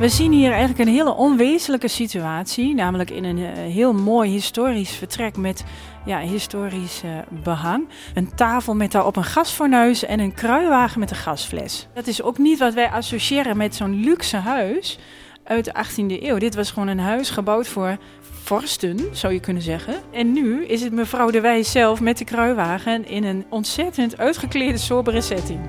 We 0.00 0.08
zien 0.08 0.32
hier 0.32 0.50
eigenlijk 0.50 0.78
een 0.80 0.94
hele 0.94 1.14
onwezenlijke 1.14 1.88
situatie, 1.88 2.74
namelijk 2.74 3.10
in 3.10 3.24
een 3.24 3.38
uh, 3.38 3.48
heel 3.52 3.92
mooi 3.92 4.30
historisch 4.30 4.90
vertrek 4.90 5.36
met 5.36 5.64
ja, 6.04 6.18
historisch 6.18 7.02
uh, 7.04 7.10
behang. 7.42 7.88
Een 8.14 8.34
tafel 8.34 8.74
met 8.74 8.92
daarop 8.92 9.16
een 9.16 9.24
gasfornuis 9.24 10.04
en 10.04 10.20
een 10.20 10.34
kruiwagen 10.34 11.00
met 11.00 11.10
een 11.10 11.16
gasfles. 11.16 11.88
Dat 11.94 12.06
is 12.06 12.22
ook 12.22 12.38
niet 12.38 12.58
wat 12.58 12.74
wij 12.74 12.90
associëren 12.90 13.56
met 13.56 13.74
zo'n 13.74 14.00
luxe 14.00 14.36
huis 14.36 14.98
uit 15.44 15.64
de 15.64 15.74
18e 15.74 16.22
eeuw. 16.22 16.38
Dit 16.38 16.54
was 16.54 16.70
gewoon 16.70 16.88
een 16.88 16.98
huis 16.98 17.30
gebouwd 17.30 17.68
voor 17.68 17.96
vorsten, 18.42 18.98
zou 19.12 19.32
je 19.32 19.40
kunnen 19.40 19.62
zeggen. 19.62 19.94
En 20.12 20.32
nu 20.32 20.64
is 20.64 20.82
het 20.82 20.92
mevrouw 20.92 21.30
de 21.30 21.40
Wijs 21.40 21.70
zelf 21.70 22.00
met 22.00 22.18
de 22.18 22.24
kruiwagen 22.24 23.06
in 23.06 23.24
een 23.24 23.44
ontzettend 23.48 24.18
uitgeklede, 24.18 24.78
sobere 24.78 25.20
setting. 25.20 25.60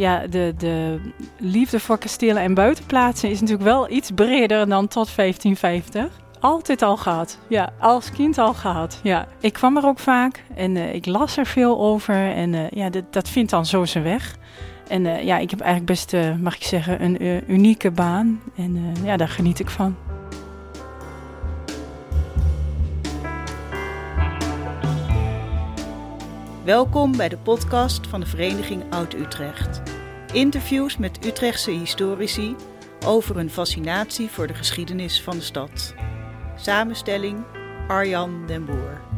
Ja, 0.00 0.26
de, 0.26 0.54
de 0.58 1.00
liefde 1.38 1.80
voor 1.80 1.98
kastelen 1.98 2.42
en 2.42 2.54
buitenplaatsen 2.54 3.30
is 3.30 3.40
natuurlijk 3.40 3.68
wel 3.68 3.90
iets 3.90 4.10
breder 4.14 4.68
dan 4.68 4.88
tot 4.88 5.16
1550. 5.16 6.18
Altijd 6.40 6.82
al 6.82 6.96
gehad. 6.96 7.38
Ja, 7.48 7.72
als 7.78 8.10
kind 8.10 8.38
al 8.38 8.54
gehad. 8.54 9.00
Ja, 9.02 9.26
ik 9.40 9.52
kwam 9.52 9.76
er 9.76 9.86
ook 9.86 9.98
vaak 9.98 10.44
en 10.54 10.76
uh, 10.76 10.94
ik 10.94 11.06
las 11.06 11.36
er 11.36 11.46
veel 11.46 11.80
over. 11.80 12.32
En 12.32 12.52
uh, 12.52 12.70
ja, 12.70 12.90
dat, 12.90 13.04
dat 13.10 13.28
vindt 13.28 13.50
dan 13.50 13.66
zo 13.66 13.84
zijn 13.84 14.04
weg. 14.04 14.36
En 14.88 15.04
uh, 15.04 15.22
ja, 15.22 15.38
ik 15.38 15.50
heb 15.50 15.60
eigenlijk 15.60 15.90
best, 15.90 16.16
mag 16.40 16.54
ik 16.54 16.62
zeggen, 16.62 17.04
een 17.04 17.42
unieke 17.52 17.90
baan. 17.90 18.40
En 18.56 18.94
ja, 19.04 19.16
daar 19.16 19.28
geniet 19.28 19.60
ik 19.60 19.70
van. 19.70 19.96
Welkom 26.70 27.16
bij 27.16 27.28
de 27.28 27.38
podcast 27.38 28.06
van 28.06 28.20
de 28.20 28.26
Vereniging 28.26 28.82
Oud-Utrecht. 28.90 29.82
Interviews 30.32 30.96
met 30.96 31.26
Utrechtse 31.26 31.70
historici 31.70 32.56
over 33.06 33.36
hun 33.36 33.50
fascinatie 33.50 34.28
voor 34.28 34.46
de 34.46 34.54
geschiedenis 34.54 35.22
van 35.22 35.36
de 35.36 35.42
stad. 35.42 35.94
Samenstelling 36.56 37.44
Arjan 37.88 38.46
den 38.46 38.64
Boer. 38.64 39.09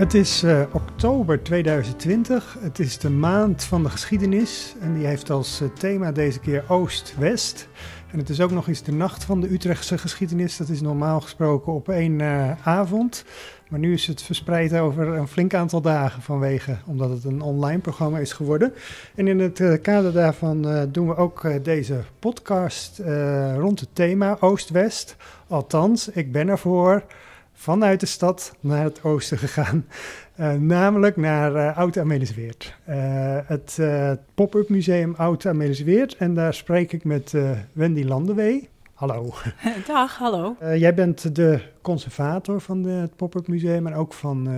Het 0.00 0.14
is 0.14 0.44
uh, 0.44 0.62
oktober 0.72 1.42
2020. 1.42 2.56
Het 2.60 2.78
is 2.78 2.98
de 2.98 3.10
maand 3.10 3.64
van 3.64 3.82
de 3.82 3.90
geschiedenis. 3.90 4.74
En 4.80 4.94
die 4.94 5.06
heeft 5.06 5.30
als 5.30 5.60
uh, 5.60 5.68
thema 5.68 6.12
deze 6.12 6.40
keer 6.40 6.64
Oost-West. 6.68 7.68
En 8.10 8.18
het 8.18 8.28
is 8.28 8.40
ook 8.40 8.50
nog 8.50 8.68
eens 8.68 8.82
de 8.82 8.92
nacht 8.92 9.24
van 9.24 9.40
de 9.40 9.52
Utrechtse 9.52 9.98
geschiedenis. 9.98 10.56
Dat 10.56 10.68
is 10.68 10.80
normaal 10.80 11.20
gesproken 11.20 11.72
op 11.72 11.88
één 11.88 12.18
uh, 12.18 12.66
avond. 12.66 13.24
Maar 13.68 13.78
nu 13.78 13.92
is 13.92 14.06
het 14.06 14.22
verspreid 14.22 14.74
over 14.74 15.08
een 15.08 15.28
flink 15.28 15.54
aantal 15.54 15.80
dagen 15.80 16.22
vanwege, 16.22 16.76
omdat 16.86 17.10
het 17.10 17.24
een 17.24 17.40
online 17.40 17.80
programma 17.80 18.18
is 18.18 18.32
geworden. 18.32 18.72
En 19.14 19.28
in 19.28 19.38
het 19.38 19.80
kader 19.82 20.12
daarvan 20.12 20.88
doen 20.92 21.08
we 21.08 21.16
ook 21.16 21.64
deze 21.64 22.00
podcast 22.18 23.02
rond 23.56 23.80
het 23.80 23.88
thema 23.92 24.36
Oost-West. 24.40 25.16
Althans, 25.48 26.08
ik 26.08 26.32
ben 26.32 26.48
ervoor 26.48 27.04
vanuit 27.60 28.00
de 28.00 28.06
stad 28.06 28.54
naar 28.60 28.84
het 28.84 29.02
oosten 29.02 29.38
gegaan. 29.38 29.86
Uh, 30.40 30.52
namelijk 30.52 31.16
naar 31.16 31.54
uh, 31.54 31.78
Oud-Amelisweert. 31.78 32.74
Uh, 32.88 32.96
het 33.44 33.78
pop-up 34.34 34.68
museum 34.68 35.14
Oud-Amelisweert. 35.16 36.16
En 36.16 36.34
daar 36.34 36.54
spreek 36.54 36.92
ik 36.92 37.04
met 37.04 37.34
Wendy 37.72 38.02
Landewee. 38.02 38.68
Hallo. 38.94 39.32
Dag, 39.86 40.16
hallo. 40.18 40.56
jij 40.74 40.94
bent 40.94 41.34
de 41.36 41.60
conservator 41.82 42.60
van 42.60 42.82
de, 42.82 42.90
het 42.90 43.16
pop-up 43.16 43.48
museum 43.48 43.86
en 43.86 43.94
ook 43.94 44.12
van 44.12 44.48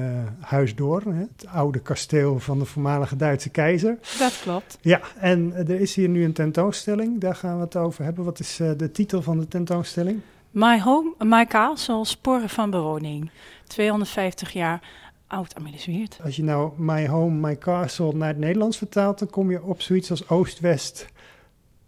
Huis 0.41 0.75
Door, 0.75 1.03
het 1.07 1.47
oude 1.49 1.79
kasteel 1.79 2.39
van 2.39 2.59
de 2.59 2.65
voormalige 2.65 3.17
Duitse 3.17 3.51
keizer. 3.51 3.99
Dat 4.19 4.41
klopt. 4.43 4.79
Ja, 4.81 5.01
en 5.19 5.53
er 5.57 5.81
is 5.81 5.95
hier 5.95 6.09
nu 6.09 6.25
een 6.25 6.33
tentoonstelling, 6.33 7.21
daar 7.21 7.35
gaan 7.35 7.57
we 7.57 7.63
het 7.65 7.77
over 7.77 8.05
hebben. 8.05 8.25
Wat 8.25 8.39
is 8.39 8.57
de 8.77 8.91
titel 8.91 9.23
van 9.23 9.39
de 9.39 9.49
tentoonstelling? 9.49 10.21
My 10.53 10.81
Home, 10.81 11.15
My 11.19 11.47
Castle, 11.47 12.05
Sporen 12.05 12.49
van 12.49 12.71
Bewoning. 12.71 13.31
250 13.67 14.53
jaar 14.53 14.81
oud 15.27 15.55
Amelisweert. 15.55 16.19
Als 16.25 16.37
je 16.37 16.43
nou 16.43 16.73
My 16.77 17.09
Home, 17.09 17.49
My 17.49 17.59
Castle 17.59 18.13
naar 18.13 18.29
het 18.29 18.39
Nederlands 18.39 18.77
vertaalt, 18.77 19.19
dan 19.19 19.31
kom 19.31 19.51
je 19.51 19.63
op 19.63 19.81
zoiets 19.81 20.11
als 20.11 20.29
Oost-West. 20.29 21.07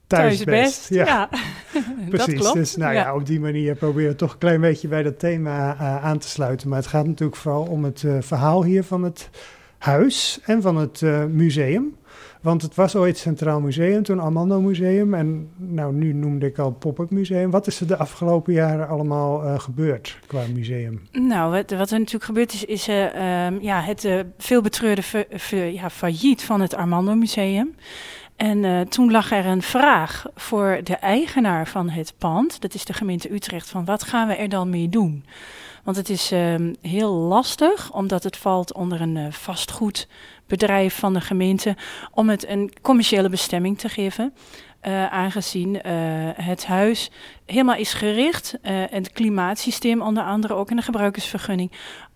Thuisbest. 0.06 0.88
Ja, 0.88 1.04
ja. 1.04 1.28
precies. 2.08 2.26
Dat 2.26 2.34
klopt. 2.34 2.54
Dus 2.54 2.76
nou 2.76 2.94
ja. 2.94 3.00
ja. 3.00 3.14
op 3.14 3.26
die 3.26 3.40
manier 3.40 3.74
proberen 3.74 4.10
we 4.10 4.16
toch 4.16 4.32
een 4.32 4.38
klein 4.38 4.60
beetje 4.60 4.88
bij 4.88 5.02
dat 5.02 5.18
thema 5.18 5.74
uh, 5.74 6.04
aan 6.04 6.18
te 6.18 6.28
sluiten. 6.28 6.68
Maar 6.68 6.78
het 6.78 6.86
gaat 6.86 7.06
natuurlijk 7.06 7.38
vooral 7.38 7.64
om 7.64 7.84
het 7.84 8.02
uh, 8.02 8.16
verhaal 8.20 8.64
hier 8.64 8.84
van 8.84 9.02
het 9.02 9.30
huis 9.78 10.40
en 10.44 10.62
van 10.62 10.76
het 10.76 11.00
uh, 11.00 11.24
museum. 11.24 11.96
Want 12.44 12.62
het 12.62 12.74
was 12.74 12.96
ooit 12.96 13.18
Centraal 13.18 13.60
Museum, 13.60 14.02
toen 14.02 14.18
Armando 14.18 14.60
Museum. 14.60 15.14
En 15.14 15.48
nou, 15.56 15.94
nu 15.94 16.12
noemde 16.12 16.46
ik 16.46 16.58
al 16.58 16.70
Pop-up 16.70 17.10
Museum. 17.10 17.50
Wat 17.50 17.66
is 17.66 17.80
er 17.80 17.86
de 17.86 17.96
afgelopen 17.96 18.52
jaren 18.52 18.88
allemaal 18.88 19.44
uh, 19.44 19.58
gebeurd 19.58 20.18
qua 20.26 20.42
museum? 20.54 21.02
Nou, 21.12 21.50
wat, 21.50 21.70
wat 21.70 21.90
er 21.90 21.98
natuurlijk 21.98 22.24
gebeurd 22.24 22.52
is, 22.52 22.64
is 22.64 22.88
uh, 22.88 23.46
um, 23.46 23.60
ja, 23.60 23.80
het 23.80 24.04
uh, 24.04 24.20
veelbetreurde 24.38 25.02
ja, 25.72 25.90
failliet 25.90 26.42
van 26.42 26.60
het 26.60 26.74
Armando 26.74 27.14
Museum. 27.14 27.74
En 28.36 28.88
toen 28.88 29.10
lag 29.10 29.32
er 29.32 29.46
een 29.46 29.62
vraag 29.62 30.26
voor 30.34 30.80
de 30.82 30.96
eigenaar 30.96 31.68
van 31.68 31.88
het 31.88 32.14
pand, 32.18 32.60
dat 32.60 32.74
is 32.74 32.84
de 32.84 32.92
gemeente 32.92 33.32
Utrecht, 33.32 33.68
van 33.68 33.84
wat 33.84 34.02
gaan 34.02 34.28
we 34.28 34.34
er 34.34 34.48
dan 34.48 34.70
mee 34.70 34.88
doen? 34.88 35.24
Want 35.84 35.96
het 35.96 36.08
is 36.08 36.32
uh, 36.32 36.54
heel 36.80 37.12
lastig, 37.12 37.92
omdat 37.92 38.22
het 38.22 38.36
valt 38.36 38.72
onder 38.74 39.00
een 39.00 39.16
uh, 39.16 39.26
vastgoedbedrijf 39.30 40.98
van 40.98 41.12
de 41.12 41.20
gemeente, 41.20 41.76
om 42.12 42.28
het 42.28 42.48
een 42.48 42.72
commerciële 42.82 43.28
bestemming 43.28 43.78
te 43.78 43.88
geven. 43.88 44.34
Uh, 44.82 45.06
aangezien 45.06 45.78
het 46.36 46.66
huis 46.66 47.10
helemaal 47.46 47.76
is 47.76 47.94
gericht, 47.94 48.58
en 48.62 48.88
het 48.90 49.12
klimaatsysteem 49.12 50.02
onder 50.02 50.22
andere 50.22 50.54
ook 50.54 50.70
in 50.70 50.76
de 50.76 50.82
gebruikersvergunning, 50.82 51.70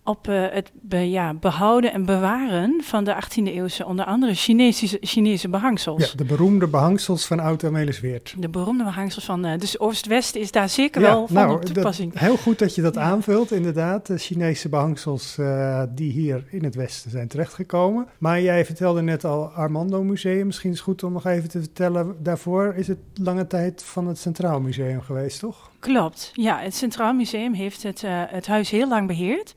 op 0.09 0.29
uh, 0.29 0.47
het 0.51 0.71
be, 0.75 1.11
ja, 1.11 1.35
behouden 1.35 1.93
en 1.93 2.05
bewaren 2.05 2.83
van 2.83 3.05
de 3.05 3.15
18e 3.15 3.43
eeuwse, 3.43 3.87
onder 3.87 4.05
andere 4.05 4.35
Chinese, 4.35 4.99
Chinese 5.01 5.49
behangsels. 5.49 6.11
Ja, 6.11 6.17
de 6.17 6.25
beroemde 6.25 6.67
behangsels 6.67 7.27
van 7.27 7.41
Oud-Amelisweert. 7.41 8.35
De 8.39 8.49
beroemde 8.49 8.85
behangsels 8.85 9.25
van, 9.25 9.47
uh, 9.47 9.59
dus 9.59 9.79
Oost-West 9.79 10.35
is 10.35 10.51
daar 10.51 10.69
zeker 10.69 11.01
ja, 11.01 11.07
wel 11.07 11.27
van 11.27 11.37
nou, 11.37 11.55
op 11.55 11.65
toepassing. 11.65 12.13
Dat, 12.13 12.21
heel 12.21 12.37
goed 12.37 12.59
dat 12.59 12.75
je 12.75 12.83
dat 12.83 12.95
ja. 12.95 13.01
aanvult, 13.01 13.53
inderdaad. 13.53 14.07
De 14.07 14.19
Chinese 14.19 14.69
behangsels 14.69 15.37
uh, 15.41 15.83
die 15.95 16.13
hier 16.13 16.45
in 16.51 16.65
het 16.65 16.75
Westen 16.75 17.11
zijn 17.11 17.29
terechtgekomen. 17.29 18.07
Maar 18.19 18.41
jij 18.41 18.65
vertelde 18.65 19.03
net 19.03 19.25
al 19.25 19.45
Armando 19.45 20.03
Museum. 20.03 20.47
Misschien 20.47 20.71
is 20.71 20.77
het 20.77 20.85
goed 20.85 21.03
om 21.03 21.13
nog 21.13 21.27
even 21.27 21.49
te 21.49 21.59
vertellen. 21.59 22.17
Daarvoor 22.23 22.75
is 22.77 22.89
het 22.89 22.99
lange 23.15 23.47
tijd 23.47 23.85
van 23.85 24.07
het 24.07 24.19
Centraal 24.19 24.61
Museum 24.61 25.01
geweest, 25.01 25.41
toch? 25.41 25.71
Klopt, 25.79 26.31
ja. 26.35 26.59
Het 26.59 26.75
Centraal 26.75 27.13
Museum 27.13 27.53
heeft 27.53 27.83
het, 27.83 28.03
het 28.07 28.47
huis 28.47 28.71
heel 28.71 28.89
lang 28.89 29.07
beheerd. 29.07 29.55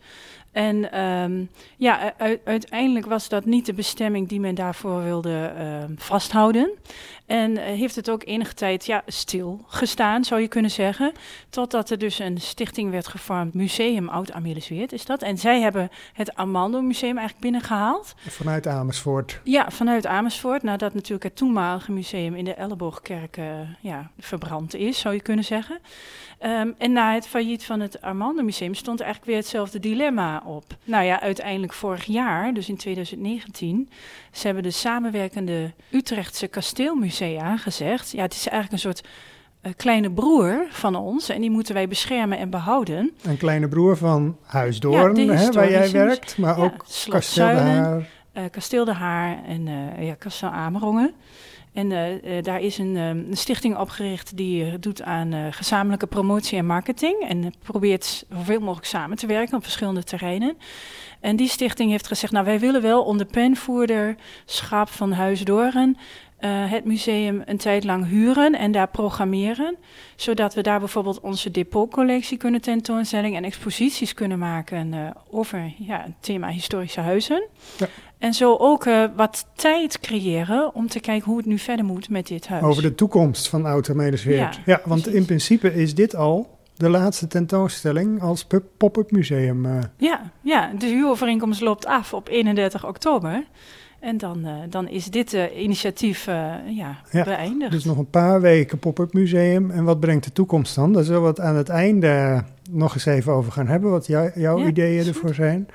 En 0.52 1.00
um, 1.02 1.50
ja, 1.78 2.14
uiteindelijk 2.44 3.06
was 3.06 3.30
dat 3.30 3.46
niet 3.46 3.66
de 3.66 3.74
bestemming 3.74 4.28
die 4.28 4.40
men 4.40 4.56
daarvoor 4.56 5.04
wilde 5.04 5.54
uh, 5.58 5.96
vasthouden. 5.98 6.72
En 7.26 7.52
uh, 7.52 7.64
heeft 7.64 7.96
het 7.96 8.10
ook 8.10 8.24
enige 8.26 8.54
tijd 8.54 8.86
ja, 8.86 9.04
stil 9.06 9.66
gestaan, 9.68 10.24
zou 10.24 10.42
je 10.42 10.48
kunnen 10.48 10.72
zeggen. 10.72 11.12
Totdat 11.50 11.90
er 11.90 11.98
dus 11.98 12.20
een 12.20 12.42
stichting 12.42 12.92
werd 12.92 13.08
gevormd, 13.08 13.54
Museum 13.54 14.10
Oud 14.10 14.32
Amelisweert 14.32 14.92
is 14.92 15.06
dat. 15.06 15.22
En 15.22 15.38
zij 15.38 15.62
hebben 15.62 15.90
het 16.14 16.36
Armando 16.36 16.82
Museum 16.82 17.18
eigenlijk 17.18 17.40
binnengehaald. 17.40 18.14
Vanuit 18.28 18.68
Amersfoort? 18.68 19.42
Ja, 19.44 19.70
vanuit 19.70 20.06
Amersfoort. 20.06 20.64
Nadat 20.64 20.94
natuurlijk 20.94 21.24
het 21.24 21.36
toenmalige 21.36 21.92
museum 21.92 22.36
in 22.36 22.46
de 22.46 22.54
Elleboogkerk 22.54 23.38
uh, 23.38 23.46
ja, 23.80 24.12
verbrand 24.20 24.76
is, 24.76 25.00
zou 25.00 25.14
je 25.14 25.22
kunnen 25.22 25.46
zeggen. 25.46 25.80
Um, 26.46 26.76
en 26.78 26.92
na 26.92 27.14
het 27.14 27.28
failliet 27.28 27.66
van 27.66 27.80
het 27.80 28.02
Armando 28.02 28.44
Museum 28.44 28.74
stond 28.74 29.00
eigenlijk 29.00 29.32
weer 29.32 29.40
hetzelfde 29.40 29.80
dilemma 29.80 30.42
op. 30.46 30.64
Nou 30.84 31.04
ja, 31.06 31.22
uiteindelijk 31.22 31.74
vorig 31.74 32.04
jaar, 32.04 32.54
dus 32.54 32.70
in 32.70 32.78
2019, 32.78 33.90
ze 34.32 34.46
hebben 34.46 34.64
de 34.64 34.72
samenwerkende 34.72 35.72
Utrechtse 35.90 36.48
kasteelmusea 36.48 37.58
gezegd. 37.58 38.12
Ja, 38.12 38.22
het 38.22 38.34
is 38.34 38.48
eigenlijk 38.48 38.72
een 38.72 38.92
soort 38.92 39.08
uh, 39.62 39.72
kleine 39.78 40.12
broer 40.12 40.66
van 40.70 40.96
ons 40.96 41.30
en 41.30 41.42
die 41.42 41.52
moeten 41.52 41.74
wij 41.74 41.88
beschermen 41.88 42.38
en 42.38 42.50
behouden. 42.50 43.12
Een 43.22 43.38
kleine 43.38 43.68
broer 43.68 43.98
van 43.98 44.38
Huisdoorn, 44.44 45.16
ja, 45.16 45.34
hè, 45.34 45.52
waar 45.52 45.72
jij 45.72 45.92
werkt, 45.92 46.38
maar 46.38 46.58
ja, 46.58 46.64
ook 46.64 46.86
Kasteel 47.10 47.48
de 47.48 47.54
Haar. 47.54 48.10
Uh, 48.34 48.44
Kasteel 48.52 48.86
de 48.86 48.94
Haar 48.94 49.44
en 49.46 49.68
uh, 49.68 50.08
ja, 50.08 50.14
Kasteel 50.14 50.50
Amerongen. 50.50 51.14
En 51.74 51.92
uh, 51.92 52.24
uh, 52.24 52.44
daar 52.44 52.62
is 52.62 52.78
een, 52.78 52.96
um, 52.96 53.26
een, 53.30 53.38
stichting 53.38 53.78
opgericht 53.78 54.38
die 54.38 54.66
uh, 54.66 54.74
doet 54.80 55.02
aan 55.02 55.54
gezamenlijke 55.54 56.08
promotie 56.08 56.58
en 56.58 56.66
marketing. 56.66 57.22
En 57.28 57.54
probeert 57.64 58.26
zoveel 58.30 58.60
mogelijk 58.60 58.88
samen 58.88 59.18
te 59.18 59.28
werken 59.28 59.58
op 59.58 59.64
verschillende 59.64 60.04
terreinen. 60.04 60.58
En 61.20 61.36
die 61.36 61.48
stichting 61.48 61.92
heeft 61.92 62.08
gezegd, 62.08 62.34
nou 62.34 62.46
wij 62.46 62.60
willen 62.60 62.82
wel 62.82 63.04
onder 63.04 63.26
penvoerderschap 63.26 64.90
van 64.90 65.12
Huisdoren 65.12 65.98
het 66.48 66.86
museum 66.86 67.42
een 67.46 67.58
tijd 67.58 67.84
lang 67.84 68.08
huren 68.08 68.54
en 68.54 68.72
daar 68.72 68.88
programmeren. 68.88 69.76
Zodat 70.16 70.54
we 70.54 70.62
daar 70.62 70.80
bijvoorbeeld 70.80 71.20
onze 71.20 71.52
depotcollectie 71.52 72.38
kunnen 72.38 72.62
tentoonstelling 72.62 73.36
en 73.36 73.44
exposities 73.44 74.14
kunnen 74.14 74.40
maken 74.40 75.14
over 75.30 75.74
ja, 75.78 76.02
het 76.02 76.14
thema 76.20 76.48
historische 76.48 77.02
huizen. 77.02 77.48
Ja. 77.78 77.88
En 78.22 78.34
zo 78.34 78.56
ook 78.56 78.86
uh, 78.86 79.06
wat 79.16 79.46
tijd 79.56 80.00
creëren 80.00 80.76
om 80.76 80.88
te 80.88 81.00
kijken 81.00 81.28
hoe 81.28 81.38
het 81.38 81.46
nu 81.46 81.58
verder 81.58 81.86
moet 81.86 82.10
met 82.10 82.28
dit 82.28 82.48
huis. 82.48 82.64
Over 82.64 82.82
de 82.82 82.96
toekomst 82.96 83.48
van 83.48 83.66
Oude 83.66 83.96
Medesweert. 83.96 84.56
Ja, 84.56 84.62
ja, 84.66 84.82
want 84.86 85.08
in 85.08 85.26
principe 85.26 85.74
is 85.74 85.96
dit 85.96 86.16
al 86.16 86.60
de 86.76 86.90
laatste 86.90 87.28
tentoonstelling 87.28 88.22
als 88.22 88.48
pop-up 88.78 89.12
museum. 89.12 89.66
Uh. 89.66 89.80
Ja, 89.98 90.32
ja, 90.42 90.72
de 90.78 90.86
huurovereenkomst 90.86 91.62
loopt 91.62 91.86
af 91.86 92.14
op 92.14 92.28
31 92.28 92.88
oktober. 92.88 93.44
En 94.00 94.18
dan, 94.18 94.40
uh, 94.46 94.54
dan 94.70 94.88
is 94.88 95.06
dit 95.06 95.38
initiatief 95.56 96.26
ja, 96.26 97.02
ja, 97.12 97.24
beëindigd. 97.24 97.72
Dus 97.72 97.86
nog 97.86 97.98
een 97.98 98.10
paar 98.10 98.42
weken 98.42 98.80
pop-up 98.80 99.14
museum. 99.14 99.72
En 99.72 99.84
wat 99.84 100.00
brengt 100.00 100.24
de 100.24 100.32
toekomst 100.32 100.76
dan? 100.76 100.94
Daar 100.94 101.04
zullen 101.04 101.22
we 101.22 101.28
het 101.28 101.40
aan 101.40 101.56
het 101.56 101.70
einde 101.70 102.44
nog 102.70 102.94
eens 102.94 103.06
even 103.06 103.34
over 103.34 103.52
gaan 103.52 103.68
hebben. 103.68 103.92
Wat 103.92 104.08
jou, 104.08 104.32
jouw 104.36 104.68
ideeën 104.68 105.08
ervoor 105.08 105.34
zijn. 105.34 105.70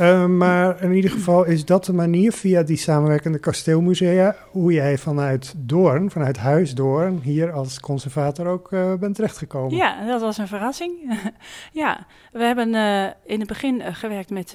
Uh, 0.00 0.26
maar 0.26 0.82
in 0.82 0.92
ieder 0.92 1.10
geval 1.10 1.44
is 1.44 1.64
dat 1.64 1.84
de 1.84 1.92
manier 1.92 2.32
via 2.32 2.62
die 2.62 2.76
samenwerkende 2.76 3.38
kasteelmusea 3.38 4.36
hoe 4.50 4.72
jij 4.72 4.98
vanuit 4.98 5.54
Doorn, 5.56 6.10
vanuit 6.10 6.36
Huis 6.36 6.74
Doorn, 6.74 7.20
hier 7.22 7.52
als 7.52 7.80
conservator 7.80 8.46
ook 8.46 8.72
uh, 8.72 8.94
bent 8.94 9.14
terechtgekomen. 9.14 9.76
Ja, 9.76 10.06
dat 10.06 10.20
was 10.20 10.38
een 10.38 10.48
verrassing. 10.48 11.20
ja, 11.72 12.06
we 12.32 12.42
hebben 12.42 12.74
uh, 12.74 13.04
in 13.24 13.38
het 13.38 13.48
begin 13.48 13.94
gewerkt 13.94 14.30
met 14.30 14.54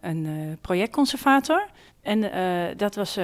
een 0.00 0.56
projectconservator 0.60 1.66
en 2.02 2.20
dat 2.76 2.94
was 2.94 3.18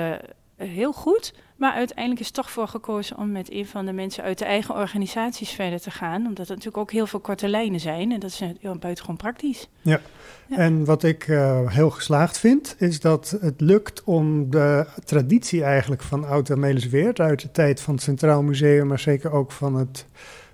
heel 0.56 0.92
goed. 0.92 1.34
Maar 1.56 1.72
uiteindelijk 1.72 2.20
is 2.20 2.30
toch 2.30 2.50
voor 2.50 2.68
gekozen 2.68 3.16
om 3.16 3.32
met 3.32 3.52
een 3.52 3.66
van 3.66 3.86
de 3.86 3.92
mensen 3.92 4.24
uit 4.24 4.38
de 4.38 4.44
eigen 4.44 4.74
organisaties 4.74 5.50
verder 5.50 5.80
te 5.80 5.90
gaan. 5.90 6.26
Omdat 6.26 6.48
er 6.48 6.54
natuurlijk 6.54 6.76
ook 6.76 6.90
heel 6.90 7.06
veel 7.06 7.20
korte 7.20 7.48
lijnen 7.48 7.80
zijn. 7.80 8.12
En 8.12 8.20
dat 8.20 8.30
is 8.30 8.40
heel 8.60 8.76
buitengewoon 8.78 9.16
praktisch. 9.16 9.68
Ja. 9.80 10.00
En 10.48 10.84
wat 10.84 11.02
ik 11.02 11.26
uh, 11.26 11.70
heel 11.70 11.90
geslaagd 11.90 12.38
vind, 12.38 12.76
is 12.78 13.00
dat 13.00 13.36
het 13.40 13.60
lukt 13.60 14.04
om 14.04 14.50
de 14.50 14.86
traditie 15.04 15.64
eigenlijk 15.64 16.02
van 16.02 16.26
Oud-Amelisweert 16.26 17.20
uit 17.20 17.40
de 17.40 17.50
tijd 17.50 17.80
van 17.80 17.94
het 17.94 18.02
Centraal 18.02 18.42
Museum, 18.42 18.86
maar 18.86 18.98
zeker 18.98 19.32
ook 19.32 19.52
van 19.52 19.74
het, 19.74 20.06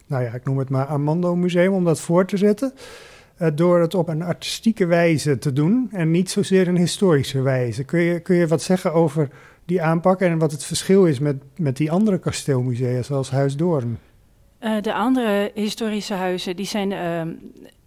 nou 0.07 0.23
ja, 0.25 0.33
ik 0.33 0.45
noem 0.45 0.59
het 0.59 0.69
maar 0.69 0.87
Armando 0.87 1.37
Museum, 1.37 1.73
om 1.73 1.85
dat 1.85 2.01
voor 2.01 2.27
te 2.27 2.37
zetten. 2.37 2.73
Door 3.55 3.81
het 3.81 3.95
op 3.95 4.09
een 4.09 4.23
artistieke 4.23 4.87
wijze 4.87 5.39
te 5.39 5.53
doen 5.53 5.89
en 5.93 6.11
niet 6.11 6.31
zozeer 6.31 6.69
een 6.69 6.77
historische 6.77 7.41
wijze. 7.41 7.85
Kun 7.85 8.01
je, 8.01 8.21
kun 8.21 8.37
je 8.37 8.47
wat 8.47 8.63
zeggen 8.63 8.93
over 8.93 9.29
die 9.65 9.83
aanpak 9.83 10.21
en 10.21 10.39
wat 10.39 10.53
het 10.53 10.65
verschil 10.65 11.07
is 11.07 11.19
met, 11.19 11.43
met 11.57 11.77
die 11.77 11.91
andere 11.91 12.19
kasteelmusea, 12.19 13.03
zoals 13.03 13.31
Huis 13.31 13.57
Doorn? 13.57 13.99
Uh, 14.61 14.81
de 14.81 14.95
andere 14.95 15.51
historische 15.55 16.15
huizen 16.15 16.57
die 16.57 16.67
zijn 16.67 16.91
uh, 16.91 17.35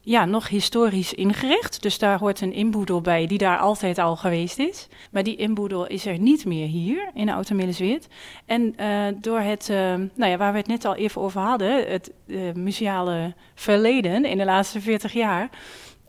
ja, 0.02 0.26
nog 0.26 0.48
historisch 0.48 1.14
ingericht. 1.14 1.82
Dus 1.82 2.00
daar 2.00 2.20
hoort 2.20 2.42
een 2.42 2.54
inboedel 2.54 3.02
bij 3.02 3.28
die 3.28 3.38
daar 3.38 3.58
altijd 3.58 3.98
al 3.98 4.16
geweest 4.16 4.60
is. 4.60 4.88
Maar 5.12 5.24
die 5.24 5.36
inboedel 5.36 5.88
is 5.88 6.06
er 6.06 6.20
niet 6.20 6.46
meer 6.46 6.68
hier 6.68 7.10
in 7.14 7.30
Oud-Millesweert. 7.30 8.08
En 8.46 8.76
uh, 8.80 9.06
door 9.22 9.40
het, 9.40 9.68
nou 10.16 10.32
ja, 10.32 10.38
waar 10.38 10.52
we 10.52 10.58
het 10.58 10.68
net 10.68 10.86
al 10.86 10.96
even 10.96 11.22
over 11.22 11.42
hadden, 11.42 11.92
het 11.92 12.12
museale 12.56 13.34
verleden 13.56 14.26
in 14.26 14.38
de 14.38 14.46
laatste 14.46 14.82
40 14.82 15.14
jaar 15.14 15.50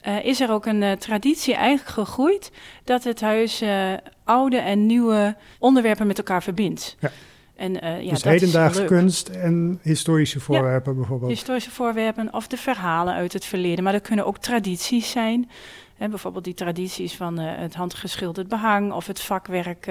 uh, 0.06 0.24
is 0.24 0.40
er 0.40 0.50
ook 0.50 0.66
een 0.66 0.82
uh, 0.82 0.92
traditie 0.92 1.54
eigenlijk 1.54 1.88
gegroeid 1.88 2.50
dat 2.84 3.04
het 3.04 3.20
huis 3.20 3.62
uh, 3.62 3.92
oude 4.24 4.56
en 4.56 4.86
nieuwe 4.86 5.36
onderwerpen 5.58 6.06
met 6.06 6.18
elkaar 6.18 6.42
verbindt. 6.42 6.96
Ja. 7.00 7.10
En, 7.56 7.72
ja, 8.04 8.10
dus 8.10 8.24
hedendaagse 8.24 8.84
kunst 8.84 9.28
en 9.28 9.78
historische 9.82 10.40
voorwerpen 10.40 10.92
ja, 10.92 10.98
bijvoorbeeld. 10.98 11.30
Historische 11.30 11.70
voorwerpen 11.70 12.32
of 12.32 12.46
de 12.46 12.56
verhalen 12.56 13.14
uit 13.14 13.32
het 13.32 13.44
verleden, 13.44 13.84
maar 13.84 13.92
dat 13.92 14.02
kunnen 14.02 14.26
ook 14.26 14.38
tradities 14.38 15.10
zijn. 15.10 15.50
Hè, 15.94 16.08
bijvoorbeeld 16.08 16.44
die 16.44 16.54
tradities 16.54 17.14
van 17.14 17.38
het 17.38 17.74
handgeschilderd 17.74 18.48
behang 18.48 18.92
of 18.92 19.06
het 19.06 19.20
vakwerk 19.20 19.90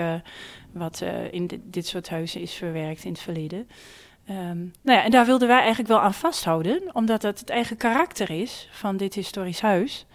wat 0.71 1.03
in 1.31 1.49
dit 1.63 1.87
soort 1.87 2.09
huizen 2.09 2.41
is 2.41 2.53
verwerkt 2.53 3.03
in 3.03 3.11
het 3.11 3.21
verleden. 3.21 3.67
Um, 4.29 4.71
nou 4.81 4.97
ja, 4.97 5.03
en 5.03 5.11
daar 5.11 5.25
wilden 5.25 5.47
wij 5.47 5.59
eigenlijk 5.59 5.87
wel 5.87 5.99
aan 5.99 6.13
vasthouden, 6.13 6.81
omdat 6.93 7.21
het 7.21 7.39
het 7.39 7.49
eigen 7.49 7.77
karakter 7.77 8.29
is 8.29 8.69
van 8.71 8.97
dit 8.97 9.13
historisch 9.13 9.61
huis. 9.61 10.05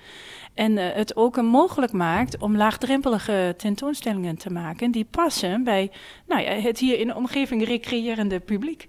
En 0.54 0.72
uh, 0.72 0.84
het 0.92 1.16
ook 1.16 1.36
een 1.36 1.46
mogelijk 1.46 1.92
maakt 1.92 2.38
om 2.38 2.56
laagdrempelige 2.56 3.54
tentoonstellingen 3.56 4.36
te 4.36 4.50
maken 4.50 4.90
die 4.90 5.06
passen 5.10 5.64
bij 5.64 5.90
nou 6.26 6.42
ja, 6.42 6.50
het 6.50 6.78
hier 6.78 6.98
in 6.98 7.06
de 7.06 7.14
omgeving 7.14 7.64
recreërende 7.64 8.40
publiek. 8.40 8.88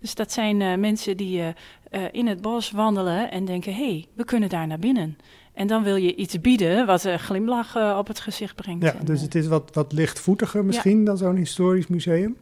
Dus 0.00 0.14
dat 0.14 0.32
zijn 0.32 0.60
uh, 0.60 0.74
mensen 0.74 1.16
die 1.16 1.40
uh, 1.40 2.00
in 2.12 2.26
het 2.26 2.40
bos 2.40 2.70
wandelen 2.70 3.30
en 3.30 3.44
denken: 3.44 3.74
hé, 3.74 3.90
hey, 3.90 4.06
we 4.14 4.24
kunnen 4.24 4.48
daar 4.48 4.66
naar 4.66 4.78
binnen. 4.78 5.18
En 5.52 5.66
dan 5.66 5.82
wil 5.82 5.96
je 5.96 6.14
iets 6.14 6.40
bieden 6.40 6.86
wat 6.86 7.04
een 7.04 7.18
glimlach 7.18 7.96
op 7.98 8.06
het 8.06 8.20
gezicht 8.20 8.54
brengt. 8.54 8.82
Ja, 8.82 8.94
dus 9.04 9.20
het 9.20 9.34
is 9.34 9.46
wat, 9.46 9.70
wat 9.72 9.92
lichtvoetiger 9.92 10.64
misschien 10.64 10.98
ja. 10.98 11.04
dan 11.04 11.16
zo'n 11.16 11.36
historisch 11.36 11.86
museum. 11.86 12.36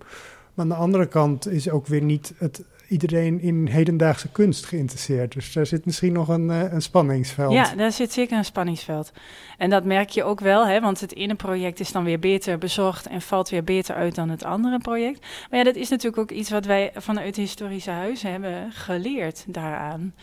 Maar 0.54 0.64
aan 0.64 0.70
de 0.70 0.74
andere 0.74 1.06
kant 1.06 1.48
is 1.48 1.70
ook 1.70 1.86
weer 1.86 2.02
niet 2.02 2.34
het, 2.38 2.64
iedereen 2.88 3.40
in 3.40 3.66
hedendaagse 3.66 4.28
kunst 4.28 4.66
geïnteresseerd. 4.66 5.32
Dus 5.32 5.52
daar 5.52 5.66
zit 5.66 5.84
misschien 5.84 6.12
nog 6.12 6.28
een, 6.28 6.48
uh, 6.48 6.72
een 6.72 6.82
spanningsveld. 6.82 7.52
Ja, 7.52 7.74
daar 7.74 7.92
zit 7.92 8.12
zeker 8.12 8.36
een 8.36 8.44
spanningsveld. 8.44 9.12
En 9.58 9.70
dat 9.70 9.84
merk 9.84 10.08
je 10.08 10.24
ook 10.24 10.40
wel, 10.40 10.66
hè, 10.66 10.80
want 10.80 11.00
het 11.00 11.14
ene 11.14 11.34
project 11.34 11.80
is 11.80 11.92
dan 11.92 12.04
weer 12.04 12.18
beter 12.18 12.58
bezorgd 12.58 13.06
en 13.06 13.20
valt 13.20 13.48
weer 13.48 13.64
beter 13.64 13.94
uit 13.94 14.14
dan 14.14 14.28
het 14.28 14.44
andere 14.44 14.78
project. 14.78 15.26
Maar 15.50 15.58
ja, 15.58 15.64
dat 15.64 15.76
is 15.76 15.88
natuurlijk 15.88 16.22
ook 16.22 16.38
iets 16.38 16.50
wat 16.50 16.64
wij 16.64 16.92
vanuit 16.94 17.36
historische 17.36 17.90
huis 17.90 18.22
hebben 18.22 18.72
geleerd 18.72 19.44
daaraan. 19.46 20.14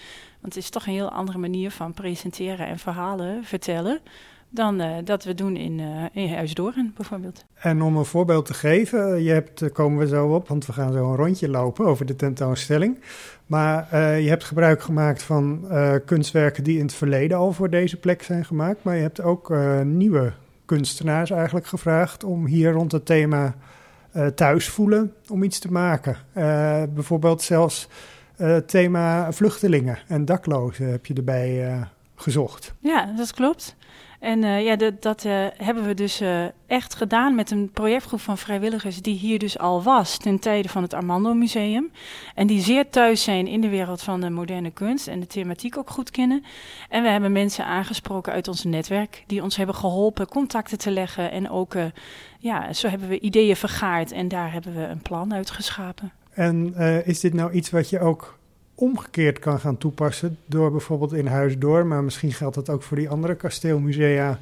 Want 0.42 0.54
het 0.56 0.64
is 0.64 0.70
toch 0.70 0.86
een 0.86 0.94
heel 0.94 1.12
andere 1.12 1.38
manier 1.38 1.72
van 1.72 1.94
presenteren 1.94 2.68
en 2.68 2.80
verhalen 2.80 3.44
vertellen 3.44 4.00
dan 4.54 4.82
uh, 4.82 4.96
dat 5.04 5.24
we 5.24 5.34
doen 5.34 5.56
in, 5.56 5.80
uh, 5.80 6.06
in 6.12 6.34
Huisdoorn 6.34 6.94
bijvoorbeeld. 6.96 7.46
En 7.54 7.82
om 7.82 7.98
een 7.98 8.06
voorbeeld 8.06 8.46
te 8.46 8.54
geven, 8.54 9.24
je 9.24 9.32
hebt, 9.32 9.72
komen 9.72 10.00
we 10.00 10.08
zo 10.08 10.28
op, 10.28 10.48
want 10.48 10.66
we 10.66 10.74
gaan 10.74 10.94
zo 10.94 11.10
een 11.10 11.16
rondje 11.16 11.50
lopen 11.50 11.86
over 11.86 12.06
de 12.06 12.16
tentoonstelling. 12.16 13.00
Maar 13.46 13.88
uh, 13.94 14.22
je 14.22 14.30
hebt 14.30 14.44
gebruik 14.44 14.82
gemaakt 14.82 15.24
van 15.24 15.68
kunstwerken 16.06 16.64
die 16.64 16.78
in 16.78 16.86
het 16.86 16.94
verleden 16.94 17.38
al 17.38 17.54
voor 17.54 17.70
deze 17.70 17.98
plek 17.98 18.24
zijn 18.24 18.46
gemaakt. 18.46 18.84
Maar 18.84 18.96
je 18.96 19.02
hebt 19.02 19.22
ook 19.22 19.54
nieuwe 19.84 20.34
kunstenaars 20.66 21.32
eigenlijk 21.32 21.66
gevraagd 21.66 22.24
om 22.24 22.46
hier 22.46 22.72
rond 22.72 22.92
het 22.92 23.06
thema 23.06 23.56
thuis 24.36 24.70
voelen, 24.70 25.14
om 25.30 25.44
iets 25.44 25.60
te 25.60 25.72
maken. 25.72 26.18
bijvoorbeeld 26.94 27.42
zelfs 27.42 27.88
het 28.36 28.68
thema 28.68 29.32
vluchtelingen 29.32 29.98
en 30.08 30.26
daklozen 30.26 30.92
heb 30.92 31.06
je 31.06 31.14
erbij 31.14 31.80
gezocht. 32.16 32.74
Ja, 32.80 33.14
dat 33.16 33.34
klopt. 33.34 33.76
En 34.22 34.44
uh, 34.44 34.64
ja, 34.64 34.76
dat, 34.76 35.02
dat 35.02 35.24
uh, 35.24 35.46
hebben 35.58 35.86
we 35.86 35.94
dus 35.94 36.22
uh, 36.22 36.44
echt 36.68 36.96
gedaan 36.96 37.36
met 37.36 37.52
een 37.52 37.72
projectgroep 37.74 38.20
van 38.20 38.38
vrijwilligers 38.38 39.02
die 39.02 39.16
hier 39.16 39.40
dus 39.40 39.60
al 39.60 39.84
was 39.84 40.18
ten 40.18 40.40
tijde 40.40 40.70
van 40.70 40.82
het 40.82 40.94
Armando 40.94 41.34
Museum. 41.34 41.92
En 42.36 42.48
die 42.48 42.62
zeer 42.62 42.90
thuis 42.90 43.24
zijn 43.24 43.48
in 43.48 43.62
de 43.62 43.70
wereld 43.70 44.02
van 44.02 44.22
de 44.22 44.30
moderne 44.30 44.72
kunst 44.72 45.08
en 45.08 45.20
de 45.20 45.28
thematiek 45.28 45.78
ook 45.78 45.90
goed 45.90 46.12
kennen. 46.12 46.44
En 46.90 47.04
we 47.04 47.10
hebben 47.10 47.32
mensen 47.32 47.66
aangesproken 47.66 48.34
uit 48.34 48.48
ons 48.48 48.64
netwerk 48.64 49.24
die 49.28 49.44
ons 49.44 49.56
hebben 49.56 49.76
geholpen 49.76 50.28
contacten 50.28 50.78
te 50.78 50.92
leggen. 50.92 51.32
En 51.32 51.50
ook, 51.50 51.74
ja, 52.40 52.74
zo 52.74 52.88
hebben 52.88 53.08
we 53.10 53.20
ideeën 53.20 53.56
vergaard 53.56 54.12
en 54.12 54.28
daar 54.28 54.52
hebben 54.52 54.76
we 54.76 54.84
een 54.84 55.02
plan 55.02 55.34
uitgeschapen. 55.34 56.12
En 56.34 56.76
is 57.06 57.20
dit 57.20 57.34
nou 57.34 57.52
iets 57.52 57.70
wat 57.70 57.90
je 57.90 58.00
ook 58.00 58.40
omgekeerd 58.76 59.40
kan 59.40 59.60
gaan 59.60 59.78
toepassen 59.78 60.38
door 60.46 60.72
bijvoorbeeld 60.72 61.14
in 61.14 61.28
huis 61.28 61.58
door, 61.58 61.86
maar 61.86 62.04
misschien 62.04 62.34
geldt 62.34 62.56
dat 62.56 62.70
ook 62.70 62.84
voor 62.84 62.98
die 62.98 63.10
andere 63.10 63.36
kasteelmusea, 63.36 64.40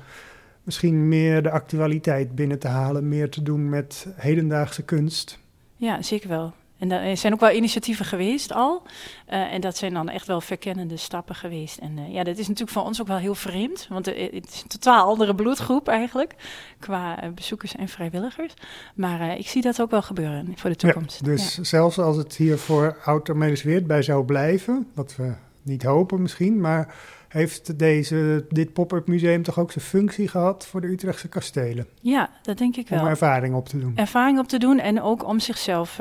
misschien 0.63 1.07
meer 1.07 1.43
de 1.43 1.51
actualiteit 1.51 2.35
binnen 2.35 2.59
te 2.59 2.67
halen, 2.67 3.07
meer 3.07 3.29
te 3.29 3.43
doen 3.43 3.69
met 3.69 4.07
hedendaagse 4.15 4.83
kunst. 4.83 5.39
Ja, 5.75 6.01
zeker 6.01 6.29
wel. 6.29 6.53
En 6.79 6.91
er 6.91 7.17
zijn 7.17 7.33
ook 7.33 7.39
wel 7.39 7.51
initiatieven 7.51 8.05
geweest 8.05 8.53
al. 8.53 8.81
Uh, 9.29 9.53
en 9.53 9.61
dat 9.61 9.77
zijn 9.77 9.93
dan 9.93 10.09
echt 10.09 10.27
wel 10.27 10.41
verkennende 10.41 10.97
stappen 10.97 11.35
geweest. 11.35 11.77
En 11.77 11.97
uh, 11.97 12.13
ja, 12.13 12.23
dat 12.23 12.37
is 12.37 12.47
natuurlijk 12.47 12.77
voor 12.77 12.85
ons 12.85 13.01
ook 13.01 13.07
wel 13.07 13.17
heel 13.17 13.35
vreemd. 13.35 13.87
Want 13.89 14.05
het 14.05 14.15
is 14.53 14.61
een 14.61 14.67
totaal 14.67 15.07
andere 15.07 15.35
bloedgroep 15.35 15.87
eigenlijk. 15.87 16.35
Qua 16.79 17.23
uh, 17.23 17.29
bezoekers 17.29 17.75
en 17.75 17.87
vrijwilligers. 17.87 18.53
Maar 18.95 19.37
ik 19.37 19.47
zie 19.47 19.61
dat 19.61 19.81
ook 19.81 19.91
wel 19.91 20.01
gebeuren 20.01 20.53
voor 20.55 20.69
de 20.69 20.75
toekomst. 20.75 21.19
Ja, 21.19 21.25
dus 21.25 21.57
zelfs 21.57 21.99
als 21.99 22.17
het 22.17 22.35
hier 22.35 22.57
voor 22.57 22.97
Oud 23.03 23.27
Weert 23.63 23.87
bij 23.87 24.01
zou 24.01 24.25
blijven. 24.25 24.87
Wat 24.93 25.15
we 25.15 25.33
niet 25.61 25.83
hopen 25.83 26.21
misschien. 26.21 26.61
Maar 26.61 26.95
heeft 27.27 27.79
deze, 27.79 28.45
dit 28.49 28.73
pop-up 28.73 29.07
museum 29.07 29.43
toch 29.43 29.59
ook 29.59 29.71
zijn 29.71 29.85
functie 29.85 30.27
gehad 30.27 30.65
voor 30.65 30.81
de 30.81 30.87
Utrechtse 30.87 31.27
kastelen? 31.27 31.87
Ja, 32.01 32.29
dat 32.41 32.57
denk 32.57 32.75
ik 32.75 32.89
wel. 32.89 33.01
Om 33.01 33.07
ervaring 33.07 33.55
op 33.55 33.69
te 33.69 33.79
doen. 33.79 33.91
Ervaring 33.95 34.39
op 34.39 34.47
te 34.47 34.59
doen 34.59 34.79
en 34.79 35.01
ook 35.01 35.25
om 35.27 35.39
zichzelf 35.39 35.99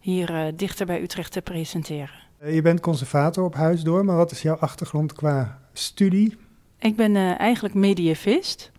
hier 0.00 0.30
uh, 0.30 0.46
dichter 0.54 0.86
bij 0.86 1.02
Utrecht 1.02 1.32
te 1.32 1.42
presenteren. 1.42 2.14
Eh, 2.38 2.54
je 2.54 2.62
bent 2.62 2.80
conservator 2.80 3.44
op 3.44 3.54
Huisdoor, 3.54 4.04
maar 4.04 4.16
wat 4.16 4.30
is 4.30 4.42
jouw 4.42 4.56
achtergrond 4.56 5.12
qua 5.12 5.58
studie? 5.72 6.36
Ik 6.78 6.96
ben 6.96 7.14
uh, 7.14 7.40
eigenlijk 7.40 7.74
medievist. 7.74 8.70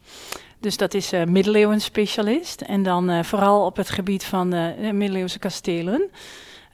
Dus 0.59 0.77
dat 0.77 0.93
is 0.93 1.13
uh, 1.13 1.23
middeleeuwen 1.23 1.81
specialist. 1.81 2.61
En 2.61 2.83
dan 2.83 3.25
vooral 3.25 3.65
op 3.65 3.75
het 3.75 3.89
gebied 3.89 4.23
van 4.23 4.47
middeleeuwse 4.97 5.39
kastelen. 5.39 6.09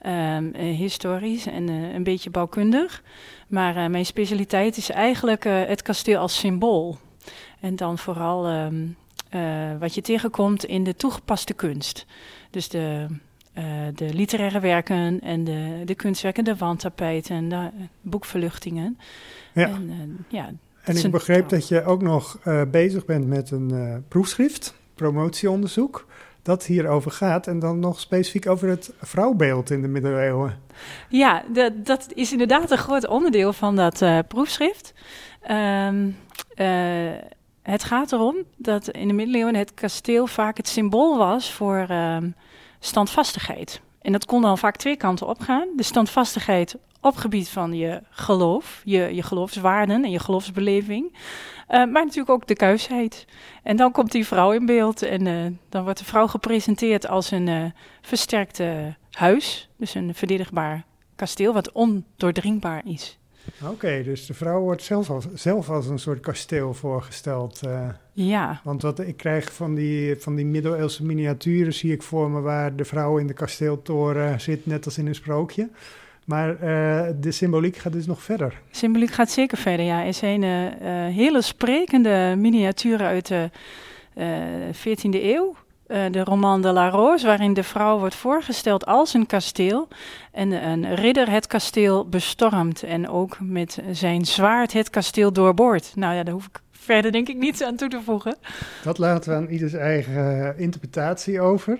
Um, 0.06 0.54
historisch 0.54 1.46
en 1.46 1.68
een 1.68 2.02
beetje 2.02 2.30
bouwkundig. 2.30 3.02
Maar 3.48 3.90
mijn 3.90 4.06
specialiteit 4.06 4.76
is 4.76 4.90
eigenlijk 4.90 5.44
het 5.44 5.82
kasteel 5.82 6.18
als 6.18 6.38
symbool. 6.38 6.98
En 7.60 7.76
dan 7.76 7.98
vooral 7.98 8.46
ehm, 8.46 9.78
wat 9.78 9.94
je 9.94 10.00
tegenkomt 10.00 10.64
in 10.64 10.84
de 10.84 10.94
toegepaste 10.94 11.54
kunst. 11.54 12.06
Dus 12.50 12.68
de, 12.68 13.06
de 13.94 14.14
literaire 14.14 14.60
werken 14.60 15.20
en 15.20 15.44
de, 15.44 15.82
de 15.84 15.94
kunstwerken, 15.94 16.44
de 16.44 16.56
wandtapijten, 16.56 17.48
de 17.48 17.70
boekverluchtingen. 18.00 18.98
Ja. 19.52 19.66
En, 19.66 20.24
ja, 20.28 20.50
en 20.82 20.96
ik 20.96 21.10
begreep 21.10 21.48
dat 21.48 21.68
je 21.68 21.84
ook 21.84 22.02
nog 22.02 22.38
bezig 22.70 23.04
bent 23.04 23.26
met 23.26 23.50
een 23.50 24.04
proefschrift, 24.08 24.74
promotieonderzoek 24.94 26.06
dat 26.42 26.64
hierover 26.64 27.10
gaat. 27.10 27.46
En 27.46 27.58
dan 27.58 27.78
nog 27.78 28.00
specifiek 28.00 28.46
over 28.46 28.68
het 28.68 28.92
vrouwbeeld 29.00 29.70
in 29.70 29.82
de 29.82 29.88
middeleeuwen. 29.88 30.58
Ja, 31.08 31.44
de, 31.52 31.80
dat 31.82 32.06
is 32.14 32.32
inderdaad 32.32 32.70
een 32.70 32.78
groot 32.78 33.06
onderdeel 33.06 33.52
van 33.52 33.76
dat 33.76 34.04
proefschrift. 34.28 34.94
Um, 35.50 36.16
uh, 36.56 37.10
het 37.62 37.84
gaat 37.84 38.12
erom 38.12 38.36
dat 38.56 38.88
in 38.88 39.08
de 39.08 39.14
middeleeuwen 39.14 39.54
het 39.54 39.74
kasteel 39.74 40.26
vaak 40.26 40.56
het 40.56 40.68
symbool 40.68 41.18
was 41.18 41.52
voor 41.52 41.86
um, 41.90 42.34
standvastigheid. 42.78 43.80
En 44.00 44.12
dat 44.12 44.26
kon 44.26 44.42
dan 44.42 44.58
vaak 44.58 44.76
twee 44.76 44.96
kanten 44.96 45.26
opgaan. 45.26 45.68
De 45.76 45.82
standvastigheid 45.82 46.76
op 47.00 47.16
gebied 47.16 47.48
van 47.48 47.72
je 47.72 48.02
geloof, 48.10 48.82
je, 48.84 49.14
je 49.14 49.22
geloofswaarden 49.22 50.04
en 50.04 50.10
je 50.10 50.18
geloofsbeleving. 50.18 51.12
Uh, 51.12 51.16
maar 51.68 52.04
natuurlijk 52.04 52.30
ook 52.30 52.46
de 52.46 52.56
kuisheid. 52.56 53.26
En 53.62 53.76
dan 53.76 53.92
komt 53.92 54.12
die 54.12 54.26
vrouw 54.26 54.52
in 54.52 54.66
beeld 54.66 55.02
en 55.02 55.26
uh, 55.26 55.46
dan 55.68 55.82
wordt 55.84 55.98
de 55.98 56.04
vrouw 56.04 56.26
gepresenteerd 56.26 57.08
als 57.08 57.30
een 57.30 57.46
uh, 57.46 57.64
versterkte 58.00 58.96
huis. 59.10 59.68
Dus 59.76 59.94
een 59.94 60.14
verdedigbaar 60.14 60.84
kasteel 61.16 61.52
wat 61.52 61.72
ondoordringbaar 61.72 62.82
is. 62.84 63.18
Oké, 63.64 64.02
dus 64.02 64.26
de 64.26 64.34
vrouw 64.34 64.60
wordt 64.60 64.82
zelf 64.82 65.10
als, 65.10 65.26
zelf 65.34 65.70
als 65.70 65.86
een 65.86 65.98
soort 65.98 66.20
kasteel 66.20 66.74
voorgesteld. 66.74 67.60
ja. 68.12 68.60
Want 68.64 68.82
wat 68.82 69.00
ik 69.00 69.16
krijg 69.16 69.52
van 69.52 69.74
die, 69.74 70.16
van 70.16 70.34
die 70.34 70.46
middeleeuwse 70.46 71.04
miniaturen 71.04 71.74
zie 71.74 71.92
ik 71.92 72.02
voor 72.02 72.30
me 72.30 72.40
waar 72.40 72.76
de 72.76 72.84
vrouw 72.84 73.18
in 73.18 73.26
de 73.26 73.34
kasteeltoren 73.34 74.40
zit, 74.40 74.66
net 74.66 74.84
als 74.84 74.98
in 74.98 75.06
een 75.06 75.14
sprookje. 75.14 75.68
Maar 76.28 76.50
uh, 76.50 77.14
de 77.20 77.30
symboliek 77.30 77.76
gaat 77.76 77.92
dus 77.92 78.06
nog 78.06 78.22
verder. 78.22 78.60
Symboliek 78.70 79.10
gaat 79.10 79.30
zeker 79.30 79.58
verder, 79.58 79.86
ja. 79.86 80.04
Er 80.04 80.14
zijn 80.14 80.42
uh, 80.42 81.14
hele 81.14 81.42
sprekende 81.42 82.34
miniaturen 82.38 83.06
uit 83.06 83.26
de 83.26 83.50
14e 84.72 85.22
eeuw. 85.22 85.54
De 85.88 86.24
roman 86.24 86.62
de 86.62 86.72
la 86.72 86.90
Rose, 86.90 87.26
waarin 87.26 87.54
de 87.54 87.62
vrouw 87.62 87.98
wordt 87.98 88.14
voorgesteld 88.14 88.86
als 88.86 89.14
een 89.14 89.26
kasteel. 89.26 89.88
En 90.32 90.52
een 90.52 90.94
ridder 90.94 91.30
het 91.30 91.46
kasteel 91.46 92.08
bestormt 92.08 92.82
en 92.82 93.08
ook 93.08 93.36
met 93.40 93.78
zijn 93.92 94.24
zwaard 94.24 94.72
het 94.72 94.90
kasteel 94.90 95.32
doorboort. 95.32 95.92
Nou 95.94 96.14
ja, 96.14 96.22
daar 96.22 96.34
hoef 96.34 96.46
ik 96.46 96.60
verder 96.70 97.12
denk 97.12 97.28
ik 97.28 97.36
niets 97.36 97.62
aan 97.62 97.76
toe 97.76 97.88
te 97.88 98.00
voegen. 98.04 98.36
Dat 98.84 98.98
laten 98.98 99.30
we 99.30 99.36
aan 99.36 99.48
ieders 99.48 99.72
eigen 99.72 100.58
interpretatie 100.58 101.40
over. 101.40 101.78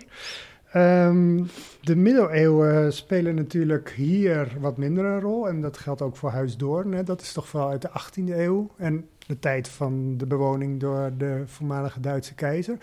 Um, 0.75 1.49
de 1.81 1.97
middeleeuwen 1.97 2.93
spelen 2.93 3.35
natuurlijk 3.35 3.91
hier 3.97 4.57
wat 4.61 4.77
minder 4.77 5.05
een 5.05 5.21
rol. 5.21 5.49
En 5.49 5.61
dat 5.61 5.79
geldt 5.79 6.03
ook 6.03 6.17
voor 6.17 6.31
Huis 6.31 6.57
Doorn. 6.57 6.93
Hè. 6.93 7.03
Dat 7.03 7.21
is 7.21 7.33
toch 7.33 7.49
vooral 7.49 7.71
uit 7.71 7.83
de 7.83 7.89
18e 7.89 8.37
eeuw. 8.37 8.71
En 8.77 9.09
de 9.27 9.39
tijd 9.39 9.69
van 9.69 10.17
de 10.17 10.27
bewoning 10.27 10.81
door 10.81 11.11
de 11.19 11.43
voormalige 11.47 12.01
Duitse 12.01 12.35
keizer. 12.35 12.77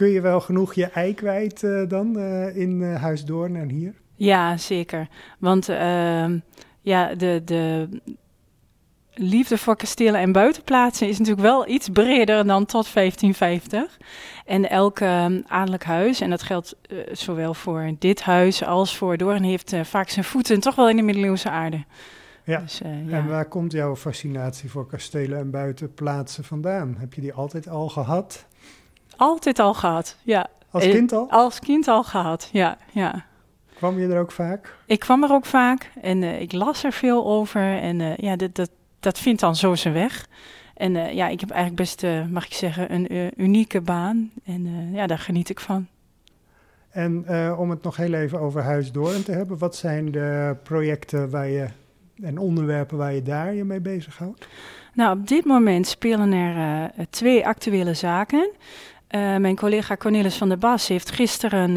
Kun 0.00 0.10
je 0.10 0.20
wel 0.20 0.40
genoeg 0.40 0.74
je 0.74 0.86
ei 0.86 1.14
kwijt 1.14 1.62
uh, 1.62 1.88
dan 1.88 2.18
uh, 2.18 2.56
in 2.56 2.80
uh, 2.80 3.02
Huis 3.02 3.24
Doorn 3.24 3.56
en 3.56 3.68
hier? 3.68 3.94
Ja, 4.14 4.56
zeker. 4.56 5.08
Want 5.38 5.68
ehm, 5.68 6.38
ja, 6.80 7.14
de, 7.14 7.42
de, 7.44 7.88
liefde 9.14 9.58
voor 9.58 9.76
kastelen 9.76 10.20
en 10.20 10.32
buitenplaatsen 10.32 11.08
is 11.08 11.18
natuurlijk 11.18 11.46
wel 11.46 11.68
iets 11.68 11.88
breder 11.88 12.46
dan 12.46 12.66
tot 12.66 12.92
1550. 12.92 13.98
En 14.44 14.70
elk 14.70 15.00
uh, 15.00 15.26
adellijk 15.46 15.84
huis, 15.84 16.20
en 16.20 16.30
dat 16.30 16.42
geldt 16.42 16.76
uh, 16.88 16.98
zowel 17.12 17.54
voor 17.54 17.94
dit 17.98 18.22
huis 18.22 18.64
als 18.64 18.96
voor 18.96 19.16
Doorn, 19.16 19.42
heeft 19.42 19.72
uh, 19.72 19.84
vaak 19.84 20.08
zijn 20.08 20.24
voeten 20.24 20.60
toch 20.60 20.74
wel 20.74 20.88
in 20.88 20.96
de 20.96 21.02
middeleeuwse 21.02 21.50
aarde. 21.50 21.84
Ja. 22.44 22.60
Dus, 22.60 22.80
ja. 23.06 23.16
en 23.16 23.28
waar 23.28 23.48
komt 23.48 23.72
jouw 23.72 23.96
fascinatie 23.96 24.70
voor 24.70 24.86
kastelen 24.86 25.38
en 25.38 25.50
buitenplaatsen 25.50 26.44
vandaan? 26.44 26.96
Heb 26.98 27.14
je 27.14 27.20
die 27.20 27.32
altijd 27.32 27.68
al 27.68 27.88
gehad? 27.88 28.48
Altijd 29.20 29.58
al 29.58 29.74
gehad, 29.74 30.16
ja. 30.22 30.46
Als 30.70 30.88
kind 30.88 31.12
al? 31.12 31.30
Als 31.30 31.58
kind 31.58 31.88
al 31.88 32.02
gehad, 32.02 32.48
ja. 32.52 32.76
ja. 32.92 33.24
Kwam 33.74 33.98
je 33.98 34.08
er 34.08 34.20
ook 34.20 34.32
vaak? 34.32 34.76
Ik 34.86 35.00
kwam 35.00 35.22
er 35.22 35.32
ook 35.32 35.44
vaak 35.44 35.90
en 36.02 36.22
ik 36.22 36.52
las 36.52 36.84
er 36.84 36.92
veel 36.92 37.26
over. 37.26 37.78
En 37.78 38.14
ja, 38.16 38.36
dat, 38.36 38.54
dat, 38.54 38.70
dat 39.00 39.18
vindt 39.18 39.40
dan 39.40 39.56
zo 39.56 39.74
zijn 39.74 39.94
weg. 39.94 40.26
En 40.74 40.94
uh, 40.94 41.12
ja, 41.12 41.28
ik 41.28 41.40
heb 41.40 41.50
eigenlijk 41.50 41.80
best, 41.80 42.06
mag 42.30 42.46
ik 42.46 42.52
zeggen, 42.52 42.94
een 42.94 43.32
unieke 43.36 43.80
baan. 43.80 44.30
En 44.44 44.90
ja, 44.92 45.06
daar 45.06 45.18
geniet 45.18 45.48
ik 45.48 45.60
van. 45.60 45.86
En 46.90 47.24
om 47.56 47.70
het 47.70 47.82
nog 47.82 47.96
heel 47.96 48.14
even 48.14 48.40
over 48.40 48.62
Huis 48.62 48.92
Doorn 48.92 49.22
te 49.22 49.32
hebben, 49.32 49.58
wat 49.58 49.76
zijn 49.76 50.10
de 50.10 50.56
projecten 50.62 51.30
waar 51.30 51.48
je, 51.48 51.66
en 52.22 52.38
onderwerpen 52.38 52.96
waar 52.98 53.14
je 53.14 53.22
daar 53.22 53.54
je 53.54 53.64
mee 53.64 53.80
bezighoudt? 53.80 54.48
Nou, 54.94 55.18
op 55.18 55.28
dit 55.28 55.44
moment 55.44 55.86
spelen 55.86 56.32
er 56.32 56.90
twee 57.10 57.46
actuele 57.46 57.94
zaken. 57.94 58.50
Mijn 59.18 59.56
collega 59.56 59.96
Cornelis 59.96 60.36
van 60.36 60.48
der 60.48 60.58
Bas 60.58 60.88
heeft 60.88 61.10
gisteren 61.10 61.76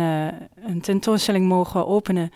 een 0.65 0.81
tentoonstelling 0.81 1.47
mogen 1.47 1.87
openen 1.87 2.31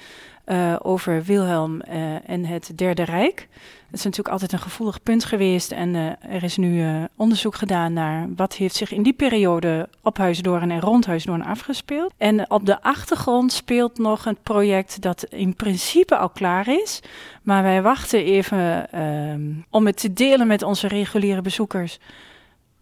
over 0.82 1.24
Wilhelm 1.24 1.82
en 2.26 2.46
het 2.46 2.72
Derde 2.76 3.04
Rijk. 3.04 3.48
Het 3.86 3.96
is 3.96 4.04
natuurlijk 4.04 4.34
altijd 4.34 4.52
een 4.52 4.60
gevoelig 4.60 5.04
punt 5.04 5.26
geweest. 5.26 5.72
En 5.72 5.96
er 6.22 6.44
is 6.44 6.58
nu 6.58 6.86
onderzoek 7.16 7.56
gedaan 7.56 7.94
naar 7.94 8.28
wat 8.36 8.54
heeft 8.54 8.76
zich 8.76 8.92
in 8.92 9.04
die 9.04 9.14
periode 9.14 9.90
op 10.04 10.18
Huisdoorn 10.18 10.72
en 10.72 10.80
rond 10.80 11.06
Huisdoorn 11.06 11.44
afgespeeld. 11.44 12.14
En 12.18 12.52
op 12.52 12.66
de 12.66 12.82
achtergrond 12.82 13.52
speelt 13.52 13.98
nog 13.98 14.26
een 14.26 14.38
project 14.44 15.02
dat 15.02 15.24
in 15.24 15.56
principe 15.56 16.18
al 16.18 16.30
klaar 16.30 16.68
is. 16.68 17.02
Maar 17.44 17.64
wij 17.64 17.82
wachten 17.82 18.24
even 18.24 18.88
uh, 18.96 19.64
om 19.70 19.86
het 19.86 19.98
te 19.98 20.14
delen 20.14 20.48
met 20.48 20.64
onze 20.64 20.88
reguliere 20.88 21.42
bezoekers. 21.42 22.00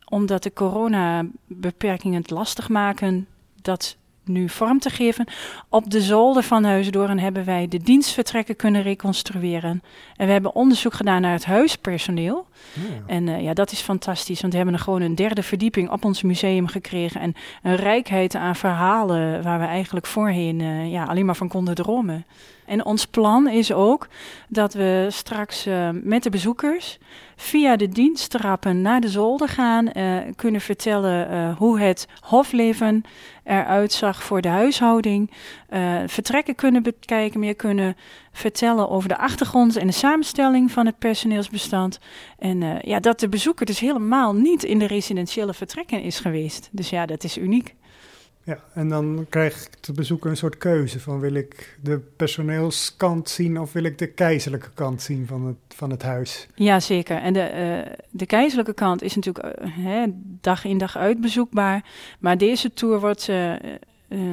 Omdat 0.06 0.44
de 0.44 0.54
coronabeperkingen 0.54 2.22
het 2.22 2.30
lastig 2.30 2.70
maken 2.70 3.28
dat 3.62 3.98
nu 4.28 4.50
vorm 4.50 4.80
te 4.80 4.90
geven. 4.90 5.28
Op 5.70 5.90
de 5.92 6.02
zolder 6.02 6.44
van 6.44 6.64
Huisdoorn 6.64 7.20
hebben 7.20 7.46
wij 7.46 7.68
de 7.68 7.78
dienstvertrekken 7.78 8.56
kunnen 8.56 8.82
reconstrueren. 8.82 9.84
En 10.16 10.26
we 10.26 10.32
hebben 10.32 10.56
onderzoek 10.56 10.94
gedaan 10.94 11.22
naar 11.22 11.34
het 11.34 11.46
huispersoneel. 11.46 12.48
Ja. 12.74 12.82
En 13.08 13.28
uh, 13.28 13.42
ja, 13.42 13.54
dat 13.54 13.72
is 13.72 13.80
fantastisch, 13.80 14.42
want 14.42 14.52
we 14.52 14.60
hebben 14.60 14.76
er 14.78 14.84
gewoon 14.84 15.02
een 15.02 15.16
derde 15.16 15.44
verdieping 15.44 15.90
op 15.90 16.06
ons 16.06 16.22
museum 16.22 16.68
gekregen. 16.68 17.22
En 17.22 17.34
een 17.64 17.76
rijkheid 17.76 18.36
aan 18.36 18.56
verhalen 18.56 19.44
waar 19.44 19.60
we 19.60 19.66
eigenlijk 19.66 20.06
voorheen 20.06 20.60
uh, 20.60 20.92
ja, 20.92 21.04
alleen 21.04 21.26
maar 21.26 21.36
van 21.36 21.48
konden 21.48 21.76
dromen. 21.76 22.26
En 22.66 22.86
ons 22.86 23.06
plan 23.06 23.50
is 23.50 23.74
ook 23.74 24.08
dat 24.48 24.74
we 24.74 25.08
straks 25.10 25.68
uh, 25.68 25.90
met 25.94 26.24
de 26.24 26.30
bezoekers 26.30 26.98
via 27.36 27.76
de 27.76 27.90
diensttrappen 27.90 28.82
naar 28.82 29.02
de 29.02 29.10
zolder 29.10 29.50
gaan, 29.50 29.92
kunnen 30.36 30.62
vertellen 30.62 31.54
hoe 31.54 31.80
het 31.80 32.08
hofleven 32.22 33.04
eruit 33.46 33.92
zag 33.92 34.24
voor 34.24 34.42
de 34.42 34.48
huishouding. 34.48 35.32
vertrekken 36.06 36.56
kunnen 36.56 36.84
bekijken, 36.84 37.40
meer 37.40 37.56
kunnen 37.56 37.96
vertellen 38.32 38.90
over 38.90 39.10
de 39.10 39.18
achtergrond 39.18 39.76
en 39.76 39.88
de 39.88 39.94
samenstelling 39.94 40.72
van 40.72 40.86
het 40.86 40.98
personeelsbestand. 40.98 42.00
En 42.40 42.80
ja, 42.82 43.00
dat 43.00 43.20
de 43.20 43.30
bezoeker 43.30 43.66
dus 43.66 43.80
helemaal 43.80 44.34
niet 44.34 44.64
in 44.64 44.80
de 44.80 44.88
residentiële 44.88 45.54
vertrekken 45.54 46.02
is 46.02 46.20
geweest. 46.20 46.70
Dus 46.72 46.90
ja, 46.90 47.06
dat 47.06 47.24
is 47.24 47.38
uniek. 47.38 47.76
Ja, 48.46 48.60
en 48.74 48.90
dan 48.90 49.26
krijg 49.30 49.66
ik 49.66 49.84
de 49.84 49.94
bezoeker 49.94 50.30
een 50.30 50.38
soort 50.38 50.58
keuze 50.58 51.00
van 51.00 51.20
wil 51.20 51.34
ik 51.34 51.78
de 51.82 52.00
personeelskant 52.16 53.30
zien 53.30 53.60
of 53.60 53.74
wil 53.74 53.84
ik 53.84 53.98
de 53.98 54.08
keizerlijke 54.08 54.70
kant 54.74 55.02
zien 55.02 55.28
van 55.28 55.46
het, 55.46 55.58
van 55.76 55.90
het 55.90 56.02
huis? 56.02 56.48
Ja, 56.56 56.80
zeker. 56.80 57.18
En 57.18 57.34
de, 57.34 57.84
uh, 57.88 57.94
de 58.10 58.26
keizerlijke 58.26 58.74
kant 58.74 59.02
is 59.02 59.16
natuurlijk 59.16 59.46
uh, 59.46 59.68
hè, 59.86 60.06
dag 60.42 60.66
in 60.66 60.78
dag 60.78 60.98
uit 60.98 61.22
bezoekbaar, 61.22 61.86
maar 62.20 62.38
deze 62.38 62.74
tour 62.74 63.00
wordt 63.00 63.28
uh, 63.28 63.54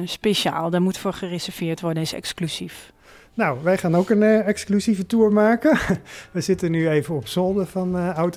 speciaal. 0.05 0.69
Daar 0.69 0.81
moet 0.81 0.97
voor 0.97 1.13
gereserveerd 1.13 1.81
worden, 1.81 2.03
is 2.03 2.13
exclusief. 2.13 2.92
Nou, 3.35 3.57
wij 3.63 3.77
gaan 3.77 3.95
ook 3.95 4.09
een 4.09 4.21
uh, 4.21 4.47
exclusieve 4.47 5.05
tour 5.05 5.31
maken. 5.31 5.77
We 6.31 6.41
zitten 6.41 6.71
nu 6.71 6.89
even 6.89 7.15
op 7.15 7.27
zolder 7.27 7.65
van 7.65 7.97
uh, 7.97 8.17
Oud 8.17 8.35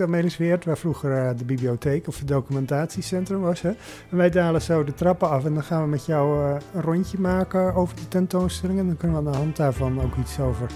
waar 0.65 0.79
vroeger 0.79 1.11
uh, 1.11 1.39
de 1.39 1.45
bibliotheek 1.45 2.09
of 2.09 2.19
het 2.19 2.29
documentatiecentrum 2.29 3.41
was. 3.41 3.63
Hè. 3.63 3.69
En 4.11 4.17
wij 4.17 4.31
dalen 4.31 4.63
zo 4.63 4.85
de 4.85 4.95
trappen 4.95 5.31
af 5.31 5.45
en 5.45 5.55
dan 5.55 5.63
gaan 5.63 5.83
we 5.83 5.89
met 5.89 6.07
jou 6.07 6.51
een 6.75 6.83
rondje 6.83 7.19
maken 7.19 7.75
over 7.75 7.97
de 7.97 8.09
tentoonstelling. 8.09 8.79
En 8.79 8.87
dan 8.87 8.97
kunnen 8.97 9.23
we 9.23 9.27
aan 9.27 9.33
de 9.33 9.39
hand 9.39 9.57
daarvan 9.57 10.03
ook 10.03 10.17
iets 10.17 10.41
over 10.41 10.67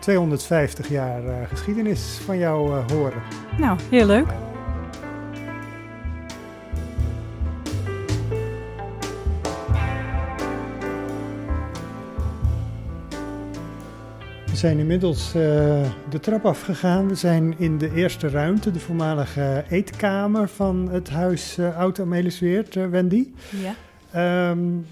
250 0.00 0.88
jaar 0.88 1.48
geschiedenis 1.48 2.20
van 2.24 2.38
jou 2.38 2.82
horen. 2.92 3.22
Nou, 3.58 3.78
heel 3.90 4.06
leuk. 4.06 4.53
We 14.54 14.60
zijn 14.60 14.78
inmiddels 14.78 15.26
uh, 15.26 15.42
de 16.10 16.20
trap 16.20 16.46
afgegaan. 16.46 17.08
We 17.08 17.14
zijn 17.14 17.54
in 17.58 17.78
de 17.78 17.94
eerste 17.94 18.28
ruimte, 18.28 18.70
de 18.70 18.80
voormalige 18.80 19.64
eetkamer 19.70 20.48
van 20.48 20.88
het 20.90 21.10
huis 21.10 21.58
uh, 21.58 21.78
Oud-Amelisweert, 21.78 22.74
uh, 22.74 22.86
Wendy. 22.86 23.28
Ja. 24.12 24.50
Um, 24.50 24.86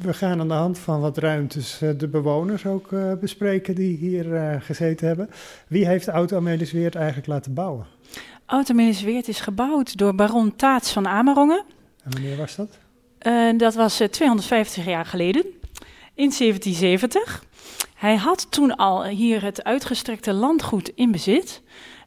we 0.00 0.14
gaan 0.14 0.40
aan 0.40 0.48
de 0.48 0.54
hand 0.54 0.78
van 0.78 1.00
wat 1.00 1.18
ruimtes 1.18 1.78
de 1.96 2.08
bewoners 2.08 2.66
ook 2.66 2.88
bespreken 3.20 3.74
die 3.74 3.96
hier 3.96 4.58
gezeten 4.62 5.06
hebben. 5.06 5.30
Wie 5.68 5.86
heeft 5.86 6.08
Oud-Amelisweert 6.08 6.94
eigenlijk 6.94 7.26
laten 7.26 7.54
bouwen? 7.54 7.86
Oud-Amelisweert 8.46 9.28
is 9.28 9.40
gebouwd 9.40 9.96
door 9.96 10.14
baron 10.14 10.56
Taats 10.56 10.92
van 10.92 11.06
Amerongen. 11.06 11.64
En 12.04 12.10
wanneer 12.10 12.36
was 12.36 12.56
dat? 12.56 12.78
dat 13.58 13.74
was 13.74 14.02
250 14.10 14.84
jaar 14.84 15.06
geleden, 15.06 15.42
in 16.14 16.32
1770. 16.38 17.46
Hij 17.94 18.16
had 18.16 18.50
toen 18.50 18.76
al 18.76 19.04
hier 19.04 19.42
het 19.42 19.64
uitgestrekte 19.64 20.32
landgoed 20.32 20.92
in 20.94 21.10
bezit 21.10 21.62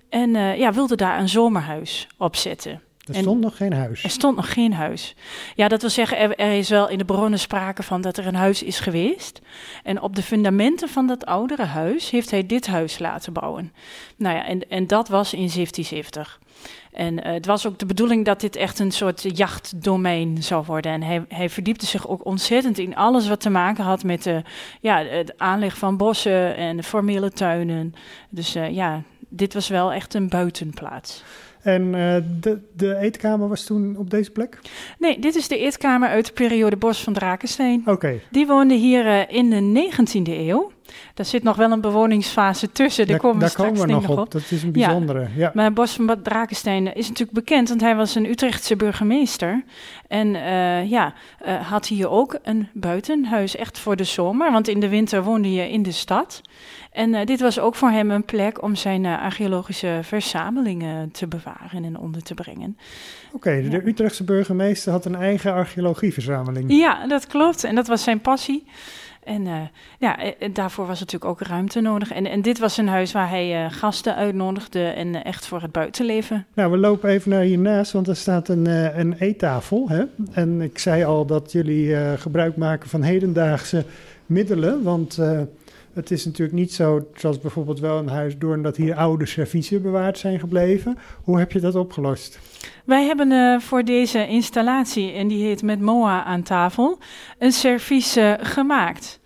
en 0.09 0.35
uh, 0.35 0.57
ja, 0.57 0.73
wilde 0.73 0.95
daar 0.95 1.19
een 1.19 1.29
zomerhuis 1.29 2.07
opzetten. 2.17 2.81
Er 3.05 3.15
stond 3.15 3.41
nog 3.41 3.57
geen 3.57 3.73
huis. 3.73 4.03
Er 4.03 4.09
stond 4.09 4.35
nog 4.35 4.53
geen 4.53 4.73
huis. 4.73 5.15
Ja, 5.55 5.67
dat 5.67 5.81
wil 5.81 5.89
zeggen, 5.89 6.17
er, 6.17 6.35
er, 6.35 6.57
is 6.57 6.69
wel 6.69 6.89
in 6.89 6.97
de 6.97 7.05
bronnen 7.05 7.39
sprake 7.39 7.83
van 7.83 8.01
dat 8.01 8.17
er 8.17 8.27
een 8.27 8.35
huis 8.35 8.63
is 8.63 8.79
geweest. 8.79 9.41
En 9.83 10.01
op 10.01 10.15
de 10.15 10.23
fundamenten 10.23 10.89
van 10.89 11.07
dat 11.07 11.25
oudere 11.25 11.65
huis 11.65 12.09
heeft 12.09 12.31
hij 12.31 12.45
dit 12.45 12.67
huis 12.67 12.99
laten 12.99 13.33
bouwen. 13.33 13.73
Nou 14.15 14.35
ja, 14.35 14.45
en, 14.45 14.69
en 14.69 14.87
dat 14.87 15.07
was 15.07 15.33
in 15.33 15.49
1770. 15.49 16.39
En 16.91 17.13
uh, 17.13 17.33
het 17.33 17.45
was 17.45 17.67
ook 17.67 17.79
de 17.79 17.86
bedoeling 17.86 18.25
dat 18.25 18.41
dit 18.41 18.55
echt 18.55 18.79
een 18.79 18.91
soort 18.91 19.38
jachtdomein 19.38 20.43
zou 20.43 20.65
worden. 20.65 20.91
En 20.91 21.03
hij, 21.03 21.25
hij 21.27 21.50
verdiepte 21.50 21.86
zich 21.86 22.07
ook 22.07 22.25
ontzettend 22.25 22.77
in 22.77 22.95
alles 22.95 23.27
wat 23.27 23.39
te 23.39 23.50
maken 23.50 23.83
had 23.83 24.03
met 24.03 24.24
de, 24.24 24.41
ja, 24.81 25.03
het 25.03 25.38
aanleg 25.38 25.77
van 25.77 25.98
bossen 25.98 26.55
en 26.55 26.77
de 26.77 26.83
formele 26.83 27.31
tuinen. 27.31 27.93
Dus 28.29 28.55
uh, 28.55 28.69
ja, 28.69 29.01
dit 29.29 29.53
was 29.53 29.67
wel 29.67 29.93
echt 29.93 30.13
een 30.13 30.29
buitenplaats. 30.29 31.24
En 31.62 31.83
uh, 31.83 32.15
de, 32.39 32.60
de 32.75 32.95
eetkamer 32.95 33.48
was 33.48 33.63
toen 33.63 33.98
op 33.98 34.10
deze 34.10 34.31
plek? 34.31 34.60
Nee, 35.00 35.19
dit 35.19 35.36
is 35.36 35.48
de 35.48 35.57
eetkamer 35.57 36.10
uit 36.10 36.25
de 36.25 36.33
periode 36.33 36.75
Bos 36.75 37.03
van 37.03 37.13
Drakensteen. 37.13 37.79
Oké. 37.79 37.91
Okay. 37.91 38.21
Die 38.31 38.48
woonde 38.48 38.74
hier 38.74 39.29
in 39.29 39.50
de 39.50 39.89
19e 39.91 40.29
eeuw. 40.29 40.71
Daar 41.13 41.25
zit 41.25 41.43
nog 41.43 41.55
wel 41.55 41.71
een 41.71 41.81
bewoningsfase 41.81 42.71
tussen. 42.71 43.07
Daar, 43.07 43.17
komen 43.17 43.39
we, 43.39 43.53
daar 43.55 43.67
komen 43.67 43.81
we 43.81 43.91
nog 43.91 44.10
op. 44.10 44.17
op. 44.17 44.31
Dat 44.31 44.43
is 44.50 44.63
een 44.63 44.71
bijzondere. 44.71 45.19
Ja. 45.19 45.27
ja. 45.36 45.51
Maar 45.53 45.74
Bos 45.74 45.93
van 45.93 46.21
Drakenstein 46.24 46.95
is 46.95 47.07
natuurlijk 47.07 47.38
bekend, 47.38 47.69
want 47.69 47.81
hij 47.81 47.95
was 47.95 48.15
een 48.15 48.29
Utrechtse 48.29 48.75
burgemeester. 48.75 49.63
En 50.07 50.27
uh, 50.27 50.89
ja, 50.89 51.13
uh, 51.45 51.69
had 51.69 51.88
hier 51.88 52.10
ook 52.10 52.39
een 52.43 52.67
buitenhuis, 52.74 53.55
echt 53.55 53.79
voor 53.79 53.95
de 53.95 54.03
zomer. 54.03 54.51
Want 54.51 54.67
in 54.67 54.79
de 54.79 54.89
winter 54.89 55.24
woonde 55.24 55.53
je 55.53 55.69
in 55.69 55.83
de 55.83 55.91
stad. 55.91 56.41
En 56.91 57.13
uh, 57.13 57.25
dit 57.25 57.39
was 57.39 57.60
ook 57.60 57.75
voor 57.75 57.89
hem 57.89 58.12
een 58.12 58.25
plek 58.25 58.62
om 58.62 58.75
zijn 58.75 59.05
archeologische 59.05 60.00
verzamelingen 60.01 61.12
te 61.12 61.27
bewaren 61.27 61.83
en 61.83 61.98
onder 61.98 62.24
te 62.24 62.33
brengen. 62.33 62.77
Oké, 63.27 63.36
okay, 63.36 63.62
de 63.62 63.69
ja. 63.69 63.81
Utrechtse 63.86 64.24
burgemeester 64.24 64.91
had 64.91 65.05
een 65.05 65.15
eigen 65.15 65.53
archeologieverzameling. 65.53 66.71
Ja, 66.71 67.07
dat 67.07 67.27
klopt. 67.27 67.63
En 67.63 67.75
dat 67.75 67.88
was 67.88 68.03
zijn 68.03 68.21
passie. 68.21 68.63
En 69.23 69.45
uh, 69.45 69.55
ja, 69.99 70.17
daarvoor 70.53 70.87
was 70.87 70.99
natuurlijk 70.99 71.31
ook 71.31 71.47
ruimte 71.47 71.81
nodig. 71.81 72.11
En, 72.11 72.25
en 72.25 72.41
dit 72.41 72.59
was 72.59 72.77
een 72.77 72.87
huis 72.87 73.11
waar 73.11 73.29
hij 73.29 73.69
gasten 73.69 74.15
uitnodigde 74.15 74.83
en 74.83 75.23
echt 75.23 75.45
voor 75.45 75.61
het 75.61 75.71
buitenleven. 75.71 76.45
Nou, 76.53 76.71
we 76.71 76.77
lopen 76.77 77.09
even 77.09 77.29
naar 77.29 77.41
hiernaast, 77.41 77.91
want 77.91 78.07
er 78.07 78.15
staat 78.15 78.47
een, 78.47 78.65
een 78.99 79.15
eettafel. 79.19 79.89
Hè? 79.89 80.03
En 80.31 80.61
ik 80.61 80.77
zei 80.77 81.03
al 81.03 81.25
dat 81.25 81.51
jullie 81.51 81.95
gebruik 82.17 82.57
maken 82.57 82.89
van 82.89 83.01
hedendaagse 83.01 83.85
middelen, 84.25 84.83
want... 84.83 85.19
Het 85.93 86.11
is 86.11 86.25
natuurlijk 86.25 86.57
niet 86.57 86.73
zo, 86.73 87.07
zoals 87.15 87.39
bijvoorbeeld 87.39 87.79
wel 87.79 87.97
een 87.97 88.07
huis 88.07 88.37
Doorn, 88.37 88.61
dat 88.61 88.77
hier 88.77 88.95
oude 88.95 89.25
serviezen 89.25 89.81
bewaard 89.81 90.17
zijn 90.17 90.39
gebleven. 90.39 90.97
Hoe 91.23 91.39
heb 91.39 91.51
je 91.51 91.59
dat 91.59 91.75
opgelost? 91.75 92.39
Wij 92.85 93.05
hebben 93.05 93.31
uh, 93.31 93.59
voor 93.59 93.83
deze 93.83 94.27
installatie, 94.27 95.11
en 95.11 95.27
die 95.27 95.45
heet 95.45 95.61
Met 95.61 95.81
Moa 95.81 96.23
aan 96.23 96.43
tafel, 96.43 96.97
een 97.37 97.51
servies 97.51 98.17
uh, 98.17 98.33
gemaakt. 98.39 99.19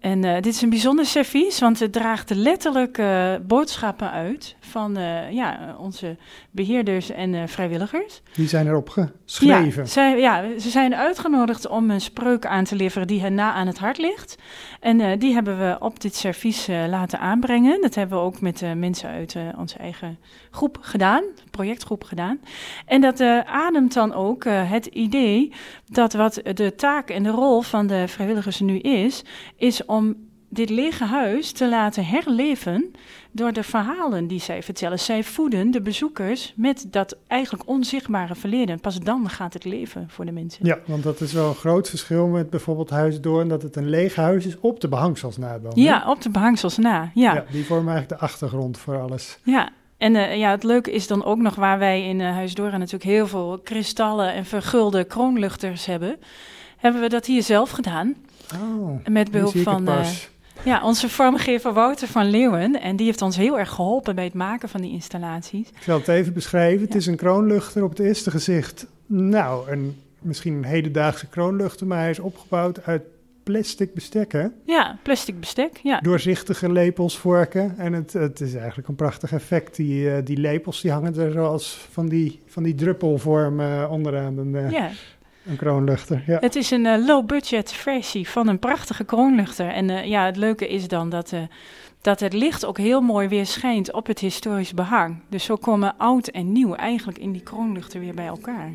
En 0.00 0.24
uh, 0.24 0.34
dit 0.34 0.46
is 0.46 0.62
een 0.62 0.70
bijzonder 0.70 1.06
servies, 1.06 1.60
want 1.60 1.80
het 1.80 1.92
draagt 1.92 2.30
letterlijk 2.30 3.02
boodschappen 3.46 4.10
uit 4.10 4.56
van 4.60 4.98
ja, 5.30 5.76
onze 5.78 6.16
beheerders 6.50 7.10
en 7.10 7.48
vrijwilligers. 7.48 8.22
Die 8.34 8.48
zijn 8.48 8.66
erop 8.66 8.88
geschreven. 8.88 9.82
Ja, 9.82 9.88
zij, 9.88 10.18
ja, 10.18 10.58
ze 10.58 10.70
zijn 10.70 10.94
uitgenodigd 10.94 11.68
om 11.68 11.90
een 11.90 12.00
spreuk 12.00 12.46
aan 12.46 12.64
te 12.64 12.76
leveren 12.76 13.06
die 13.06 13.20
hen 13.20 13.34
na 13.34 13.52
aan 13.52 13.66
het 13.66 13.78
hart 13.78 13.98
ligt. 13.98 14.36
En 14.80 15.18
die 15.18 15.34
hebben 15.34 15.58
we 15.58 15.76
op 15.78 16.00
dit 16.00 16.14
servies 16.14 16.66
laten 16.66 17.18
aanbrengen. 17.18 17.80
Dat 17.80 17.94
hebben 17.94 18.18
we 18.18 18.24
ook 18.24 18.40
met 18.40 18.62
mensen 18.76 19.08
uit 19.08 19.36
onze 19.58 19.78
eigen 19.78 20.18
groep 20.50 20.78
gedaan, 20.80 21.24
projectgroep 21.50 22.04
gedaan. 22.04 22.40
En 22.86 23.00
dat 23.00 23.20
ademt 23.46 23.94
dan 23.94 24.14
ook 24.14 24.44
het 24.44 24.86
idee 24.86 25.52
dat 25.86 26.12
wat 26.12 26.40
de 26.54 26.74
taak 26.74 27.10
en 27.10 27.22
de 27.22 27.30
rol 27.30 27.60
van 27.60 27.86
de 27.86 28.08
vrijwilligers 28.08 28.60
nu 28.60 28.78
is, 28.78 29.24
is 29.56 29.84
om 29.84 30.28
dit 30.52 30.70
lege 30.70 31.04
huis 31.04 31.52
te 31.52 31.68
laten 31.68 32.04
herleven 32.04 32.92
door 33.30 33.52
de 33.52 33.62
verhalen 33.62 34.26
die 34.26 34.40
zij 34.40 34.62
vertellen. 34.62 34.98
Zij 34.98 35.24
voeden 35.24 35.70
de 35.70 35.80
bezoekers 35.80 36.52
met 36.56 36.86
dat 36.90 37.16
eigenlijk 37.26 37.68
onzichtbare 37.68 38.34
verleden. 38.34 38.80
Pas 38.80 38.98
dan 38.98 39.28
gaat 39.28 39.52
het 39.52 39.64
leven 39.64 40.06
voor 40.08 40.24
de 40.24 40.32
mensen. 40.32 40.66
Ja, 40.66 40.78
want 40.86 41.02
dat 41.02 41.20
is 41.20 41.32
wel 41.32 41.48
een 41.48 41.54
groot 41.54 41.88
verschil 41.88 42.26
met 42.26 42.50
bijvoorbeeld 42.50 42.90
Huisdoorn, 42.90 43.48
dat 43.48 43.62
het 43.62 43.76
een 43.76 43.88
leeg 43.88 44.14
huis 44.14 44.46
is 44.46 44.60
op 44.60 44.80
de 44.80 44.88
behangsels 44.88 45.36
na 45.36 45.58
dan. 45.58 45.72
Ja, 45.74 46.04
op 46.10 46.22
de 46.22 46.30
behangsels 46.30 46.76
na, 46.76 47.10
ja. 47.14 47.34
ja. 47.34 47.44
Die 47.50 47.64
vormen 47.64 47.92
eigenlijk 47.92 48.20
de 48.20 48.26
achtergrond 48.26 48.78
voor 48.78 49.00
alles. 49.00 49.38
Ja, 49.42 49.68
en 49.96 50.14
uh, 50.14 50.36
ja, 50.36 50.50
het 50.50 50.62
leuke 50.62 50.92
is 50.92 51.06
dan 51.06 51.24
ook 51.24 51.38
nog 51.38 51.54
waar 51.54 51.78
wij 51.78 52.08
in 52.08 52.20
uh, 52.20 52.30
Huisdoorn 52.30 52.78
natuurlijk 52.78 53.10
heel 53.10 53.26
veel 53.26 53.60
kristallen 53.64 54.32
en 54.32 54.44
vergulde 54.44 55.04
kroonluchters 55.04 55.86
hebben, 55.86 56.18
hebben 56.76 57.00
we 57.00 57.08
dat 57.08 57.26
hier 57.26 57.42
zelf 57.42 57.70
gedaan. 57.70 58.14
Oh, 58.54 59.06
met 59.06 59.30
behulp 59.30 59.56
van 59.56 59.88
uh, 59.88 60.06
ja, 60.64 60.84
onze 60.84 61.08
vormgever 61.08 61.72
Wouter 61.72 62.08
van 62.08 62.30
Leeuwen. 62.30 62.80
En 62.80 62.96
die 62.96 63.06
heeft 63.06 63.22
ons 63.22 63.36
heel 63.36 63.58
erg 63.58 63.70
geholpen 63.70 64.14
bij 64.14 64.24
het 64.24 64.34
maken 64.34 64.68
van 64.68 64.80
die 64.80 64.92
installaties. 64.92 65.68
Ik 65.68 65.82
zal 65.82 65.98
het 65.98 66.08
even 66.08 66.32
beschrijven. 66.32 66.86
Het 66.86 66.94
is 66.94 67.06
een 67.06 67.16
kroonluchter 67.16 67.82
op 67.82 67.90
het 67.90 67.98
eerste 67.98 68.30
gezicht. 68.30 68.86
Nou, 69.06 69.70
een, 69.70 69.96
misschien 70.18 70.54
een 70.54 70.64
hedendaagse 70.64 71.26
kroonluchter, 71.26 71.86
maar 71.86 71.98
hij 71.98 72.10
is 72.10 72.18
opgebouwd 72.18 72.84
uit 72.84 73.02
plastic 73.42 73.94
bestek, 73.94 74.32
hè? 74.32 74.46
Ja, 74.64 74.98
plastic 75.02 75.40
bestek, 75.40 75.80
ja. 75.82 76.00
Doorzichtige 76.00 76.72
lepels, 76.72 77.18
vorken. 77.18 77.74
En 77.78 77.92
het, 77.92 78.12
het 78.12 78.40
is 78.40 78.54
eigenlijk 78.54 78.88
een 78.88 78.94
prachtig 78.94 79.32
effect. 79.32 79.76
Die, 79.76 80.04
uh, 80.04 80.16
die 80.24 80.36
lepels 80.36 80.80
die 80.80 80.90
hangen 80.90 81.16
er 81.16 81.32
zoals 81.32 81.86
van 81.90 82.08
die, 82.08 82.40
van 82.46 82.62
die 82.62 82.74
druppelvorm 82.74 83.60
onderaan. 83.88 84.38
Een, 84.38 84.54
uh, 84.54 84.70
ja. 84.70 84.90
Een 85.50 85.56
kroonluchter, 85.56 86.22
ja. 86.26 86.38
Het 86.40 86.56
is 86.56 86.70
een 86.70 86.84
uh, 86.84 87.06
low-budget 87.06 87.72
versie 87.72 88.28
van 88.28 88.48
een 88.48 88.58
prachtige 88.58 89.04
kroonluchter. 89.04 89.68
En 89.68 89.88
uh, 89.88 90.04
ja, 90.04 90.26
het 90.26 90.36
leuke 90.36 90.68
is 90.68 90.88
dan 90.88 91.08
dat, 91.08 91.32
uh, 91.32 91.40
dat 92.00 92.20
het 92.20 92.32
licht 92.32 92.66
ook 92.66 92.78
heel 92.78 93.00
mooi 93.00 93.28
weer 93.28 93.46
schijnt 93.46 93.92
op 93.92 94.06
het 94.06 94.18
historisch 94.18 94.74
behang. 94.74 95.22
Dus 95.28 95.44
zo 95.44 95.56
komen 95.56 95.94
oud 95.96 96.28
en 96.28 96.52
nieuw 96.52 96.74
eigenlijk 96.74 97.18
in 97.18 97.32
die 97.32 97.42
kroonluchter 97.42 98.00
weer 98.00 98.14
bij 98.14 98.26
elkaar. 98.26 98.72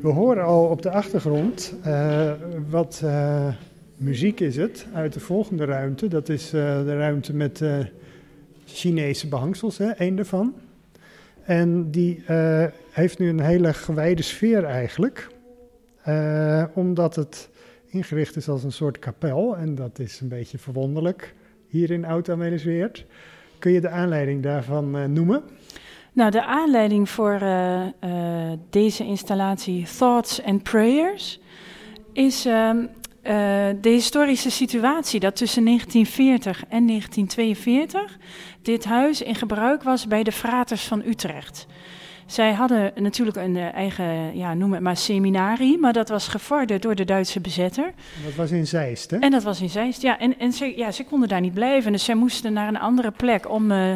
We 0.00 0.08
horen 0.08 0.44
al 0.44 0.64
op 0.64 0.82
de 0.82 0.90
achtergrond 0.90 1.74
wat 2.70 3.04
muziek 3.96 4.40
is 4.40 4.56
het 4.56 4.86
uit 4.94 5.12
de 5.12 5.20
volgende 5.20 5.64
ruimte. 5.64 6.08
Dat 6.08 6.28
is 6.28 6.50
de 6.50 6.96
ruimte 6.96 7.34
met 7.34 7.62
Chinese 8.72 9.28
behangsels, 9.28 9.78
hè, 9.78 9.90
één 9.90 10.16
daarvan. 10.16 10.54
En 11.42 11.90
die 11.90 12.22
uh, 12.30 12.64
heeft 12.90 13.18
nu 13.18 13.28
een 13.28 13.40
hele 13.40 13.72
gewijde 13.72 14.22
sfeer 14.22 14.64
eigenlijk. 14.64 15.28
Uh, 16.08 16.64
omdat 16.74 17.16
het 17.16 17.48
ingericht 17.86 18.36
is 18.36 18.48
als 18.48 18.64
een 18.64 18.72
soort 18.72 18.98
kapel. 18.98 19.56
En 19.56 19.74
dat 19.74 19.98
is 19.98 20.20
een 20.20 20.28
beetje 20.28 20.58
verwonderlijk 20.58 21.34
hier 21.68 21.90
in 21.90 22.04
Oud-Amelisweert. 22.04 23.04
Kun 23.58 23.72
je 23.72 23.80
de 23.80 23.88
aanleiding 23.88 24.42
daarvan 24.42 24.96
uh, 24.96 25.04
noemen? 25.04 25.42
Nou, 26.12 26.30
de 26.30 26.44
aanleiding 26.44 27.08
voor 27.08 27.38
deze 28.70 29.04
installatie 29.04 29.86
Thoughts 29.98 30.42
and 30.42 30.62
Prayers 30.62 31.40
is 32.12 32.46
ehm, 32.46 32.86
uh, 33.22 33.32
de 33.80 33.88
historische 33.88 34.50
situatie 34.50 35.20
dat 35.20 35.36
tussen 35.36 35.64
1940 35.64 36.64
en 36.68 36.86
1942 36.86 38.18
dit 38.62 38.84
huis 38.84 39.22
in 39.22 39.34
gebruik 39.34 39.82
was 39.82 40.06
bij 40.06 40.22
de 40.22 40.32
fraters 40.32 40.84
van 40.84 41.02
Utrecht. 41.06 41.66
Zij 42.26 42.52
hadden 42.52 42.92
natuurlijk 42.94 43.36
een 43.36 43.56
uh, 43.56 43.74
eigen, 43.74 44.36
ja, 44.36 44.54
noem 44.54 44.72
het 44.72 44.82
maar, 44.82 44.96
seminarie, 44.96 45.78
maar 45.78 45.92
dat 45.92 46.08
was 46.08 46.28
gevorderd 46.28 46.82
door 46.82 46.94
de 46.94 47.04
Duitse 47.04 47.40
bezetter. 47.40 47.84
En 47.84 48.24
dat 48.24 48.34
was 48.34 48.50
in 48.50 48.66
Zeist, 48.66 49.10
hè? 49.10 49.16
En 49.16 49.30
dat 49.30 49.42
was 49.42 49.60
in 49.60 49.68
Zeist, 49.68 50.02
ja. 50.02 50.18
En, 50.18 50.38
en 50.38 50.52
ze, 50.52 50.76
ja, 50.76 50.90
ze 50.90 51.04
konden 51.04 51.28
daar 51.28 51.40
niet 51.40 51.54
blijven, 51.54 51.92
dus 51.92 52.04
zij 52.04 52.14
moesten 52.14 52.52
naar 52.52 52.68
een 52.68 52.78
andere 52.78 53.10
plek 53.10 53.50
om 53.50 53.70
uh, 53.70 53.94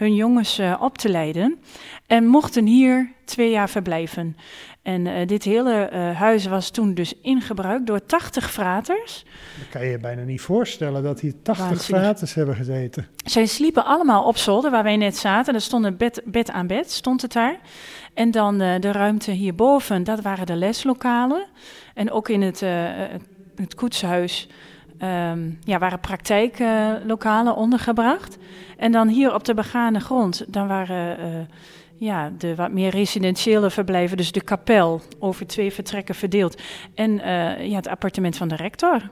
hun 0.00 0.14
jongens 0.14 0.60
op 0.80 0.98
te 0.98 1.08
leiden. 1.08 1.58
En 2.06 2.26
mochten 2.26 2.66
hier 2.66 3.12
twee 3.24 3.50
jaar 3.50 3.70
verblijven. 3.70 4.36
En 4.82 5.06
uh, 5.06 5.26
dit 5.26 5.42
hele 5.42 5.90
uh, 5.92 6.18
huis 6.18 6.46
was 6.46 6.70
toen 6.70 6.94
dus 6.94 7.14
ingebruikt 7.22 7.86
door 7.86 8.06
80 8.06 8.50
fraters. 8.50 9.24
Dat 9.58 9.68
kan 9.70 9.84
je 9.84 9.90
je 9.90 9.98
bijna 9.98 10.22
niet 10.22 10.40
voorstellen 10.40 11.02
dat 11.02 11.20
hier 11.20 11.34
80 11.42 11.66
Waanzinnig. 11.66 12.02
fraters 12.02 12.34
hebben 12.34 12.56
gezeten. 12.56 13.06
Zij 13.24 13.46
sliepen 13.46 13.84
allemaal 13.84 14.24
op 14.24 14.36
zolder 14.36 14.70
waar 14.70 14.82
wij 14.82 14.96
net 14.96 15.16
zaten. 15.16 15.54
Er 15.54 15.60
stond 15.60 15.84
een 15.84 15.96
bed, 15.96 16.22
bed 16.24 16.50
aan 16.50 16.66
bed, 16.66 16.90
stond 16.90 17.22
het 17.22 17.32
daar. 17.32 17.58
En 18.14 18.30
dan 18.30 18.62
uh, 18.62 18.78
de 18.78 18.92
ruimte 18.92 19.30
hierboven, 19.30 20.04
dat 20.04 20.20
waren 20.20 20.46
de 20.46 20.56
leslokalen. 20.56 21.46
En 21.94 22.10
ook 22.10 22.28
in 22.28 22.42
het, 22.42 22.60
het 23.54 23.74
koetshuis 23.74 24.48
um, 25.02 25.58
ja, 25.64 25.78
waren 25.78 26.00
praktijklokalen 26.00 27.56
ondergebracht. 27.56 28.36
En 28.76 28.92
dan 28.92 29.08
hier 29.08 29.34
op 29.34 29.44
de 29.44 29.54
begane 29.54 30.00
grond, 30.00 30.44
dan 30.48 30.68
waren 30.68 31.48
ja, 32.00 32.32
de 32.38 32.54
wat 32.54 32.72
meer 32.72 32.90
residentiële 32.90 33.70
verblijven, 33.70 34.16
dus 34.16 34.32
de 34.32 34.42
kapel, 34.42 35.00
over 35.18 35.46
twee 35.46 35.72
vertrekken 35.72 36.14
verdeeld. 36.14 36.60
En 36.94 37.10
uh, 37.10 37.66
ja, 37.66 37.76
het 37.76 37.88
appartement 37.88 38.36
van 38.36 38.48
de 38.48 38.56
rector. 38.56 39.10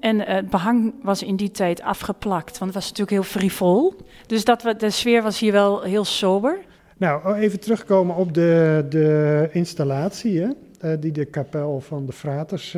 En 0.00 0.16
uh, 0.16 0.26
het 0.26 0.50
behang 0.50 0.94
was 1.02 1.22
in 1.22 1.36
die 1.36 1.50
tijd 1.50 1.82
afgeplakt, 1.82 2.58
want 2.58 2.74
het 2.74 2.82
was 2.82 2.88
natuurlijk 2.88 3.10
heel 3.10 3.40
frivol. 3.40 3.94
Dus 4.26 4.44
dat, 4.44 4.74
de 4.78 4.90
sfeer 4.90 5.22
was 5.22 5.40
hier 5.40 5.52
wel 5.52 5.82
heel 5.82 6.04
sober. 6.04 6.58
Nou, 6.96 7.28
oh, 7.28 7.38
even 7.38 7.60
terugkomen 7.60 8.16
op 8.16 8.34
de, 8.34 8.86
de 8.88 9.48
installatie, 9.52 10.40
hè, 10.40 10.48
uh, 10.48 11.00
die 11.00 11.12
de 11.12 11.24
kapel 11.24 11.80
van 11.80 12.06
de 12.06 12.12
fraters 12.12 12.76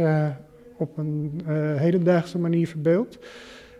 op 0.85 0.99
een 0.99 1.42
hedendaagse 1.79 2.38
manier 2.38 2.68
verbeeldt. 2.68 3.18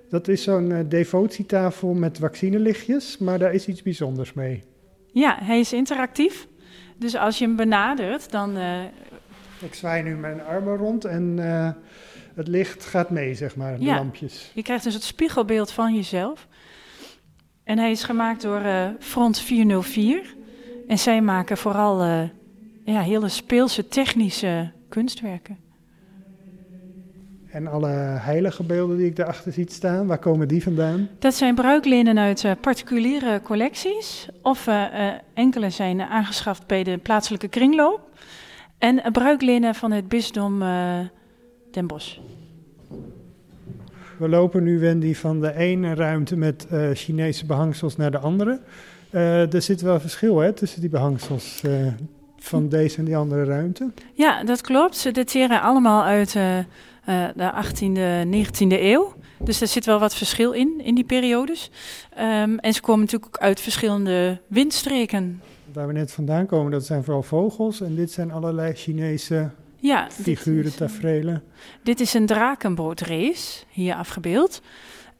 Dat 0.09 0.29
is 0.29 0.43
zo'n 0.43 0.88
devotietafel 0.88 1.95
met 1.95 2.19
vaccinelichtjes, 2.19 3.19
maar 3.19 3.38
daar 3.38 3.55
is 3.55 3.67
iets 3.69 3.83
bijzonders 3.83 4.33
mee. 4.33 4.62
Ja, 5.12 5.38
hij 5.40 5.61
is 5.61 5.73
interactief. 5.73 6.47
Dus 6.97 7.17
als 7.17 7.38
je 7.38 7.45
hem 7.45 7.57
benadert, 7.57 8.31
dan. 8.31 8.57
Uh... 8.57 8.83
Ik 9.61 9.75
zwaai 9.75 10.03
nu 10.03 10.17
mijn 10.17 10.43
armen 10.43 10.77
rond 10.77 11.05
en 11.05 11.37
uh, 11.38 11.71
het 12.35 12.49
licht 12.49 12.85
gaat 12.85 13.11
mee, 13.11 13.35
zeg 13.35 13.57
maar, 13.57 13.79
de 13.79 13.85
lampjes. 13.85 14.51
Je 14.55 14.62
krijgt 14.62 14.85
dus 14.85 14.95
het 14.95 15.03
spiegelbeeld 15.03 15.71
van 15.71 15.95
jezelf. 15.95 16.49
En 17.64 17.79
hij 17.79 17.90
is 17.90 18.03
gemaakt 18.03 18.43
door 18.43 18.61
uh, 18.61 18.88
Front 18.99 19.38
404. 19.40 20.35
En 20.88 20.99
zij 20.99 21.21
maken 21.21 21.57
vooral 21.57 22.05
ja, 22.85 23.01
hele 23.01 23.29
speelse 23.29 23.88
technische 23.88 24.73
kunstwerken. 24.88 25.59
En 27.55 27.67
alle 27.67 27.88
heilige 28.19 28.62
beelden 28.62 28.97
die 28.97 29.07
ik 29.07 29.17
daarachter 29.17 29.53
ziet 29.53 29.73
staan, 29.73 30.07
waar 30.07 30.19
komen 30.19 30.49
die 30.49 30.62
vandaan? 30.62 31.09
Dat 31.19 31.35
zijn 31.35 31.55
bruiklinnen 31.55 32.19
uit 32.19 32.43
uh, 32.43 32.53
particuliere 32.61 33.40
collecties. 33.43 34.29
Of 34.43 34.67
uh, 34.67 34.85
enkele 35.35 35.71
zijn 35.71 36.01
aangeschaft 36.01 36.67
bij 36.67 36.85
de 36.85 36.99
plaatselijke 36.99 37.49
kringloop. 37.49 38.01
En 38.79 39.03
bruiklinnen 39.12 39.75
van 39.75 39.93
het 39.93 40.09
bisdom 40.09 40.59
Den 41.71 41.87
Bosch. 41.87 42.19
We 44.19 44.29
lopen 44.29 44.62
nu, 44.62 44.79
Wendy, 44.79 45.14
van 45.14 45.40
de 45.40 45.57
ene 45.57 45.95
ruimte 45.95 46.37
met 46.37 46.67
Chinese 46.95 47.47
behangsels 47.47 47.97
naar 47.97 48.11
de 48.11 48.19
andere. 48.19 48.61
er 49.11 49.62
zit 49.62 49.81
wel 49.81 50.01
verschil 50.01 50.38
hè, 50.38 50.53
tussen 50.53 50.81
die 50.81 50.90
behangsels 50.90 51.62
van 52.38 52.69
deze 52.69 52.99
en 52.99 53.05
die 53.05 53.17
andere 53.17 53.45
ruimte. 53.45 53.93
Ja, 54.12 54.45
dat 54.45 54.61
klopt. 54.61 54.97
Ze 54.97 55.11
dateren 55.11 55.62
allemaal 55.62 56.05
uit 56.05 56.37
uh, 57.09 57.27
de 57.35 57.53
18e, 57.64 58.27
19e 58.47 58.81
eeuw. 58.81 59.14
Dus 59.38 59.61
er 59.61 59.69
zit 59.69 59.85
wel 59.85 59.99
wat 59.99 60.14
verschil 60.14 60.53
in, 60.53 60.81
in 60.85 60.95
die 60.95 61.05
periodes. 61.05 61.71
Um, 62.19 62.59
en 62.59 62.73
ze 62.73 62.81
komen 62.81 63.01
natuurlijk 63.01 63.37
ook 63.37 63.43
uit 63.43 63.61
verschillende 63.61 64.40
windstreken. 64.47 65.43
Waar 65.73 65.87
we 65.87 65.93
net 65.93 66.12
vandaan 66.12 66.47
komen, 66.47 66.73
dat 66.73 66.85
zijn 66.85 67.05
vooral 67.05 67.23
vogels. 67.23 67.81
En 67.81 67.95
dit 67.95 68.11
zijn 68.11 68.33
allerlei 68.33 68.75
Chinese 68.75 69.51
ja, 69.77 70.09
figuren, 70.11 70.62
dit 70.62 70.77
tafereelen. 70.77 71.43
Dit 71.83 72.01
is 72.01 72.14
een 72.14 72.27
drakenbootrace, 72.27 73.64
hier 73.71 73.95
afgebeeld. 73.95 74.61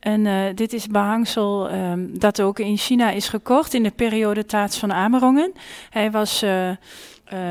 En 0.01 0.25
uh, 0.25 0.43
dit 0.55 0.73
is 0.73 0.87
behangsel 0.87 1.73
um, 1.73 2.19
dat 2.19 2.41
ook 2.41 2.59
in 2.59 2.77
China 2.77 3.11
is 3.11 3.29
gekocht 3.29 3.75
in 3.75 3.83
de 3.83 3.91
periode 3.91 4.45
Taats 4.45 4.79
van 4.79 4.93
Amerongen. 4.93 5.53
Hij 5.91 6.11
was 6.11 6.43
uh, 6.43 6.69
uh, 6.69 6.77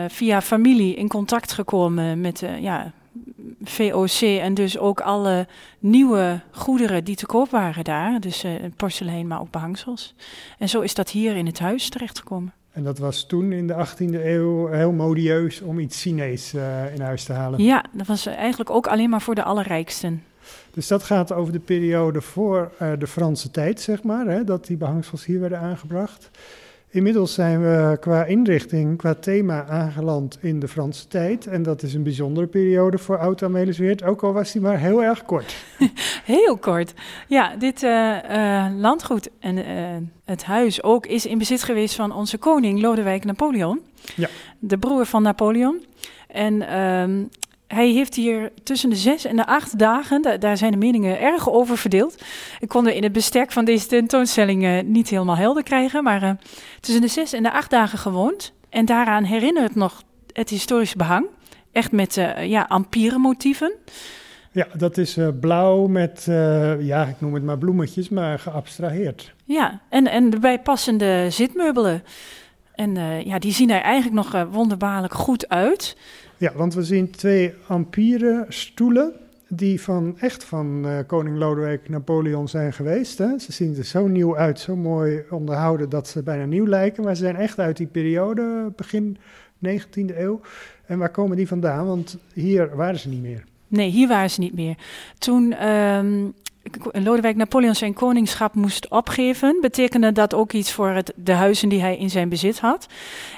via 0.07 0.41
familie 0.41 0.95
in 0.95 1.07
contact 1.07 1.51
gekomen 1.51 2.21
met 2.21 2.43
ja, 2.59 2.91
VOC 3.63 4.21
en 4.21 4.53
dus 4.53 4.77
ook 4.77 5.01
alle 5.01 5.47
nieuwe 5.79 6.39
goederen 6.51 7.03
die 7.03 7.15
te 7.15 7.25
koop 7.25 7.49
waren 7.49 7.83
daar. 7.83 8.19
Dus 8.19 8.45
uh, 8.45 8.51
porselein, 8.75 9.27
maar 9.27 9.39
ook 9.39 9.51
behangsels. 9.51 10.15
En 10.57 10.69
zo 10.69 10.81
is 10.81 10.93
dat 10.93 11.09
hier 11.09 11.35
in 11.35 11.45
het 11.45 11.59
huis 11.59 11.89
terechtgekomen. 11.89 12.53
En 12.71 12.83
dat 12.83 12.97
was 12.97 13.25
toen 13.25 13.51
in 13.51 13.67
de 13.67 13.85
18e 13.87 14.25
eeuw 14.25 14.67
heel 14.67 14.91
modieus 14.91 15.61
om 15.61 15.79
iets 15.79 16.01
Chinees 16.01 16.53
uh, 16.53 16.93
in 16.93 17.01
huis 17.01 17.23
te 17.23 17.33
halen. 17.33 17.63
Ja, 17.63 17.85
dat 17.91 18.07
was 18.07 18.25
eigenlijk 18.25 18.69
ook 18.69 18.87
alleen 18.87 19.09
maar 19.09 19.21
voor 19.21 19.35
de 19.35 19.43
allerrijksten. 19.43 20.23
Dus 20.71 20.87
dat 20.87 21.03
gaat 21.03 21.31
over 21.31 21.53
de 21.53 21.59
periode 21.59 22.21
voor 22.21 22.71
uh, 22.81 22.91
de 22.99 23.07
Franse 23.07 23.51
tijd, 23.51 23.81
zeg 23.81 24.03
maar, 24.03 24.25
hè, 24.25 24.43
dat 24.43 24.65
die 24.65 24.77
behangsels 24.77 25.25
hier 25.25 25.39
werden 25.39 25.59
aangebracht. 25.59 26.29
Inmiddels 26.93 27.33
zijn 27.33 27.61
we 27.61 27.97
qua 27.99 28.25
inrichting, 28.25 28.97
qua 28.97 29.13
thema 29.13 29.65
aangeland 29.65 30.37
in 30.41 30.59
de 30.59 30.67
Franse 30.67 31.07
tijd. 31.07 31.47
En 31.47 31.63
dat 31.63 31.83
is 31.83 31.93
een 31.93 32.03
bijzondere 32.03 32.47
periode 32.47 32.97
voor 32.97 33.17
Oud-Amelis 33.17 33.77
Weert, 33.77 34.03
ook 34.03 34.23
al 34.23 34.33
was 34.33 34.51
die 34.51 34.61
maar 34.61 34.79
heel 34.79 35.03
erg 35.03 35.23
kort. 35.23 35.55
heel 36.35 36.57
kort. 36.57 36.93
Ja, 37.27 37.55
dit 37.55 37.83
uh, 37.83 38.15
uh, 38.31 38.65
landgoed 38.75 39.29
en 39.39 39.57
uh, 39.57 39.63
het 40.25 40.43
huis 40.43 40.83
ook 40.83 41.05
is 41.05 41.25
in 41.25 41.37
bezit 41.37 41.63
geweest 41.63 41.95
van 41.95 42.11
onze 42.11 42.37
koning 42.37 42.81
Lodewijk 42.81 43.25
Napoleon. 43.25 43.81
Ja. 44.15 44.29
De 44.59 44.77
broer 44.77 45.05
van 45.05 45.23
Napoleon. 45.23 45.85
En 46.27 46.79
um, 46.79 47.29
hij 47.73 47.89
heeft 47.89 48.15
hier 48.15 48.51
tussen 48.63 48.89
de 48.89 48.95
zes 48.95 49.25
en 49.25 49.35
de 49.35 49.45
acht 49.45 49.79
dagen, 49.79 50.39
daar 50.39 50.57
zijn 50.57 50.71
de 50.71 50.77
meningen 50.77 51.19
erg 51.19 51.49
over 51.49 51.77
verdeeld. 51.77 52.23
Ik 52.59 52.67
kon 52.67 52.87
er 52.87 52.93
in 52.93 53.03
het 53.03 53.11
bestek 53.11 53.51
van 53.51 53.65
deze 53.65 53.87
tentoonstelling 53.87 54.63
uh, 54.63 54.81
niet 54.81 55.09
helemaal 55.09 55.37
helder 55.37 55.63
krijgen, 55.63 56.03
maar 56.03 56.23
uh, 56.23 56.31
tussen 56.79 57.01
de 57.01 57.07
zes 57.07 57.33
en 57.33 57.43
de 57.43 57.51
acht 57.51 57.69
dagen 57.69 57.97
gewoond. 57.97 58.53
En 58.69 58.85
daaraan 58.85 59.23
herinnert 59.23 59.75
nog 59.75 60.03
het 60.33 60.49
historische 60.49 60.97
behang, 60.97 61.25
echt 61.71 61.91
met 61.91 62.17
uh, 62.17 62.49
ja, 62.49 62.65
ampierenmotieven. 62.67 63.73
Ja, 64.51 64.67
dat 64.77 64.97
is 64.97 65.17
blauw 65.39 65.87
met, 65.87 66.23
ja, 66.79 67.05
ik 67.05 67.15
noem 67.17 67.33
het 67.33 67.43
maar 67.43 67.57
bloemetjes, 67.57 68.09
maar 68.09 68.39
geabstraheerd. 68.39 69.33
Ja, 69.45 69.81
en, 69.89 70.07
en 70.07 70.29
de 70.29 70.39
bijpassende 70.39 71.27
zitmeubelen. 71.29 72.03
En 72.75 72.95
ja, 73.25 73.39
die 73.39 73.53
zien 73.53 73.69
er 73.69 73.81
eigenlijk 73.81 74.15
nog 74.15 74.45
wonderbaarlijk 74.51 75.13
goed 75.13 75.49
uit. 75.49 75.97
Ja, 76.43 76.51
want 76.55 76.73
we 76.73 76.83
zien 76.83 77.09
twee 77.09 77.53
ampieren 77.67 78.45
stoelen 78.49 79.13
die 79.47 79.81
van, 79.81 80.19
echt 80.19 80.43
van 80.43 80.85
uh, 80.85 80.97
koning 81.07 81.37
Lodewijk 81.37 81.89
Napoleon 81.89 82.47
zijn 82.47 82.73
geweest. 82.73 83.17
Hè? 83.17 83.39
Ze 83.39 83.51
zien 83.51 83.75
er 83.77 83.83
zo 83.83 84.07
nieuw 84.07 84.37
uit, 84.37 84.59
zo 84.59 84.75
mooi 84.75 85.23
onderhouden 85.29 85.89
dat 85.89 86.07
ze 86.07 86.23
bijna 86.23 86.45
nieuw 86.45 86.67
lijken. 86.67 87.03
Maar 87.03 87.15
ze 87.15 87.23
zijn 87.23 87.35
echt 87.35 87.59
uit 87.59 87.77
die 87.77 87.87
periode, 87.87 88.71
begin 88.75 89.17
19e 89.67 90.17
eeuw. 90.17 90.41
En 90.85 90.97
waar 90.97 91.09
komen 91.09 91.37
die 91.37 91.47
vandaan? 91.47 91.85
Want 91.85 92.17
hier 92.33 92.75
waren 92.75 92.99
ze 92.99 93.09
niet 93.09 93.21
meer. 93.21 93.43
Nee, 93.67 93.89
hier 93.89 94.07
waren 94.07 94.29
ze 94.29 94.39
niet 94.39 94.55
meer. 94.55 94.75
Toen 95.17 95.67
um, 95.67 96.33
Lodewijk 96.91 97.35
Napoleon 97.35 97.75
zijn 97.75 97.93
koningschap 97.93 98.53
moest 98.53 98.89
opgeven, 98.89 99.57
betekende 99.61 100.11
dat 100.11 100.33
ook 100.33 100.51
iets 100.51 100.71
voor 100.71 100.89
het, 100.89 101.13
de 101.15 101.33
huizen 101.33 101.69
die 101.69 101.81
hij 101.81 101.97
in 101.97 102.09
zijn 102.09 102.29
bezit 102.29 102.59
had. 102.59 102.87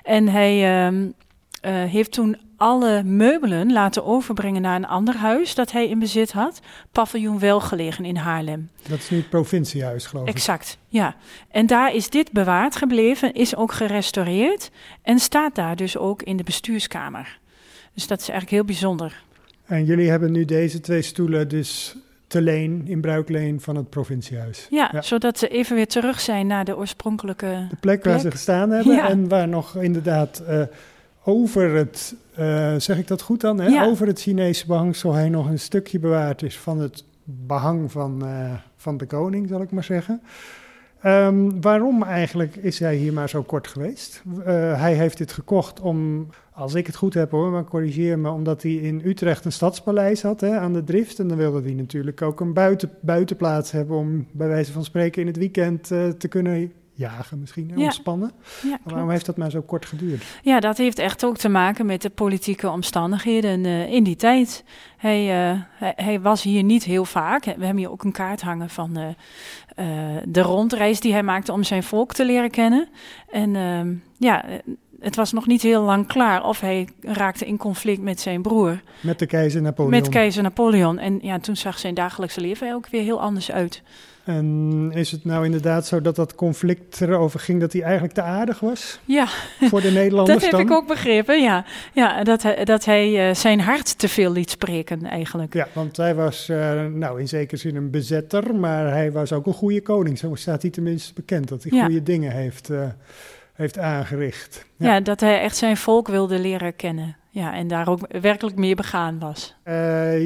En 0.03 0.27
hij 0.27 0.85
um, 0.87 1.13
uh, 1.65 1.83
heeft 1.83 2.11
toen 2.11 2.37
alle 2.57 3.03
meubelen 3.03 3.71
laten 3.71 4.05
overbrengen 4.05 4.61
naar 4.61 4.75
een 4.75 4.87
ander 4.87 5.15
huis 5.15 5.55
dat 5.55 5.71
hij 5.71 5.89
in 5.89 5.99
bezit 5.99 6.31
had. 6.31 6.59
Paviljoen 6.91 7.39
Welgelegen 7.39 8.05
in 8.05 8.15
Haarlem. 8.15 8.69
Dat 8.89 8.97
is 8.97 9.09
nu 9.09 9.17
het 9.17 9.29
provinciehuis, 9.29 10.05
geloof 10.05 10.27
ik. 10.27 10.33
Exact, 10.33 10.77
ja. 10.87 11.15
En 11.51 11.65
daar 11.65 11.93
is 11.93 12.09
dit 12.09 12.31
bewaard 12.31 12.75
gebleven, 12.75 13.33
is 13.33 13.55
ook 13.55 13.71
gerestaureerd 13.71 14.71
en 15.01 15.19
staat 15.19 15.55
daar 15.55 15.75
dus 15.75 15.97
ook 15.97 16.23
in 16.23 16.37
de 16.37 16.43
bestuurskamer. 16.43 17.39
Dus 17.93 18.07
dat 18.07 18.19
is 18.19 18.29
eigenlijk 18.29 18.57
heel 18.57 18.65
bijzonder. 18.65 19.23
En 19.65 19.85
jullie 19.85 20.09
hebben 20.09 20.31
nu 20.31 20.45
deze 20.45 20.79
twee 20.79 21.01
stoelen 21.01 21.47
dus 21.47 21.95
te 22.27 22.41
leen, 22.41 22.83
in 22.87 23.01
bruikleen 23.01 23.61
van 23.61 23.75
het 23.75 23.89
provinciehuis. 23.89 24.67
Ja, 24.69 25.01
zodat 25.01 25.39
ze 25.39 25.47
even 25.47 25.75
weer 25.75 25.87
terug 25.87 26.19
zijn 26.19 26.47
naar 26.47 26.65
de 26.65 26.77
oorspronkelijke 26.77 27.65
De 27.69 27.75
plek, 27.79 28.03
waar 28.03 28.19
ze 28.19 28.31
gestaan 28.31 28.69
hebben 28.69 28.99
en 29.03 29.27
waar 29.27 29.47
nog 29.47 29.75
inderdaad... 29.75 30.43
Uh, 30.49 30.61
over 31.25 31.75
het, 31.75 32.15
uh, 32.39 32.75
zeg 32.77 32.97
ik 32.97 33.07
dat 33.07 33.21
goed 33.21 33.41
dan? 33.41 33.59
Hè? 33.59 33.67
Ja. 33.67 33.85
Over 33.85 34.07
het 34.07 34.21
Chinese 34.21 34.65
behangsel 34.65 35.13
hij 35.13 35.29
nog 35.29 35.49
een 35.49 35.59
stukje 35.59 35.99
bewaard 35.99 36.41
is 36.41 36.57
van 36.57 36.79
het 36.79 37.03
behang 37.23 37.91
van, 37.91 38.21
uh, 38.23 38.53
van 38.75 38.97
de 38.97 39.05
koning, 39.05 39.47
zal 39.47 39.61
ik 39.61 39.71
maar 39.71 39.83
zeggen. 39.83 40.21
Um, 41.05 41.61
waarom 41.61 42.03
eigenlijk 42.03 42.55
is 42.55 42.79
hij 42.79 42.95
hier 42.95 43.13
maar 43.13 43.29
zo 43.29 43.43
kort 43.43 43.67
geweest? 43.67 44.23
Uh, 44.39 44.45
hij 44.81 44.93
heeft 44.93 45.17
dit 45.17 45.31
gekocht 45.31 45.79
om, 45.79 46.27
als 46.51 46.73
ik 46.73 46.85
het 46.85 46.95
goed 46.95 47.13
heb 47.13 47.31
hoor, 47.31 47.51
maar 47.51 47.63
corrigeer 47.63 48.19
me, 48.19 48.29
omdat 48.29 48.61
hij 48.61 48.71
in 48.71 49.01
Utrecht 49.05 49.45
een 49.45 49.51
stadspaleis 49.51 50.21
had 50.21 50.41
hè, 50.41 50.57
aan 50.57 50.73
de 50.73 50.83
drift. 50.83 51.19
En 51.19 51.27
dan 51.27 51.37
wilde 51.37 51.61
hij 51.61 51.73
natuurlijk 51.73 52.21
ook 52.21 52.39
een 52.39 52.53
buiten, 52.53 52.89
buitenplaats 53.01 53.71
hebben 53.71 53.97
om 53.97 54.27
bij 54.31 54.47
wijze 54.47 54.71
van 54.71 54.83
spreken 54.83 55.21
in 55.21 55.27
het 55.27 55.37
weekend 55.37 55.83
te 56.17 56.27
kunnen 56.29 56.71
jagen 56.95 57.39
misschien, 57.39 57.71
Ja. 57.75 57.83
ontspannen. 57.83 58.31
Ja, 58.63 58.77
waarom 58.83 59.09
heeft 59.09 59.25
dat 59.25 59.37
maar 59.37 59.49
zo 59.51 59.61
kort 59.61 59.85
geduurd? 59.85 60.23
ja, 60.41 60.59
dat 60.59 60.77
heeft 60.77 60.99
echt 60.99 61.25
ook 61.25 61.37
te 61.37 61.49
maken 61.49 61.85
met 61.85 62.01
de 62.01 62.09
politieke 62.09 62.69
omstandigheden 62.69 63.65
eh, 63.65 63.91
in 63.93 64.03
die 64.03 64.15
tijd. 64.15 64.63
Hij, 64.97 65.19
eh, 65.51 65.59
hij, 65.69 65.93
hij 65.95 66.21
was 66.21 66.43
hier 66.43 66.63
niet 66.63 66.83
heel 66.83 67.05
vaak. 67.05 67.43
We 67.43 67.51
hebben 67.51 67.77
hier 67.77 67.91
ook 67.91 68.03
een 68.03 68.11
kaart 68.11 68.41
hangen 68.41 68.69
van 68.69 68.97
eh, 68.97 69.85
de 70.25 70.41
rondreis 70.41 70.99
die 70.99 71.11
hij 71.11 71.23
maakte 71.23 71.51
om 71.51 71.63
zijn 71.63 71.83
volk 71.83 72.13
te 72.13 72.25
leren 72.25 72.49
kennen. 72.51 72.87
En 73.31 73.55
ehm, 73.55 73.93
ja, 74.17 74.45
het 74.99 75.15
was 75.15 75.31
nog 75.31 75.47
niet 75.47 75.61
heel 75.61 75.81
lang 75.81 76.07
klaar 76.07 76.43
of 76.43 76.59
hij 76.59 76.89
raakte 77.01 77.45
in 77.45 77.57
conflict 77.57 78.01
met 78.01 78.19
zijn 78.19 78.41
broer, 78.41 78.81
Met 79.01 79.19
de 79.19 79.25
keizer 79.25 79.61
Napoleon. 79.61 79.91
met 79.91 80.09
keizer 80.09 80.43
Napoleon. 80.43 80.99
En 80.99 81.19
ja, 81.21 81.39
toen 81.39 81.55
zag 81.55 81.79
zijn 81.79 81.93
dagelijkse 81.93 82.41
leven 82.41 82.73
ook 82.73 82.87
weer 82.87 83.03
heel 83.03 83.21
anders 83.21 83.51
uit. 83.51 83.81
En 84.25 84.91
is 84.93 85.11
het 85.11 85.25
nou 85.25 85.45
inderdaad 85.45 85.87
zo 85.87 86.01
dat 86.01 86.15
dat 86.15 86.35
conflict 86.35 87.01
erover 87.01 87.39
ging 87.39 87.59
dat 87.59 87.73
hij 87.73 87.81
eigenlijk 87.81 88.13
te 88.13 88.21
aardig 88.21 88.59
was 88.59 88.99
Ja, 89.05 89.27
voor 89.61 89.81
de 89.81 89.91
Nederlanders 90.01 90.33
dat 90.41 90.41
heb 90.51 90.51
dan? 90.51 90.61
ik 90.69 90.71
ook 90.71 90.87
begrepen, 90.87 91.41
ja. 91.41 91.65
Ja, 91.93 92.23
dat 92.23 92.43
hij, 92.43 92.65
dat 92.65 92.85
hij 92.85 93.29
eh, 93.29 93.35
zijn 93.35 93.59
hart 93.59 93.99
te 93.99 94.07
veel 94.09 94.31
liet 94.31 94.49
spreken 94.49 95.05
eigenlijk. 95.05 95.53
Ja, 95.53 95.67
want 95.73 95.97
hij 95.97 96.15
was 96.15 96.49
eh, 96.49 96.85
nou 96.85 97.19
in 97.19 97.27
zekere 97.27 97.57
zin 97.59 97.75
een 97.75 97.89
bezetter, 97.89 98.55
maar 98.55 98.87
hij 98.91 99.11
was 99.11 99.31
ook 99.33 99.45
een 99.45 99.53
goede 99.53 99.81
koning. 99.81 100.17
Zo 100.17 100.35
staat 100.35 100.61
hij 100.61 100.71
tenminste 100.71 101.13
bekend, 101.13 101.47
dat 101.47 101.63
hij 101.63 101.77
Ja. 101.77 101.85
goede 101.85 102.03
dingen 102.03 102.31
heeft, 102.31 102.69
eh, 102.69 102.87
heeft 103.53 103.77
aangericht. 103.77 104.65
Ja. 104.77 104.99
dat 104.99 105.19
hij 105.19 105.39
echt 105.41 105.57
zijn 105.57 105.77
volk 105.77 106.07
wilde 106.07 106.39
leren 106.39 106.75
kennen. 106.75 107.15
Ja, 107.29 107.53
en 107.53 107.67
daar 107.67 107.87
ook 107.89 107.99
werkelijk 108.21 108.55
mee 108.57 108.75
begaan 108.75 109.19
was. 109.19 109.55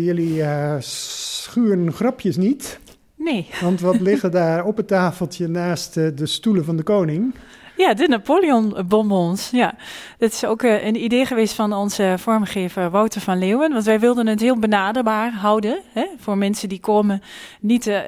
Jullie 0.03 0.43
schuwen 0.79 1.93
grapjes 1.93 2.37
niet, 2.37 2.79
Nee. 3.19 3.47
want 3.61 3.81
wat 3.81 3.99
liggen 3.99 4.31
daar 4.31 4.65
op 4.65 4.77
het 4.77 4.87
tafeltje 4.87 5.47
naast 5.47 5.97
eh, 5.97 6.07
de 6.15 6.25
stoelen 6.25 6.65
van 6.65 6.77
de 6.77 6.83
koning? 6.83 7.33
Ja, 7.77 7.93
de 7.93 8.07
Napoleon-bonbons. 8.07 9.49
Ja, 9.49 9.75
dat 10.17 10.31
is 10.31 10.45
ook 10.45 10.63
eh, 10.63 10.85
een 10.85 11.03
idee 11.03 11.25
geweest 11.25 11.53
van 11.53 11.73
onze 11.73 12.15
vormgever 12.17 12.89
Wouter 12.89 13.21
van 13.21 13.37
Leeuwen. 13.37 13.71
Want 13.71 13.85
wij 13.85 13.99
wilden 13.99 14.27
het 14.27 14.39
heel 14.39 14.59
benaderbaar 14.59 15.31
houden. 15.31 15.79
Hè, 15.93 16.05
voor 16.17 16.37
mensen 16.37 16.69
die 16.69 16.79
komen 16.79 17.21
niet 17.59 17.87
eh, 17.87 18.01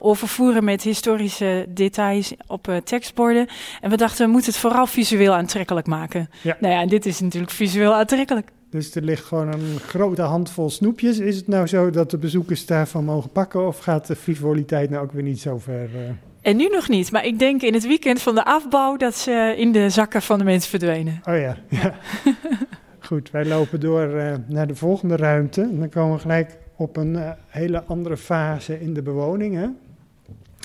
overvoeren 0.00 0.64
met 0.64 0.82
historische 0.82 1.66
details 1.68 2.34
op 2.46 2.80
tekstborden. 2.84 3.46
En 3.80 3.90
we 3.90 3.96
dachten, 3.96 4.26
we 4.26 4.32
moeten 4.32 4.50
het 4.50 4.60
vooral 4.60 4.86
visueel 4.86 5.34
aantrekkelijk 5.34 5.86
maken. 5.86 6.30
Ja. 6.42 6.56
Nou 6.60 6.74
ja, 6.74 6.80
en 6.80 6.88
dit 6.88 7.06
is 7.06 7.20
natuurlijk 7.20 7.52
visueel 7.52 7.94
aantrekkelijk. 7.94 8.50
Dus 8.70 8.94
er 8.94 9.02
ligt 9.02 9.24
gewoon 9.24 9.52
een 9.52 9.78
grote 9.78 10.22
handvol 10.22 10.70
snoepjes. 10.70 11.18
Is 11.18 11.36
het 11.36 11.48
nou 11.48 11.66
zo 11.66 11.90
dat 11.90 12.10
de 12.10 12.18
bezoekers 12.18 12.66
daarvan 12.66 13.04
mogen 13.04 13.30
pakken 13.30 13.66
of 13.66 13.78
gaat 13.78 14.06
de 14.06 14.16
frivoliteit 14.16 14.90
nou 14.90 15.04
ook 15.04 15.12
weer 15.12 15.22
niet 15.22 15.40
zo 15.40 15.58
ver? 15.58 15.88
eh? 15.94 16.10
En 16.40 16.56
nu 16.56 16.68
nog 16.68 16.88
niet, 16.88 17.12
maar 17.12 17.24
ik 17.24 17.38
denk 17.38 17.62
in 17.62 17.74
het 17.74 17.86
weekend 17.86 18.22
van 18.22 18.34
de 18.34 18.44
afbouw 18.44 18.96
dat 18.96 19.14
ze 19.14 19.54
in 19.56 19.72
de 19.72 19.90
zakken 19.90 20.22
van 20.22 20.38
de 20.38 20.44
mensen 20.44 20.70
verdwenen. 20.70 21.20
Oh 21.24 21.38
ja, 21.38 21.56
ja. 21.68 21.94
Goed, 23.06 23.30
wij 23.30 23.44
lopen 23.44 23.80
door 23.80 24.08
eh, 24.16 24.34
naar 24.46 24.66
de 24.66 24.74
volgende 24.74 25.16
ruimte. 25.16 25.60
En 25.62 25.78
dan 25.78 25.88
komen 25.88 26.14
we 26.14 26.20
gelijk 26.20 26.58
op 26.76 26.96
een 26.96 27.16
eh, 27.16 27.30
hele 27.46 27.82
andere 27.82 28.16
fase 28.16 28.80
in 28.80 28.94
de 28.94 29.02
bewoning. 29.02 29.54
Hè? 29.54 29.64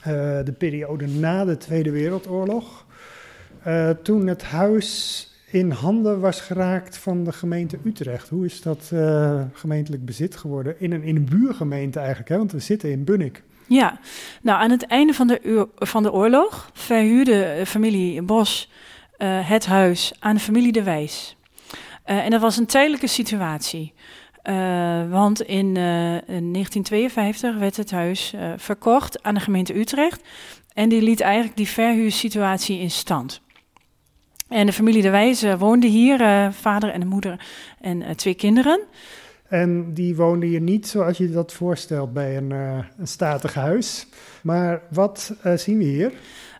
Eh, 0.03 0.45
de 0.45 0.51
periode 0.51 1.07
na 1.07 1.45
de 1.45 1.57
Tweede 1.57 1.91
Wereldoorlog. 1.91 2.85
Toen 4.03 4.27
het 4.27 4.43
huis 4.43 5.27
in 5.51 5.71
handen 5.71 6.19
was 6.19 6.41
geraakt 6.41 6.97
van 6.97 7.23
de 7.23 7.31
gemeente 7.31 7.77
Utrecht. 7.83 8.29
Hoe 8.29 8.45
is 8.45 8.61
dat 8.61 8.89
eh, 8.93 9.41
gemeentelijk 9.53 10.05
bezit 10.05 10.35
geworden? 10.35 10.75
In 10.79 10.91
een, 10.91 11.03
in 11.03 11.15
een 11.15 11.25
buurgemeente 11.25 11.99
eigenlijk, 11.99 12.29
hè? 12.29 12.37
want 12.37 12.51
we 12.51 12.59
zitten 12.59 12.91
in 12.91 13.03
Bunnik. 13.03 13.43
Ja, 13.71 13.99
nou 14.41 14.61
aan 14.61 14.71
het 14.71 14.85
einde 14.85 15.13
van 15.13 15.27
de, 15.27 15.67
van 15.75 16.03
de 16.03 16.11
oorlog 16.11 16.69
verhuurde 16.73 17.43
eh, 17.43 17.65
familie 17.65 18.21
Bos 18.21 18.69
eh, 19.17 19.49
het 19.49 19.65
huis 19.65 20.13
aan 20.19 20.35
de 20.35 20.41
familie 20.41 20.71
De 20.71 20.83
Wijs. 20.83 21.35
En 22.03 22.29
dat 22.29 22.41
was 22.41 22.57
een 22.57 22.65
tijdelijke 22.65 23.07
situatie. 23.07 23.93
Want 25.09 25.41
in, 25.41 25.77
eh, 25.77 26.13
in 26.13 26.51
1952 26.53 27.57
werd 27.57 27.77
het 27.77 27.91
huis 27.91 28.33
verkocht 28.57 29.23
aan 29.23 29.33
de 29.33 29.39
gemeente 29.39 29.77
Utrecht. 29.77 30.23
En 30.73 30.89
die 30.89 31.01
liet 31.01 31.21
eigenlijk 31.21 31.57
die 31.57 31.67
verhuursituatie 31.67 32.79
in 32.79 32.91
stand. 32.91 33.41
En 34.51 34.65
de 34.65 34.73
familie 34.73 35.01
De 35.01 35.09
Wijs 35.09 35.41
eh, 35.43 35.59
woonde 35.59 35.87
hier, 35.87 36.21
eh, 36.21 36.47
vader 36.51 36.89
en 36.89 37.01
een 37.01 37.07
moeder 37.07 37.45
en 37.81 38.01
eh, 38.01 38.15
twee 38.15 38.33
kinderen. 38.33 38.79
En 39.47 39.93
die 39.93 40.15
woonde 40.15 40.45
hier 40.45 40.61
niet 40.61 40.87
zoals 40.87 41.17
je 41.17 41.31
dat 41.31 41.53
voorstelt 41.53 42.13
bij 42.13 42.37
een, 42.37 42.51
eh, 42.51 42.77
een 42.97 43.07
statig 43.07 43.53
huis. 43.53 44.07
Maar 44.43 44.81
wat 44.89 45.35
zien 45.55 45.77
we 45.77 45.83
hier? 45.83 46.11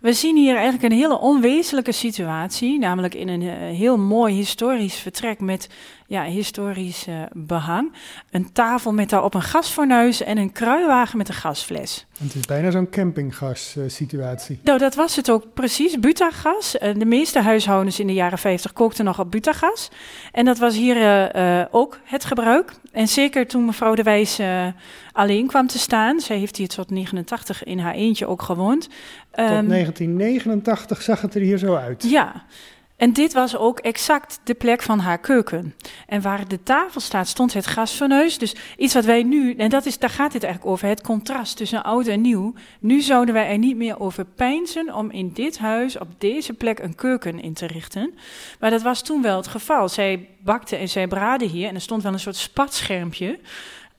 We 0.02 0.14
zien 0.14 0.36
hier 0.36 0.56
eigenlijk 0.56 0.84
een 0.84 1.00
hele 1.00 1.20
onwezenlijke 1.20 1.92
situatie, 1.92 2.80
namelijk 2.80 3.16
in 3.16 3.28
een 3.28 3.42
heel 3.76 3.98
mooi 3.98 4.36
historisch 4.36 4.96
vertrek 4.96 5.40
met 5.40 5.70
ja, 6.12 6.24
historisch 6.24 7.08
eh, 7.08 7.22
behang. 7.34 7.94
Een 8.32 8.52
tafel 8.52 8.94
met 8.94 9.10
daarop 9.10 9.34
een 9.34 9.42
gasfornuis 9.42 10.24
en 10.24 10.38
een 10.38 10.52
kruiwagen 10.52 11.18
met 11.18 11.28
een 11.28 11.34
gasfles. 11.34 12.06
Het 12.20 12.36
is 12.36 12.46
bijna 12.46 12.72
zo'n 12.72 12.90
campinggas-situatie. 12.90 14.60
Nou, 14.64 14.80
dat 14.80 14.96
was 14.96 15.16
het 15.16 15.30
ook 15.30 15.54
precies, 15.54 16.00
butagas. 16.00 16.78
Eh, 16.78 16.94
de 16.98 17.06
meeste 17.06 17.40
huishoudens 17.40 18.00
in 18.00 18.08
de 18.08 18.14
jaren 18.14 18.38
50 18.38 18.74
kookten 18.74 19.06
nog 19.06 19.20
op 19.20 19.32
butagas. 19.32 19.90
En 20.32 20.46
dat 20.46 20.58
was 20.58 20.76
hier 20.76 20.96
eh, 20.96 21.60
eh, 21.62 21.68
ook 21.72 22.00
het 22.04 22.26
gebruik. 22.26 22.74
En 22.92 23.08
zeker 23.08 23.48
toen 23.48 23.66
mevrouw 23.66 23.96
de 23.96 24.04
Wijs 24.04 24.40
eh, 24.40 24.68
alleen 25.12 25.48
kwam 25.48 25.68
te 25.68 25.80
staan. 25.80 26.20
Zij 26.20 26.38
heeft 26.38 26.56
hier 26.56 26.68
tot 26.68 26.90
89 26.90 27.64
in 27.64 27.80
haar 27.80 27.94
eentje 27.94 28.28
ook 28.28 28.42
gewoond. 28.42 28.82
Tot 28.82 28.90
Ehm, 29.32 29.68
1989 29.68 31.02
zag 31.02 31.22
het 31.22 31.36
er 31.36 31.42
hier 31.42 31.58
zo 31.58 31.76
uit. 31.76 32.04
Ja, 32.10 32.44
en 33.02 33.14
dit 33.14 33.34
was 33.34 33.58
ook 33.58 33.80
exact 33.80 34.40
de 34.44 34.54
plek 34.54 34.82
van 34.82 35.00
haar 35.00 35.18
keuken. 35.18 35.76
En 36.08 36.22
waar 36.22 36.48
de 36.48 36.64
tafel 36.64 37.02
staat, 37.02 37.28
stond 37.28 37.54
het 37.54 37.68
gasfornuis. 37.68 38.38
Dus 38.38 38.56
iets 38.78 38.94
wat 38.94 39.06
wij 39.06 39.24
nu, 39.24 39.54
en 39.56 39.70
dat 39.70 39.86
is, 39.86 40.00
daar 40.00 40.10
gaat 40.10 40.34
het 40.34 40.44
eigenlijk 40.44 40.74
over, 40.74 40.88
het 40.88 41.02
contrast 41.02 41.58
tussen 41.58 41.84
oud 41.84 42.08
en 42.08 42.22
nieuw. 42.22 42.54
Nu 42.80 43.02
zouden 43.02 43.34
wij 43.34 43.50
er 43.50 43.58
niet 43.58 43.76
meer 43.76 44.00
over 44.00 44.26
peinzen 44.26 44.96
om 44.96 45.12
in 45.12 45.32
dit 45.34 45.58
huis, 45.58 45.98
op 45.98 46.08
deze 46.18 46.54
plek, 46.54 46.80
een 46.80 46.96
keuken 46.96 47.42
in 47.42 47.54
te 47.54 47.68
richten. 47.68 48.14
Maar 48.60 48.70
dat 48.70 48.82
was 48.82 49.02
toen 49.02 49.22
wel 49.22 49.38
het 49.38 49.48
geval. 49.48 49.90
Zij 49.90 50.28
bakte 50.44 50.76
en 50.76 50.90
zij 50.90 51.08
braadde 51.08 51.46
hier 51.46 51.68
en 51.68 51.76
er 51.76 51.82
stond 51.82 52.04
wel 52.04 52.14
een 52.14 52.20
soort 52.20 52.36
spatschermpje 52.36 53.40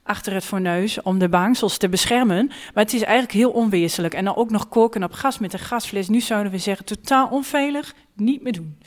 achter 0.03 0.35
het 0.35 0.45
fornuis 0.45 1.03
om 1.03 1.19
de 1.19 1.29
bangsels 1.29 1.77
te 1.77 1.89
beschermen. 1.89 2.47
Maar 2.47 2.85
het 2.85 2.93
is 2.93 3.03
eigenlijk 3.03 3.33
heel 3.33 3.51
onwezenlijk. 3.51 4.15
En 4.15 4.25
dan 4.25 4.37
ook 4.37 4.51
nog 4.51 4.69
koken 4.69 5.05
op 5.05 5.13
gas 5.13 5.39
met 5.39 5.53
een 5.53 5.59
gasfles. 5.59 6.09
Nu 6.09 6.21
zouden 6.21 6.53
we 6.53 6.59
zeggen 6.59 6.85
totaal 6.85 7.29
onveilig, 7.29 7.95
niet 8.15 8.43
meer 8.43 8.53
doen. 8.53 8.79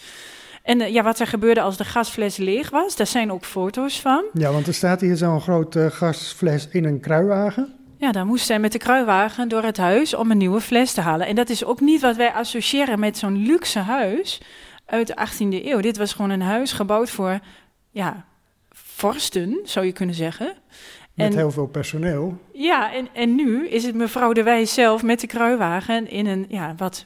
En 0.64 0.82
eh, 0.82 0.94
ja, 0.94 1.04
wat 1.04 1.20
er 1.20 1.28
gebeurde 1.28 1.62
als 1.62 1.78
de 1.78 1.86
gasfles 1.86 2.38
leeg 2.38 2.70
was, 2.70 2.96
daar 2.96 3.08
zijn 3.08 3.32
ook 3.32 3.46
foto's 3.46 4.02
van. 4.02 4.24
Ja, 4.34 4.52
want 4.52 4.68
er 4.68 4.74
staat 4.74 5.02
hier 5.02 5.18
zo'n 5.18 5.42
grote 5.42 5.90
gasfles 5.92 6.68
in 6.72 6.86
een 6.86 7.00
kruiwagen. 7.00 7.74
Ja, 7.98 8.12
dan 8.12 8.28
moest 8.28 8.46
zij 8.46 8.60
met 8.60 8.72
de 8.72 8.78
kruiwagen 8.78 9.48
door 9.48 9.64
het 9.64 9.78
huis 9.78 10.14
om 10.14 10.32
een 10.32 10.38
nieuwe 10.38 10.62
fles 10.62 10.94
te 10.94 11.02
halen. 11.02 11.28
En 11.28 11.36
dat 11.36 11.50
is 11.50 11.64
ook 11.64 11.80
niet 11.80 12.02
wat 12.02 12.16
wij 12.16 12.32
associëren 12.32 13.00
met 13.00 13.18
zo'n 13.18 13.38
luxe 13.46 13.80
huis 13.80 14.42
uit 14.86 15.08
de 15.08 15.28
18e 15.28 15.66
eeuw. 15.66 15.80
Dit 15.80 15.98
was 15.98 16.14
gewoon 16.14 16.30
een 16.30 16.42
huis 16.42 16.72
gebouwd 16.72 17.10
voor, 17.10 17.40
ja, 17.92 18.26
vorsten, 18.72 19.60
zou 19.64 19.86
je 19.86 19.92
kunnen 19.92 20.16
zeggen. 20.16 20.56
Met 21.16 21.32
En- 21.32 21.38
heel 21.38 21.52
veel 21.52 21.68
personeel. 21.68 22.38
Ja, 22.52 22.94
en, 22.94 23.08
en 23.14 23.36
nu 23.36 23.68
is 23.68 23.84
het 23.86 23.96
mevrouw 23.96 24.34
de 24.34 24.44
Wijs 24.44 24.74
zelf 24.74 25.04
met 25.04 25.20
de 25.20 25.28
kruiwagen 25.28 26.10
in 26.10 26.26
een 26.28 26.46
ja, 26.50 26.74
wat 26.78 27.06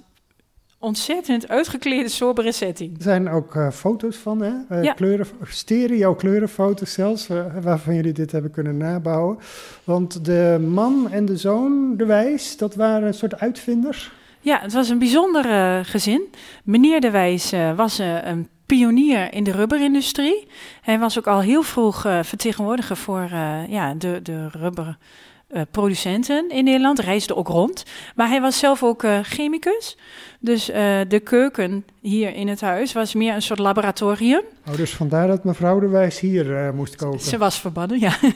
ontzettend 0.79 1.47
uitgeklede, 1.49 2.09
sobere 2.09 2.51
setting. 2.51 2.97
Er 2.97 3.03
zijn 3.03 3.29
ook 3.29 3.55
eh, 3.55 3.69
foto's 3.71 4.15
van, 4.17 4.41
hè? 4.41 4.51
Eh, 4.69 4.83
Ja. 4.83 4.93
kleuren, 4.93 5.27
stereo 5.43 6.15
kleurenfoto's 6.15 6.93
zelfs, 6.93 7.29
eh, 7.29 7.45
waarvan 7.61 7.95
jullie 7.95 8.11
dit 8.13 8.31
hebben 8.31 8.51
kunnen 8.51 8.77
nabouwen. 8.77 9.37
Want 9.83 10.25
de 10.25 10.67
man 10.69 11.07
en 11.11 11.25
de 11.25 11.37
zoon, 11.37 11.93
de 11.97 12.05
wijs, 12.05 12.57
dat 12.57 12.75
waren 12.75 13.07
een 13.07 13.13
soort 13.13 13.39
uitvinders. 13.39 14.11
Ja, 14.41 14.59
het 14.61 14.73
was 14.73 14.89
een 14.89 14.99
bijzonder 14.99 15.45
gezin. 15.85 16.21
Meneer 16.63 17.01
de 17.01 17.11
Wijs 17.11 17.53
was 17.75 17.97
een 18.23 18.47
pionier 18.75 19.33
in 19.33 19.43
de 19.43 19.51
rubberindustrie. 19.51 20.47
Hij 20.81 20.99
was 20.99 21.17
ook 21.17 21.27
al 21.27 21.41
heel 21.41 21.63
vroeg 21.63 22.05
eh, 22.05 22.19
vertegenwoordiger 22.23 22.97
voor 22.97 23.27
eh, 23.31 23.67
ja, 23.67 23.93
de, 23.93 24.19
de 24.23 24.47
rubberproducenten 24.49 26.49
in 26.49 26.63
Nederland. 26.63 26.99
Reisde 26.99 27.35
ook 27.35 27.47
rond. 27.47 27.85
Maar 28.15 28.27
hij 28.27 28.41
was 28.41 28.59
zelf 28.59 28.83
ook 28.83 29.03
eh, 29.03 29.19
chemicus. 29.21 29.97
Dus 30.39 30.65
de 31.07 31.21
keuken 31.23 31.85
hier 32.01 32.33
in 32.33 32.47
het 32.47 32.61
huis 32.61 32.93
was 32.93 33.13
meer 33.13 33.33
een 33.33 33.41
soort 33.41 33.59
laboratorium. 33.59 34.41
Oh, 34.67 34.75
dus 34.75 34.91
vandaar 34.91 35.27
dat 35.27 35.43
mevrouw 35.43 35.79
de 35.79 35.87
wijs 35.87 36.19
hier 36.19 36.73
moest 36.73 36.95
koken. 36.95 37.19
Ze 37.19 37.37
was 37.37 37.59
verbannen, 37.59 37.99
ja. 37.99 38.13
dat 38.21 38.33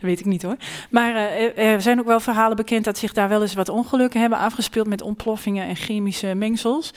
weet 0.00 0.20
ik 0.20 0.26
niet 0.26 0.42
hoor. 0.42 0.56
Maar 0.90 1.14
er- 1.56 1.80
zijn 1.80 2.00
ook 2.00 2.06
wel 2.06 2.20
verhalen 2.20 2.56
bekend 2.56 2.84
dat 2.84 2.98
zich 2.98 3.12
daar 3.12 3.28
wel 3.28 3.42
eens 3.42 3.54
wat 3.54 3.68
ongelukken 3.68 4.20
hebben 4.20 4.38
afgespeeld 4.38 4.86
met 4.86 5.02
ontploffingen 5.02 5.66
en 5.66 5.76
chemische 5.76 6.34
mengsels. 6.34 6.92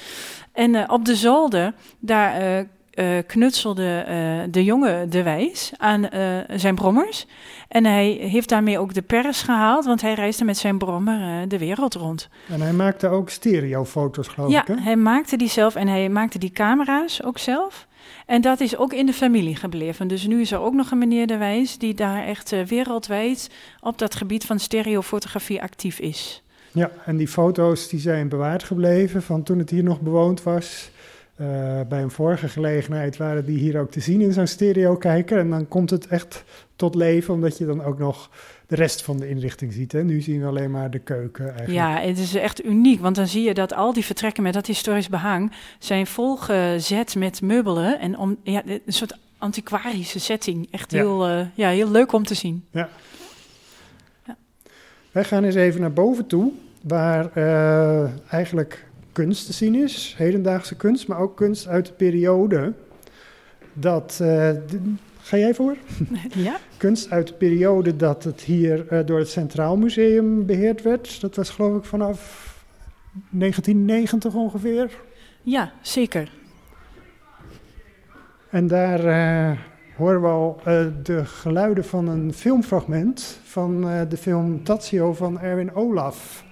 En 0.54 0.90
op 0.90 1.06
de 1.06 1.16
zolder, 1.16 1.74
daar 2.00 2.66
uh, 3.00 3.18
knutselde 3.28 4.06
uh, 4.10 4.52
de 4.52 4.64
jongen 4.64 5.10
de 5.10 5.24
wijs 5.24 5.72
aan 5.78 6.08
uh, 6.14 6.38
zijn 6.56 6.76
brommers. 6.76 7.26
En 7.68 7.86
hij 7.86 8.08
heeft 8.10 8.50
daarmee 8.50 8.80
ook 8.80 8.94
de 8.94 9.02
pers 9.02 9.42
gehaald, 9.42 9.86
want 9.86 10.02
hij 10.02 10.14
reisde 10.14 10.46
met 10.46 10.58
zijn 10.58 10.78
brommer 10.78 11.48
de 11.48 11.58
wereld 11.58 11.94
rond. 11.94 12.30
En 12.50 12.62
hij 12.62 12.74
maakte 12.74 13.08
ook 13.08 13.30
stereofoto's, 13.30 14.28
geloof 14.28 14.52
ja, 14.52 14.62
ik, 14.62 14.68
hè? 14.68 14.76
hij 14.82 14.96
maakte 14.96 15.38
die 15.38 15.50
zelf 15.50 15.76
en 15.76 15.88
hij 15.88 16.10
maakte 16.10 16.40
die 16.40 16.52
camera's 16.52 17.24
ook 17.24 17.38
zelf. 17.38 17.88
En 18.26 18.42
dat 18.42 18.60
is 18.60 18.78
ook 18.78 18.94
in 18.94 19.06
de 19.06 19.14
familie 19.14 19.56
gebleven. 19.56 20.08
Dus 20.08 20.28
nu 20.28 20.42
is 20.42 20.52
er 20.52 20.60
ook 20.60 20.74
nog 20.74 20.92
een 20.92 20.98
meneer 20.98 21.28
De 21.28 21.38
Wijs 21.38 21.78
die 21.78 21.94
daar 21.94 22.26
echt 22.26 22.56
wereldwijd 22.68 23.50
op 23.80 23.98
dat 23.98 24.16
gebied 24.16 24.46
van 24.46 24.60
stereofotografie 24.60 25.62
actief 25.62 26.00
is. 26.00 26.44
Ja, 26.72 26.92
en 27.06 27.18
die 27.18 27.28
foto's 27.28 27.88
die 27.88 28.00
zijn 28.00 28.30
bewaard 28.30 28.64
gebleven 28.64 29.24
van 29.24 29.44
toen 29.44 29.60
het 29.60 29.70
hier 29.70 29.84
nog 29.84 30.02
bewoond 30.02 30.44
was. 30.44 30.92
Uh, 31.42 31.80
bij 31.90 32.02
een 32.02 32.12
vorige 32.12 32.50
gelegenheid 32.50 33.18
waren 33.18 33.46
die 33.46 33.58
hier 33.58 33.80
ook 33.80 33.92
te 33.92 34.00
zien 34.00 34.22
in 34.22 34.34
zo'n 34.34 34.48
stereokijker. 34.48 35.38
En 35.38 35.50
dan 35.50 35.68
komt 35.68 35.90
het 35.90 36.08
echt 36.08 36.44
tot 36.76 36.96
leven, 36.96 37.34
omdat 37.34 37.58
je 37.58 37.66
dan 37.66 37.84
ook 37.84 38.00
nog 38.00 38.30
de 38.68 38.76
rest 38.76 39.02
van 39.02 39.18
de 39.18 39.30
inrichting 39.30 39.74
ziet. 39.74 39.92
Hè? 39.92 40.04
Nu 40.04 40.22
zien 40.22 40.42
we 40.42 40.48
alleen 40.48 40.72
maar 40.72 40.92
de 40.92 41.00
keuken 41.00 41.46
eigenlijk. 41.46 41.74
Ja, 41.74 42.00
het 42.00 42.18
is 42.18 42.36
echt 42.36 42.66
uniek, 42.66 43.02
want 43.02 43.16
dan 43.16 43.28
zie 43.28 43.44
je 43.44 43.54
dat 43.54 43.74
al 43.74 43.94
die 43.94 44.06
vertrekken 44.06 44.44
met 44.44 44.54
dat 44.54 44.66
historisch 44.66 45.10
behang... 45.10 45.52
zijn 45.80 46.08
volgezet 46.08 47.16
met 47.16 47.42
meubelen 47.42 48.00
en 48.00 48.18
om, 48.18 48.38
ja, 48.44 48.62
een 48.66 48.82
soort 48.88 49.18
antiquarische 49.38 50.20
setting. 50.20 50.68
Echt 50.72 50.92
heel, 50.92 51.28
ja. 51.28 51.40
Uh, 51.40 51.46
ja, 51.54 51.70
heel 51.70 51.92
leuk 51.92 52.12
om 52.12 52.24
te 52.24 52.34
zien. 52.34 52.66
Ja. 52.72 52.90
ja. 54.26 54.38
Wij 55.12 55.24
gaan 55.24 55.44
eens 55.44 55.56
even 55.56 55.82
naar 55.82 55.94
boven 55.94 56.28
toe, 56.28 56.52
waar 56.82 57.32
uh, 57.36 58.10
eigenlijk 58.34 58.88
kunst 59.20 59.46
te 59.46 59.54
zien 59.54 59.76
is, 59.76 60.14
hedendaagse 60.18 60.76
kunst, 60.76 61.08
maar 61.08 61.20
ook 61.20 61.38
kunst 61.38 61.68
uit 61.68 61.86
de 61.86 61.94
periode 61.94 62.74
dat. 63.74 64.20
Uh, 64.22 64.50
ga 65.22 65.38
jij 65.38 65.54
voor? 65.54 65.76
Ja. 66.34 66.58
kunst 66.78 67.12
uit 67.12 67.28
de 67.28 67.34
periode 67.34 67.96
dat 67.96 68.24
het 68.24 68.42
hier 68.42 68.86
uh, 68.94 69.00
door 69.06 69.20
het 69.20 69.30
Centraal 69.30 69.78
Museum 69.78 70.46
beheerd 70.46 70.82
werd. 70.82 71.22
Dat 71.22 71.36
was 71.36 71.50
geloof 71.50 71.78
ik 71.78 71.84
vanaf 71.84 72.20
1990 73.30 74.34
ongeveer. 74.34 74.98
Ja, 75.42 75.72
zeker. 75.82 76.32
En 78.50 78.68
daar 78.68 79.06
uh, 79.06 79.58
horen 79.96 80.22
we 80.22 80.28
al 80.28 80.62
de 81.04 81.26
geluiden 81.26 81.86
van 81.86 82.08
een 82.08 82.34
filmfragment 82.34 83.40
van 83.44 83.82
de 84.10 84.18
film 84.18 84.64
Tazio 84.64 85.14
van 85.14 85.40
Erwin 85.40 85.74
Olaf. 85.74 86.48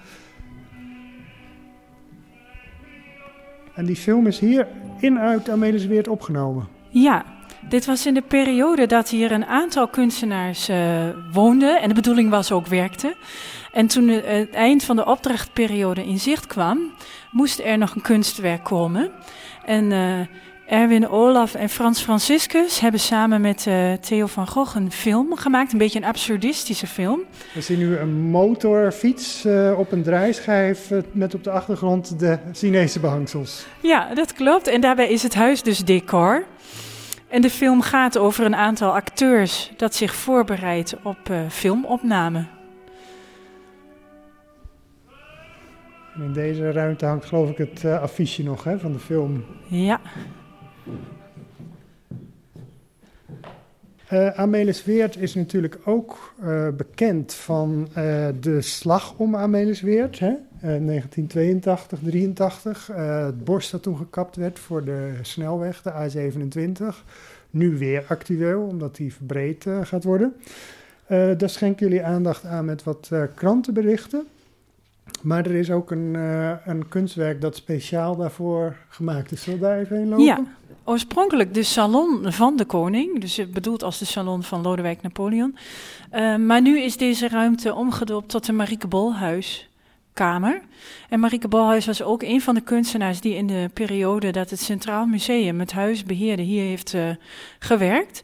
En 3.77 3.85
die 3.85 3.95
film 3.95 4.27
is 4.27 4.39
hier 4.39 4.67
in 4.99 5.19
uit 5.19 5.49
Amelisweert 5.49 6.07
opgenomen. 6.07 6.67
Ja, 6.89 7.25
dit 7.69 7.85
was 7.85 8.05
in 8.05 8.13
de 8.13 8.21
periode 8.21 8.85
dat 8.85 9.09
hier 9.09 9.31
een 9.31 9.45
aantal 9.45 9.87
kunstenaars 9.87 10.69
uh, 10.69 10.77
woonden 11.31 11.81
en 11.81 11.87
de 11.87 11.93
bedoeling 11.93 12.29
was 12.29 12.51
ook 12.51 12.67
werkten. 12.67 13.13
En 13.71 13.87
toen 13.87 14.07
het 14.07 14.49
eind 14.49 14.83
van 14.83 14.95
de 14.95 15.05
opdrachtperiode 15.05 16.05
in 16.05 16.19
zicht 16.19 16.47
kwam, 16.47 16.79
moest 17.31 17.59
er 17.59 17.77
nog 17.77 17.95
een 17.95 18.01
kunstwerk 18.01 18.63
komen. 18.63 19.11
En 19.65 19.91
uh, 19.91 20.19
Erwin 20.67 21.07
Olaf 21.07 21.55
en 21.55 21.69
Frans 21.69 22.01
Franciscus 22.01 22.79
hebben 22.79 22.99
samen 22.99 23.41
met 23.41 23.65
uh, 23.65 23.93
Theo 23.93 24.25
van 24.25 24.47
Gogh 24.47 24.75
een 24.75 24.91
film 24.91 25.35
gemaakt. 25.35 25.71
Een 25.71 25.77
beetje 25.77 25.99
een 25.99 26.05
absurdistische 26.05 26.87
film. 26.87 27.19
We 27.53 27.61
zien 27.61 27.77
nu 27.77 27.97
een 27.97 28.13
motorfiets 28.13 29.45
uh, 29.45 29.79
op 29.79 29.91
een 29.91 30.03
draaischijf 30.03 30.91
uh, 30.91 31.01
met 31.11 31.33
op 31.33 31.43
de 31.43 31.51
achtergrond 31.51 32.19
de 32.19 32.39
Chinese 32.53 32.99
behangsels. 32.99 33.65
Ja, 33.81 34.13
dat 34.13 34.33
klopt. 34.33 34.67
En 34.67 34.81
daarbij 34.81 35.09
is 35.09 35.23
het 35.23 35.35
huis 35.35 35.63
dus 35.63 35.79
decor. 35.79 36.45
En 37.27 37.41
de 37.41 37.49
film 37.49 37.81
gaat 37.81 38.17
over 38.17 38.45
een 38.45 38.55
aantal 38.55 38.93
acteurs 38.93 39.71
dat 39.77 39.95
zich 39.95 40.15
voorbereidt 40.15 40.95
op 41.03 41.31
filmopname. 41.49 42.45
En 46.15 46.21
in 46.23 46.33
deze 46.33 46.71
ruimte 46.71 47.05
hangt 47.05 47.25
geloof 47.25 47.49
ik 47.49 47.57
het 47.57 47.85
affiche 47.85 48.43
nog 48.43 48.63
hè, 48.63 48.79
van 48.79 48.91
de 48.91 48.99
film. 48.99 49.45
Ja. 49.67 49.99
Uh, 54.13 54.29
Amelisweert 54.29 55.17
is 55.17 55.35
natuurlijk 55.35 55.77
ook 55.85 56.33
uh, 56.43 56.67
bekend 56.77 57.33
van 57.33 57.87
uh, 57.97 58.27
de 58.39 58.61
slag 58.61 59.13
om 59.17 59.35
Amelisweert, 59.35 60.19
hè? 60.19 60.33
1982, 60.61 61.99
83. 62.03 62.87
het 62.95 63.43
borst 63.43 63.71
dat 63.71 63.83
toen 63.83 63.97
gekapt 63.97 64.35
werd 64.35 64.59
voor 64.59 64.83
de 64.83 65.11
snelweg, 65.21 65.81
de 65.81 65.91
A27. 65.91 66.95
Nu 67.49 67.77
weer 67.77 68.05
actueel, 68.07 68.61
omdat 68.61 68.95
die 68.95 69.13
verbreed 69.13 69.65
gaat 69.83 70.03
worden. 70.03 70.33
daar 71.07 71.49
schenken 71.49 71.87
jullie 71.87 72.03
aandacht 72.03 72.45
aan 72.45 72.65
met 72.65 72.83
wat 72.83 73.11
krantenberichten. 73.35 74.27
Maar 75.21 75.45
er 75.45 75.55
is 75.55 75.71
ook 75.71 75.91
een, 75.91 76.13
een 76.65 76.87
kunstwerk 76.87 77.41
dat 77.41 77.55
speciaal 77.55 78.15
daarvoor 78.15 78.75
gemaakt 78.89 79.31
is. 79.31 79.41
Zullen 79.43 79.59
we 79.59 79.65
daar 79.65 79.79
even 79.79 79.97
heen 79.97 80.07
lopen? 80.07 80.25
Ja, 80.25 80.43
oorspronkelijk 80.83 81.53
de 81.53 81.63
salon 81.63 82.31
van 82.31 82.55
de 82.55 82.65
koning, 82.65 83.19
dus 83.19 83.49
bedoeld 83.51 83.83
als 83.83 83.99
de 83.99 84.05
salon 84.05 84.43
van 84.43 84.61
Lodewijk 84.61 85.01
Napoleon. 85.01 85.57
Uh, 86.13 86.35
maar 86.35 86.61
nu 86.61 86.81
is 86.81 86.97
deze 86.97 87.27
ruimte 87.27 87.73
omgedoopt 87.73 88.29
tot 88.29 88.45
de 88.45 88.53
Marieke 88.53 88.87
Bolhuiskamer. 88.87 90.61
En 91.09 91.19
Marieke 91.19 91.47
Bolhuis 91.47 91.85
was 91.85 92.03
ook 92.03 92.23
een 92.23 92.41
van 92.41 92.55
de 92.55 92.61
kunstenaars 92.61 93.21
die 93.21 93.35
in 93.35 93.47
de 93.47 93.69
periode 93.73 94.31
dat 94.31 94.49
het 94.49 94.59
Centraal 94.59 95.05
Museum 95.05 95.59
het 95.59 95.71
huis 95.71 96.03
beheerde 96.03 96.41
hier 96.41 96.63
heeft 96.63 96.93
uh, 96.93 97.09
gewerkt. 97.59 98.23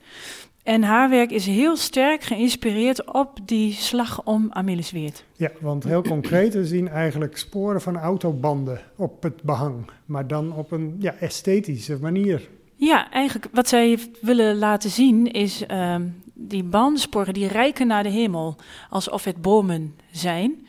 En 0.64 0.84
haar 0.84 1.10
werk 1.10 1.32
is 1.32 1.46
heel 1.46 1.78
sterk 1.78 2.24
geïnspireerd 2.24 3.14
op 3.14 3.40
die 3.46 3.74
slag 3.74 4.24
om 4.24 4.48
Amelisweert. 4.50 5.26
Ja, 5.36 5.52
want 5.60 5.84
heel 5.84 6.02
concreet, 6.02 6.54
we 6.54 6.66
zien 6.66 6.88
eigenlijk 6.88 7.38
sporen 7.38 7.82
van 7.82 7.98
autobanden 7.98 8.80
op 8.96 9.24
het 9.24 9.44
behang. 9.44 9.86
Maar 10.06 10.28
dan 10.28 10.54
op 10.54 10.72
een 10.72 10.96
ja, 11.00 11.16
esthetische 11.20 11.98
manier. 12.02 12.50
Ja, 12.76 13.12
eigenlijk 13.12 13.48
wat 13.54 13.68
zij 13.68 14.00
willen 14.22 14.58
laten 14.58 14.90
zien 14.90 15.32
is 15.32 15.64
uh, 15.72 15.96
die 16.34 16.64
bandsporen 16.64 17.34
die 17.34 17.48
rijken 17.48 17.88
naar 17.88 18.04
de 18.04 18.10
hemel. 18.10 18.56
Alsof 18.90 19.24
het 19.24 19.42
bomen 19.42 19.96
zijn. 20.12 20.68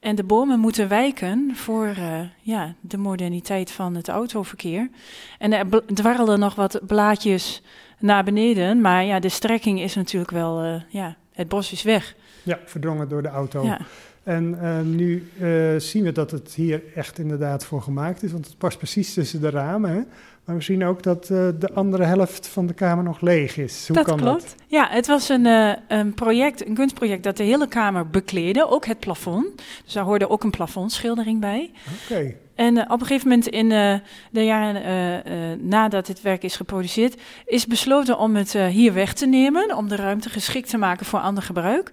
En 0.00 0.16
de 0.16 0.24
bomen 0.24 0.60
moeten 0.60 0.88
wijken 0.88 1.50
voor 1.54 1.86
uh, 1.86 2.20
ja, 2.40 2.74
de 2.80 2.96
moderniteit 2.96 3.70
van 3.70 3.94
het 3.94 4.08
autoverkeer. 4.08 4.90
En 5.38 5.52
er 5.52 5.66
dwarrelen 5.86 6.38
nog 6.38 6.54
wat 6.54 6.80
blaadjes 6.86 7.62
naar 8.02 8.24
beneden. 8.24 8.80
Maar 8.80 9.04
ja, 9.04 9.20
de 9.20 9.28
strekking 9.28 9.80
is 9.80 9.94
natuurlijk 9.94 10.30
wel, 10.30 10.64
uh, 10.64 10.74
ja, 10.88 11.16
het 11.32 11.48
bos 11.48 11.72
is 11.72 11.82
weg. 11.82 12.14
Ja, 12.42 12.58
verdrongen 12.64 13.08
door 13.08 13.22
de 13.22 13.28
auto. 13.28 13.64
Ja. 13.64 13.80
En 14.22 14.58
uh, 14.62 14.80
nu 14.80 15.28
uh, 15.40 15.78
zien 15.78 16.04
we 16.04 16.12
dat 16.12 16.30
het 16.30 16.54
hier 16.54 16.82
echt 16.94 17.18
inderdaad 17.18 17.64
voor 17.64 17.82
gemaakt 17.82 18.22
is, 18.22 18.32
want 18.32 18.46
het 18.46 18.58
past 18.58 18.78
precies 18.78 19.14
tussen 19.14 19.40
de 19.40 19.50
ramen. 19.50 19.90
Hè? 19.90 20.00
Maar 20.44 20.56
we 20.56 20.62
zien 20.62 20.84
ook 20.84 21.02
dat 21.02 21.28
uh, 21.30 21.48
de 21.58 21.72
andere 21.74 22.04
helft 22.04 22.46
van 22.46 22.66
de 22.66 22.74
kamer 22.74 23.04
nog 23.04 23.20
leeg 23.20 23.56
is. 23.56 23.86
Hoe 23.86 23.96
dat 23.96 24.06
kan 24.06 24.16
klopt. 24.16 24.42
dat? 24.42 24.54
Ja, 24.66 24.88
het 24.90 25.06
was 25.06 25.28
een, 25.28 25.46
een 25.88 26.14
project, 26.14 26.66
een 26.66 26.74
kunstproject 26.74 27.22
dat 27.22 27.36
de 27.36 27.42
hele 27.42 27.68
kamer 27.68 28.08
bekleedde, 28.08 28.68
ook 28.68 28.86
het 28.86 28.98
plafond. 28.98 29.62
Dus 29.84 29.92
daar 29.92 30.04
hoorde 30.04 30.28
ook 30.28 30.44
een 30.44 30.50
plafondschildering 30.50 31.40
bij. 31.40 31.70
Oké. 32.04 32.12
Okay. 32.12 32.36
En 32.62 32.76
uh, 32.76 32.82
op 32.88 33.00
een 33.00 33.06
gegeven 33.06 33.28
moment 33.28 33.48
in 33.48 33.70
uh, 33.70 33.94
de 34.30 34.44
jaren 34.44 34.82
uh, 34.86 35.58
nadat 35.58 36.06
het 36.06 36.22
werk 36.22 36.42
is 36.42 36.56
geproduceerd, 36.56 37.20
is 37.44 37.66
besloten 37.66 38.18
om 38.18 38.36
het 38.36 38.52
hier 38.52 38.92
weg 38.92 39.12
te 39.12 39.26
nemen, 39.26 39.76
om 39.76 39.88
de 39.88 39.96
ruimte 39.96 40.30
geschikt 40.30 40.68
te 40.68 40.78
maken 40.78 41.06
voor 41.06 41.20
ander 41.20 41.42
gebruik. 41.42 41.90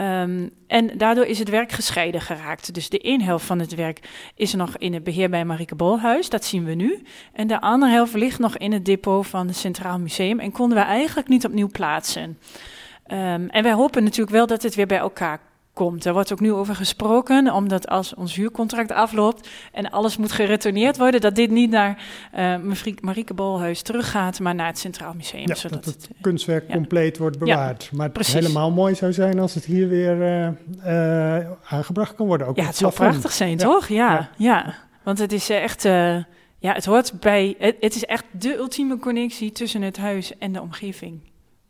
Um, 0.00 0.50
en 0.66 0.98
daardoor 0.98 1.24
is 1.24 1.38
het 1.38 1.48
werk 1.48 1.72
gescheiden 1.72 2.20
geraakt. 2.20 2.74
Dus 2.74 2.88
de 2.88 3.08
een 3.08 3.22
helft 3.22 3.44
van 3.44 3.58
het 3.58 3.74
werk 3.74 4.00
is 4.34 4.54
nog 4.54 4.76
in 4.76 4.94
het 4.94 5.04
beheer 5.04 5.30
bij 5.30 5.44
Marieke 5.44 5.74
Bolhuis, 5.74 6.28
dat 6.28 6.44
zien 6.44 6.64
we 6.64 6.74
nu. 6.74 7.02
En 7.32 7.46
de 7.46 7.60
andere 7.60 7.92
helft 7.92 8.14
ligt 8.14 8.38
nog 8.38 8.56
in 8.56 8.72
het 8.72 8.84
depot 8.84 9.26
van 9.26 9.46
het 9.46 9.56
Centraal 9.56 9.98
Museum 9.98 10.40
en 10.40 10.52
konden 10.52 10.78
we 10.78 10.84
eigenlijk 10.84 11.28
niet 11.28 11.44
opnieuw 11.44 11.68
plaatsen. 11.68 12.38
Um, 13.12 13.48
en 13.48 13.62
wij 13.62 13.72
hopen 13.72 14.04
natuurlijk 14.04 14.36
wel 14.36 14.46
dat 14.46 14.62
het 14.62 14.74
weer 14.74 14.86
bij 14.86 14.98
elkaar 14.98 15.40
komt. 15.74 16.04
Er 16.04 16.12
wordt 16.12 16.32
ook 16.32 16.40
nu 16.40 16.52
over 16.52 16.74
gesproken, 16.74 17.52
omdat 17.52 17.88
als 17.88 18.14
ons 18.14 18.34
huurcontract 18.34 18.92
afloopt 18.92 19.48
en 19.72 19.90
alles 19.90 20.16
moet 20.16 20.32
geretourneerd 20.32 20.98
worden, 20.98 21.20
dat 21.20 21.34
dit 21.34 21.50
niet 21.50 21.70
naar 21.70 22.02
uh, 22.38 22.56
Marieke 23.00 23.34
Bolhuis 23.34 23.82
teruggaat, 23.82 24.40
maar 24.40 24.54
naar 24.54 24.66
het 24.66 24.78
Centraal 24.78 25.14
Museum. 25.14 25.48
Ja, 25.48 25.54
zodat 25.54 25.84
dat 25.84 25.94
het, 25.94 26.08
het 26.08 26.16
kunstwerk 26.20 26.68
ja. 26.68 26.74
compleet 26.74 27.18
wordt 27.18 27.38
bewaard. 27.38 27.82
Ja, 27.82 27.88
maar 27.92 28.04
het 28.04 28.14
precies. 28.14 28.34
helemaal 28.34 28.70
mooi 28.70 28.94
zou 28.94 29.12
zijn 29.12 29.38
als 29.38 29.54
het 29.54 29.64
hier 29.64 29.88
weer 29.88 30.16
uh, 30.16 30.48
uh, 30.86 31.50
aangebracht 31.64 32.14
kan 32.14 32.26
worden. 32.26 32.46
Ook 32.46 32.56
ja, 32.56 32.66
het 32.66 32.76
zou 32.76 32.92
prachtig 32.92 33.32
zijn, 33.32 33.56
toch? 33.56 33.88
Ja, 33.88 34.30
ja. 34.36 34.74
want 35.02 35.18
het 35.18 35.32
is 35.32 35.50
echt... 35.50 35.82
ja, 35.82 36.72
het 36.72 36.84
hoort 36.84 37.20
bij... 37.20 37.54
Het, 37.58 37.76
het 37.80 37.94
is 37.94 38.04
echt 38.04 38.24
de 38.30 38.56
ultieme 38.56 38.98
connectie 38.98 39.52
tussen 39.52 39.82
het 39.82 39.96
huis 39.96 40.38
en 40.38 40.52
de 40.52 40.60
omgeving. 40.60 41.20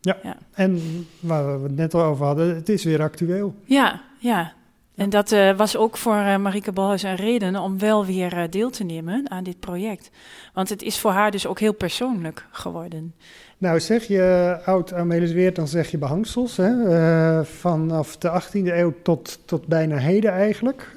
Ja. 0.04 0.16
ja, 0.22 0.36
en 0.52 0.80
waar 1.20 1.62
we 1.62 1.66
het 1.66 1.76
net 1.76 1.94
al 1.94 2.02
over 2.02 2.26
hadden, 2.26 2.54
het 2.54 2.68
is 2.68 2.84
weer 2.84 3.02
actueel. 3.02 3.54
Ja, 3.64 4.00
ja. 4.18 4.52
En 4.94 5.10
dat 5.10 5.32
uh, 5.32 5.56
was 5.56 5.76
ook 5.76 5.96
voor 5.96 6.16
uh, 6.16 6.36
Marieke 6.36 6.72
Balhuis 6.72 7.02
een 7.02 7.16
reden 7.16 7.56
om 7.56 7.78
wel 7.78 8.06
weer 8.06 8.38
uh, 8.38 8.42
deel 8.50 8.70
te 8.70 8.84
nemen 8.84 9.30
aan 9.30 9.44
dit 9.44 9.60
project. 9.60 10.10
Want 10.54 10.68
het 10.68 10.82
is 10.82 10.98
voor 10.98 11.10
haar 11.10 11.30
dus 11.30 11.46
ook 11.46 11.60
heel 11.60 11.74
persoonlijk 11.74 12.46
geworden. 12.50 13.14
Nou, 13.58 13.80
zeg 13.80 14.04
je 14.04 14.58
oud 14.64 14.92
Amelisweert, 14.92 15.56
dan 15.56 15.68
zeg 15.68 15.90
je 15.90 15.98
behangsels. 15.98 16.56
Hè? 16.56 17.44
vanaf 17.44 18.16
de 18.16 18.42
18e 18.42 18.50
eeuw 18.52 18.94
tot, 19.02 19.38
tot 19.44 19.66
bijna 19.66 19.96
heden 19.96 20.32
eigenlijk. 20.32 20.96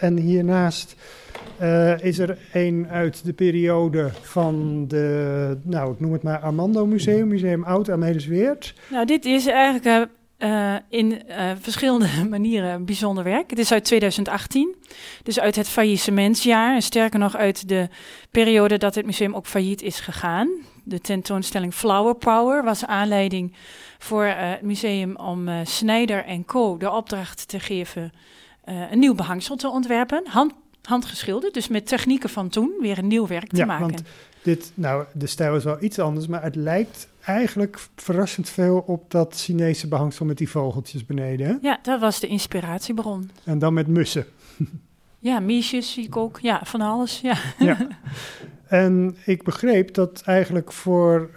en 0.00 0.16
hiernaast 0.16 0.94
is 2.00 2.18
er 2.18 2.38
een 2.52 2.86
uit 2.90 3.24
de 3.24 3.32
periode 3.32 4.10
van 4.20 4.84
de, 4.88 5.58
nou 5.62 5.92
ik 5.92 6.00
noem 6.00 6.12
het 6.12 6.22
maar 6.22 6.38
Armando 6.38 6.86
Museum, 6.86 7.28
Museum 7.28 7.64
Oud 7.64 7.90
Amelisweert. 7.90 8.74
Nou, 8.90 9.06
dit 9.06 9.24
is 9.24 9.46
eigenlijk 9.46 10.08
uh, 10.40 10.74
in 10.88 11.22
uh, 11.28 11.50
verschillende 11.60 12.08
manieren 12.28 12.84
bijzonder 12.84 13.24
werk. 13.24 13.50
Het 13.50 13.58
is 13.58 13.72
uit 13.72 13.84
2018, 13.84 14.74
dus 15.22 15.40
uit 15.40 15.56
het 15.56 15.68
faillissementsjaar. 15.68 16.74
En 16.74 16.82
sterker 16.82 17.18
nog 17.18 17.36
uit 17.36 17.68
de 17.68 17.88
periode 18.30 18.78
dat 18.78 18.94
het 18.94 19.06
museum 19.06 19.34
ook 19.34 19.46
failliet 19.46 19.82
is 19.82 20.00
gegaan. 20.00 20.48
De 20.84 21.00
tentoonstelling 21.00 21.74
Flower 21.74 22.14
Power 22.14 22.64
was 22.64 22.86
aanleiding 22.86 23.54
voor 23.98 24.24
het 24.24 24.62
museum 24.62 25.16
om 25.16 25.48
Snijder 25.64 26.24
en 26.24 26.44
Co. 26.44 26.76
de 26.76 26.90
opdracht 26.90 27.48
te 27.48 27.60
geven 27.60 28.12
een 28.64 28.98
nieuw 28.98 29.14
behangsel 29.14 29.56
te 29.56 29.68
ontwerpen. 29.68 30.22
Hand, 30.28 30.52
handgeschilderd, 30.90 31.54
dus 31.54 31.68
met 31.68 31.86
technieken 31.86 32.30
van 32.30 32.48
toen 32.48 32.72
weer 32.80 32.98
een 32.98 33.06
nieuw 33.06 33.26
werk 33.26 33.48
te 33.48 33.56
ja, 33.56 33.64
maken. 33.64 33.86
Want 33.86 34.02
dit, 34.42 34.72
nou, 34.74 35.04
de 35.12 35.26
stijl 35.26 35.56
is 35.56 35.64
wel 35.64 35.82
iets 35.82 35.98
anders, 35.98 36.26
maar 36.26 36.42
het 36.42 36.54
lijkt 36.54 37.08
eigenlijk 37.24 37.78
verrassend 37.96 38.48
veel 38.48 38.84
op 38.86 39.10
dat 39.10 39.34
Chinese 39.36 39.88
behangsel 39.88 40.26
met 40.26 40.38
die 40.38 40.50
vogeltjes 40.50 41.06
beneden. 41.06 41.46
Hè? 41.46 41.54
Ja, 41.60 41.78
dat 41.82 42.00
was 42.00 42.20
de 42.20 42.26
inspiratiebron. 42.26 43.30
En 43.44 43.58
dan 43.58 43.74
met 43.74 43.86
mussen. 43.86 44.26
Ja, 45.22 45.40
miesjes 45.40 45.92
zie 45.92 46.04
ik 46.04 46.16
ook. 46.16 46.38
Ja, 46.38 46.60
van 46.64 46.80
alles. 46.80 47.20
Ja. 47.20 47.36
ja. 47.58 47.86
En 48.66 49.16
ik 49.24 49.42
begreep 49.42 49.94
dat 49.94 50.22
eigenlijk 50.24 50.72
voor 50.72 51.30
uh, 51.30 51.36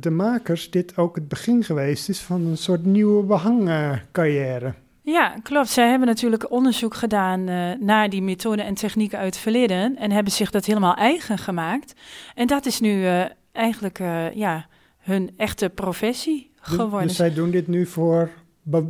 de 0.00 0.10
makers 0.10 0.70
dit 0.70 0.96
ook 0.96 1.14
het 1.14 1.28
begin 1.28 1.64
geweest 1.64 2.08
is 2.08 2.20
van 2.20 2.46
een 2.46 2.56
soort 2.56 2.84
nieuwe 2.84 3.22
behangcarrière. 3.22 4.74
Ja, 5.02 5.34
klopt. 5.42 5.68
Zij 5.68 5.88
hebben 5.88 6.08
natuurlijk 6.08 6.50
onderzoek 6.50 6.94
gedaan 6.94 7.48
uh, 7.48 7.70
naar 7.80 8.10
die 8.10 8.22
methoden 8.22 8.64
en 8.64 8.74
technieken 8.74 9.18
uit 9.18 9.34
het 9.34 9.42
verleden 9.42 9.96
en 9.96 10.10
hebben 10.10 10.32
zich 10.32 10.50
dat 10.50 10.64
helemaal 10.64 10.94
eigen 10.94 11.38
gemaakt. 11.38 11.94
En 12.34 12.46
dat 12.46 12.66
is 12.66 12.80
nu 12.80 13.02
uh, 13.02 13.24
eigenlijk 13.52 13.98
ja, 14.34 14.66
hun 14.98 15.30
echte 15.36 15.68
professie 15.68 16.50
geworden. 16.60 17.08
Dus 17.08 17.16
zij 17.16 17.34
doen 17.34 17.50
dit 17.50 17.68
nu 17.68 17.86
voor 17.86 18.30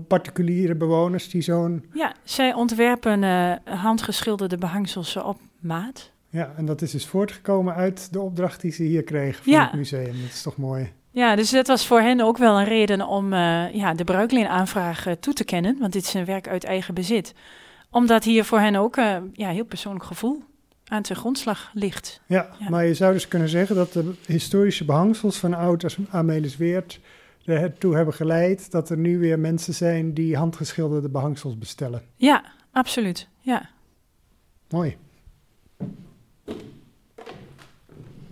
particuliere 0.09 0.75
bewoners 0.75 1.29
die 1.31 1.43
zo'n... 1.43 1.85
Ja, 1.93 2.15
zij 2.25 2.55
ontwerpen 2.55 3.23
handgeschilderde 3.65 4.57
behangsels 4.57 5.17
op 5.17 5.41
maat. 5.61 6.11
Ja, 6.29 6.53
en 6.57 6.65
dat 6.65 6.83
is 6.83 6.91
dus 6.91 7.07
voortgekomen 7.07 7.75
uit 7.75 8.13
de 8.13 8.21
opdracht 8.21 8.61
die 8.61 8.73
ze 8.73 8.83
hier 8.83 9.03
kregen 9.03 9.45
van 9.45 9.53
ja. 9.53 9.65
het 9.65 9.75
museum. 9.75 10.21
Dat 10.21 10.31
is 10.31 10.43
toch 10.43 10.57
mooi. 10.57 10.93
Ja, 11.13 11.37
dus 11.37 11.51
dat 11.51 11.67
was 11.67 11.87
voor 11.87 12.01
hen 12.01 12.21
ook 12.21 12.39
wel 12.39 12.59
een 12.59 12.65
reden 12.65 13.07
om 13.07 13.33
uh, 13.33 13.75
ja, 13.75 13.95
de 13.95 14.05
bruikleenaanvraag 14.05 15.07
uh, 15.07 15.13
toe 15.13 15.35
te 15.35 15.45
kennen. 15.45 15.79
Want 15.79 15.93
dit 15.93 16.05
is 16.05 16.15
een 16.15 16.25
werk 16.25 16.49
uit 16.49 16.65
eigen 16.65 16.95
bezit. 16.95 17.35
Omdat 17.91 18.25
hier 18.25 18.45
voor 18.45 18.59
hen 18.59 18.77
ook 18.77 18.97
uh, 18.97 19.17
ja, 19.33 19.49
heel 19.49 19.65
persoonlijk 19.65 20.05
gevoel 20.05 20.43
aan 20.87 21.05
zijn 21.05 21.19
grondslag 21.19 21.71
ligt. 21.75 22.21
Ja, 22.27 22.49
ja, 22.59 22.69
maar 22.69 22.85
je 22.85 22.95
zou 22.95 23.13
dus 23.13 23.29
kunnen 23.29 23.49
zeggen 23.49 23.77
dat 23.77 23.93
de 23.93 24.15
historische 24.27 24.85
behangsels 24.85 25.39
van 25.39 25.55
oud 25.55 25.97
Amelis 26.11 26.57
Weert 26.57 27.01
ertoe 27.45 27.95
hebben 27.95 28.15
geleid 28.15 28.71
dat 28.71 28.91
er 28.91 28.97
nu 28.97 29.19
weer 29.19 29.39
mensen 29.39 29.75
zijn 29.75 30.15
die 30.15 30.37
handgeschilderde 30.37 31.09
behangsels 31.09 31.59
bestellen. 31.59 32.03
Ja, 32.17 32.45
absoluut. 32.73 33.29
Ja. 33.41 33.71
Mooi. 34.69 34.97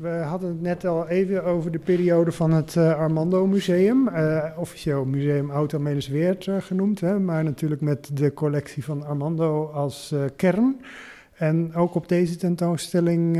We 0.00 0.08
hadden 0.08 0.48
het 0.48 0.60
net 0.60 0.84
al 0.84 1.08
even 1.08 1.44
over 1.44 1.70
de 1.70 1.78
periode 1.78 2.32
van 2.32 2.52
het 2.52 2.74
uh, 2.74 2.98
Armando 2.98 3.46
Museum. 3.46 4.08
Uh, 4.08 4.44
officieel 4.56 5.04
Museum 5.04 5.50
Oud 5.50 5.74
Amelis 5.74 6.08
Weert 6.08 6.46
uh, 6.46 6.56
genoemd, 6.60 7.00
hè, 7.00 7.18
maar 7.18 7.44
natuurlijk 7.44 7.80
met 7.80 8.10
de 8.12 8.34
collectie 8.34 8.84
van 8.84 9.06
Armando 9.06 9.66
als 9.66 10.14
kern. 10.36 10.84
En 11.32 11.74
ook 11.74 11.94
op 11.94 12.08
deze 12.08 12.36
tentoonstelling 12.36 13.38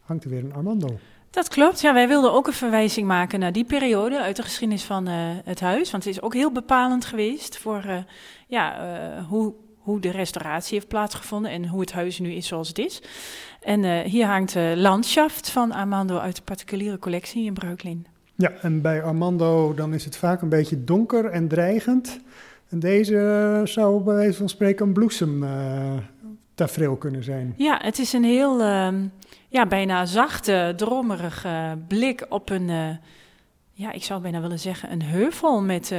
hangt 0.00 0.24
er 0.24 0.30
weer 0.30 0.44
een 0.44 0.54
Armando. 0.54 0.88
Dat 1.30 1.48
klopt. 1.48 1.80
Ja, 1.80 1.92
wij 1.92 2.08
wilden 2.08 2.32
ook 2.32 2.46
een 2.46 2.52
verwijzing 2.52 3.06
maken 3.06 3.40
naar 3.40 3.52
die 3.52 3.64
periode 3.64 4.20
uit 4.20 4.36
de 4.36 4.42
geschiedenis 4.42 4.84
van 4.84 5.06
het 5.44 5.60
huis. 5.60 5.90
Want 5.90 6.04
het 6.04 6.12
is 6.12 6.22
ook 6.22 6.34
heel 6.34 6.52
bepalend 6.52 7.04
geweest 7.04 7.58
voor 7.58 7.84
ja, 8.46 8.76
hoe, 9.28 9.54
hoe 9.78 10.00
de 10.00 10.10
restauratie 10.10 10.74
heeft 10.74 10.88
plaatsgevonden 10.88 11.50
en 11.50 11.68
hoe 11.68 11.80
het 11.80 11.92
huis 11.92 12.18
nu 12.18 12.32
is 12.32 12.46
zoals 12.46 12.68
het 12.68 12.78
is. 12.78 13.02
En 13.64 14.02
hier 14.02 14.26
hangt 14.26 14.52
de 14.52 14.74
landschaft 14.76 15.50
van 15.50 15.72
Armando 15.72 16.18
uit 16.18 16.36
de 16.36 16.42
particuliere 16.42 16.98
collectie 16.98 17.44
in 17.44 17.54
Breuklin. 17.54 18.06
Ja, 18.34 18.52
en 18.62 18.80
bij 18.80 19.02
Armando 19.02 19.74
dan 19.74 19.94
is 19.94 20.04
het 20.04 20.16
vaak 20.16 20.42
een 20.42 20.48
beetje 20.48 20.84
donker 20.84 21.24
en 21.24 21.48
dreigend. 21.48 22.20
En 22.68 22.78
deze 22.78 23.60
zou 23.64 24.02
bij 24.02 24.14
wijze 24.14 24.38
van 24.38 24.48
spreken 24.48 24.86
een 24.86 24.92
bloesem 24.92 25.44
tafereel 26.54 26.96
kunnen 26.96 27.24
zijn. 27.24 27.54
Ja, 27.56 27.78
het 27.82 27.98
is 27.98 28.12
een 28.12 28.24
heel 28.24 28.60
uh, 28.60 28.88
ja, 29.48 29.66
bijna 29.66 30.06
zachte, 30.06 30.72
dromerige 30.76 31.78
blik 31.88 32.26
op 32.28 32.50
een, 32.50 32.98
ja, 33.72 33.92
ik 33.92 34.02
zou 34.02 34.20
bijna 34.20 34.40
willen 34.40 34.58
zeggen, 34.58 34.92
een 34.92 35.02
heuvel 35.02 35.62
met 35.62 35.94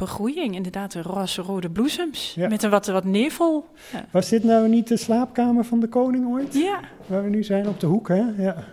begroeiing. 0.00 0.54
Inderdaad, 0.54 0.94
roze-rode 0.94 1.70
bloesems 1.70 2.34
ja. 2.34 2.48
met 2.48 2.62
een 2.62 2.70
wat, 2.70 2.86
wat 2.86 3.04
nevel. 3.04 3.66
Ja. 3.92 4.04
Was 4.10 4.28
dit 4.28 4.44
nou 4.44 4.68
niet 4.68 4.88
de 4.88 4.96
slaapkamer 4.96 5.64
van 5.64 5.80
de 5.80 5.88
koning 5.88 6.26
ooit? 6.26 6.54
Ja. 6.54 6.80
Waar 7.06 7.22
we 7.22 7.28
nu 7.28 7.44
zijn, 7.44 7.68
op 7.68 7.80
de 7.80 7.86
hoek, 7.86 8.08
hè? 8.08 8.22
Ja. 8.36 8.64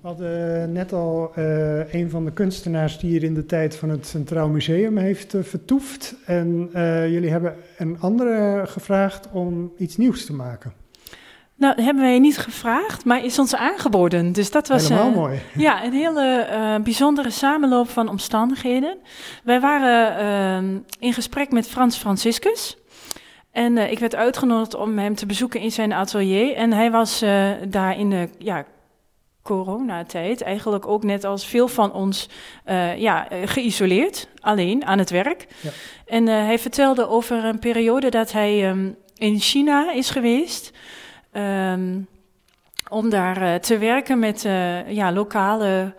We 0.00 0.06
hadden 0.06 0.72
net 0.72 0.92
al 0.92 1.32
uh, 1.38 1.94
een 1.94 2.10
van 2.10 2.24
de 2.24 2.32
kunstenaars 2.32 2.98
die 2.98 3.10
hier 3.10 3.22
in 3.22 3.34
de 3.34 3.46
tijd 3.46 3.76
van 3.76 3.88
het 3.88 4.06
Centraal 4.06 4.48
Museum 4.48 4.96
heeft 4.96 5.34
uh, 5.34 5.42
vertoefd. 5.42 6.14
En 6.26 6.70
uh, 6.74 7.12
jullie 7.12 7.30
hebben 7.30 7.54
een 7.78 8.00
andere 8.00 8.62
gevraagd 8.66 9.28
om 9.32 9.72
iets 9.78 9.96
nieuws 9.96 10.24
te 10.24 10.34
maken. 10.34 10.72
Nou, 11.58 11.82
hebben 11.82 12.02
wij 12.02 12.18
niet 12.18 12.38
gevraagd, 12.38 13.04
maar 13.04 13.24
is 13.24 13.38
ons 13.38 13.54
aangeboden. 13.54 14.32
Dus 14.32 14.50
dat 14.50 14.68
was 14.68 14.88
Helemaal 14.88 15.10
mooi. 15.10 15.40
Ja, 15.56 15.84
een 15.84 15.92
hele 15.92 16.46
bijzondere 16.82 17.30
samenloop 17.30 17.88
van 17.88 18.08
omstandigheden. 18.08 18.98
Wij 19.44 19.60
waren 19.60 20.84
in 20.98 21.12
gesprek 21.12 21.50
met 21.50 21.68
Frans 21.68 21.96
Franciscus. 21.96 22.76
En 23.50 23.78
ik 23.78 23.98
werd 23.98 24.14
uitgenodigd 24.14 24.74
om 24.74 24.98
hem 24.98 25.14
te 25.14 25.26
bezoeken 25.26 25.60
in 25.60 25.72
zijn 25.72 25.92
atelier. 25.92 26.54
En 26.54 26.72
hij 26.72 26.90
was 26.90 27.24
daar 27.68 27.98
in 27.98 28.10
de 28.10 28.28
ja, 28.38 28.64
coronatijd 29.48 30.42
eigenlijk 30.42 30.86
ook 30.86 31.02
net 31.02 31.24
als 31.24 31.46
veel 31.46 31.68
van 31.68 31.92
ons 31.92 32.28
uh, 32.66 32.96
ja, 32.98 33.28
geïsoleerd, 33.44 34.28
alleen 34.40 34.84
aan 34.84 34.98
het 34.98 35.10
werk. 35.10 35.46
Ja. 35.60 35.70
En 36.06 36.26
uh, 36.26 36.34
hij 36.34 36.58
vertelde 36.58 37.08
over 37.08 37.44
een 37.44 37.58
periode 37.58 38.08
dat 38.08 38.32
hij 38.32 38.70
um, 38.70 38.96
in 39.14 39.38
China 39.38 39.92
is 39.92 40.10
geweest. 40.10 40.72
Um, 41.32 42.06
om 42.88 43.10
daar 43.10 43.42
uh, 43.42 43.54
te 43.54 43.78
werken 43.78 44.18
met 44.18 44.42
ja, 44.86 45.12
lokale 45.12 45.94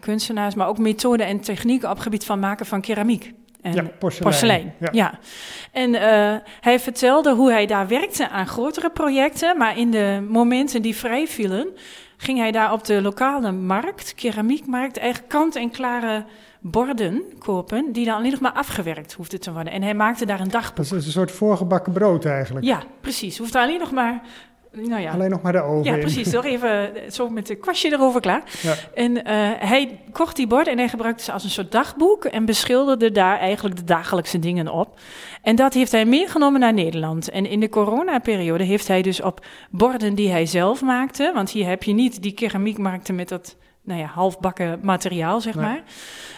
kunstenaars, 0.00 0.54
maar 0.54 0.68
ook 0.68 0.78
methoden 0.78 1.26
en 1.26 1.40
technieken 1.40 1.88
op 1.88 1.94
het 1.94 2.02
gebied 2.02 2.24
van 2.24 2.38
maken 2.38 2.66
van 2.66 2.80
keramiek. 2.80 3.32
En 3.62 3.74
ja, 3.74 3.82
porselein. 3.98 4.30
porselein. 4.30 4.74
Ja. 4.78 4.88
ja. 4.92 5.18
En 5.72 5.94
hij 6.60 6.80
vertelde 6.80 7.34
hoe 7.34 7.50
hij 7.50 7.66
daar 7.66 7.88
werkte 7.88 8.28
aan 8.28 8.46
grotere 8.46 8.90
projecten, 8.90 9.56
maar 9.56 9.78
in 9.78 9.90
de 9.90 10.26
momenten 10.28 10.82
die 10.82 10.96
vrij 10.96 11.26
vielen, 11.26 11.68
ging 12.16 12.38
hij 12.38 12.52
daar 12.52 12.72
op 12.72 12.84
de 12.84 13.02
lokale 13.02 13.52
markt, 13.52 14.14
keramiekmarkt, 14.14 14.96
eigenlijk 14.96 15.30
kant-en-klare 15.32 16.24
borden 16.70 17.22
kopen, 17.38 17.92
die 17.92 18.04
dan 18.04 18.14
alleen 18.14 18.30
nog 18.30 18.40
maar 18.40 18.52
afgewerkt 18.52 19.12
hoefden 19.12 19.40
te 19.40 19.52
worden. 19.52 19.72
En 19.72 19.82
hij 19.82 19.94
maakte 19.94 20.26
daar 20.26 20.40
een 20.40 20.50
dagboek. 20.50 20.88
Dat 20.88 20.98
is 20.98 21.06
een 21.06 21.12
soort 21.12 21.30
voorgebakken 21.30 21.92
brood 21.92 22.24
eigenlijk. 22.24 22.66
Ja, 22.66 22.82
precies. 23.00 23.38
Hoeft 23.38 23.54
alleen 23.54 23.78
nog 23.78 23.92
maar 23.92 24.22
nou 24.82 25.02
ja. 25.02 25.12
Alleen 25.12 25.30
nog 25.30 25.42
maar 25.42 25.52
de 25.52 25.62
oven. 25.62 25.92
Ja, 25.92 25.98
precies. 25.98 26.30
Toch 26.30 26.44
even 26.44 26.90
zo 27.12 27.28
met 27.28 27.46
de 27.46 27.54
kwastje 27.54 27.92
erover 27.92 28.20
klaar. 28.20 28.42
Ja. 28.62 28.74
En 28.94 29.16
uh, 29.16 29.22
hij 29.58 30.00
kocht 30.12 30.36
die 30.36 30.46
borden 30.46 30.72
en 30.72 30.78
hij 30.78 30.88
gebruikte 30.88 31.24
ze 31.24 31.32
als 31.32 31.44
een 31.44 31.50
soort 31.50 31.72
dagboek 31.72 32.24
en 32.24 32.44
beschilderde 32.44 33.10
daar 33.10 33.38
eigenlijk 33.38 33.76
de 33.76 33.84
dagelijkse 33.84 34.38
dingen 34.38 34.68
op. 34.68 34.98
En 35.42 35.56
dat 35.56 35.74
heeft 35.74 35.92
hij 35.92 36.04
meegenomen 36.04 36.60
naar 36.60 36.74
Nederland. 36.74 37.30
En 37.30 37.46
in 37.46 37.60
de 37.60 37.68
coronaperiode 37.68 38.64
heeft 38.64 38.88
hij 38.88 39.02
dus 39.02 39.22
op 39.22 39.46
borden 39.70 40.14
die 40.14 40.30
hij 40.30 40.46
zelf 40.46 40.82
maakte, 40.82 41.30
want 41.34 41.50
hier 41.50 41.66
heb 41.66 41.82
je 41.82 41.92
niet 41.92 42.22
die 42.22 42.32
keramiekmarkten 42.32 43.14
met 43.14 43.28
dat 43.28 43.56
nou 43.86 44.00
ja, 44.00 44.06
halfbakken 44.06 44.78
materiaal, 44.82 45.40
zeg 45.40 45.54
maar. 45.54 45.82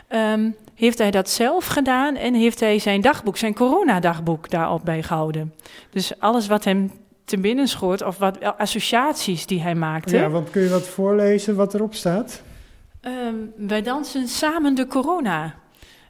Um, 0.09 0.57
heeft 0.75 0.99
hij 0.99 1.11
dat 1.11 1.31
zelf 1.31 1.67
gedaan 1.67 2.17
en 2.17 2.35
heeft 2.35 2.61
hij 2.61 2.79
zijn 2.79 3.01
dagboek, 3.01 3.37
zijn 3.37 3.55
coronadagboek 3.55 4.51
daarop 4.51 4.85
bijgehouden. 4.85 5.55
Dus 5.91 6.21
alles 6.21 6.47
wat 6.47 6.65
hem 6.65 6.93
te 7.25 7.39
binnen 7.39 7.69
schoot 7.69 8.03
of 8.03 8.19
wat 8.19 8.43
associaties 8.57 9.47
die 9.47 9.63
hij 9.63 9.75
maakte. 9.75 10.17
Ja, 10.17 10.29
want 10.29 10.51
kun 10.51 10.63
je 10.63 10.69
wat 10.69 10.89
voorlezen 10.89 11.57
wat 11.57 11.75
erop 11.75 11.95
staat? 11.95 12.43
Um, 13.03 13.53
wij 13.57 13.83
dansen 13.83 14.29
samen 14.29 14.75
de 14.75 14.87
corona. 14.87 15.55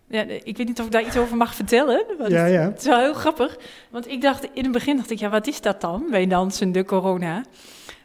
Ja, 0.08 0.22
ik 0.22 0.56
weet 0.56 0.66
niet 0.66 0.80
of 0.80 0.86
ik 0.86 0.92
daar 0.92 1.06
iets 1.06 1.16
over 1.16 1.36
mag 1.36 1.54
vertellen. 1.54 2.04
Want 2.18 2.30
Ja, 2.30 2.44
ja. 2.44 2.62
Het 2.62 2.78
is 2.78 2.86
wel 2.86 2.98
heel 2.98 3.14
grappig. 3.14 3.58
Want 3.90 4.08
ik 4.08 4.20
dacht, 4.20 4.48
in 4.52 4.62
het 4.62 4.72
begin 4.72 4.96
dacht 4.96 5.10
ik, 5.10 5.18
ja, 5.18 5.28
wat 5.28 5.46
is 5.46 5.60
dat 5.60 5.80
dan? 5.80 6.06
Bij 6.10 6.26
dansen, 6.26 6.72
de 6.72 6.84
corona. 6.84 7.42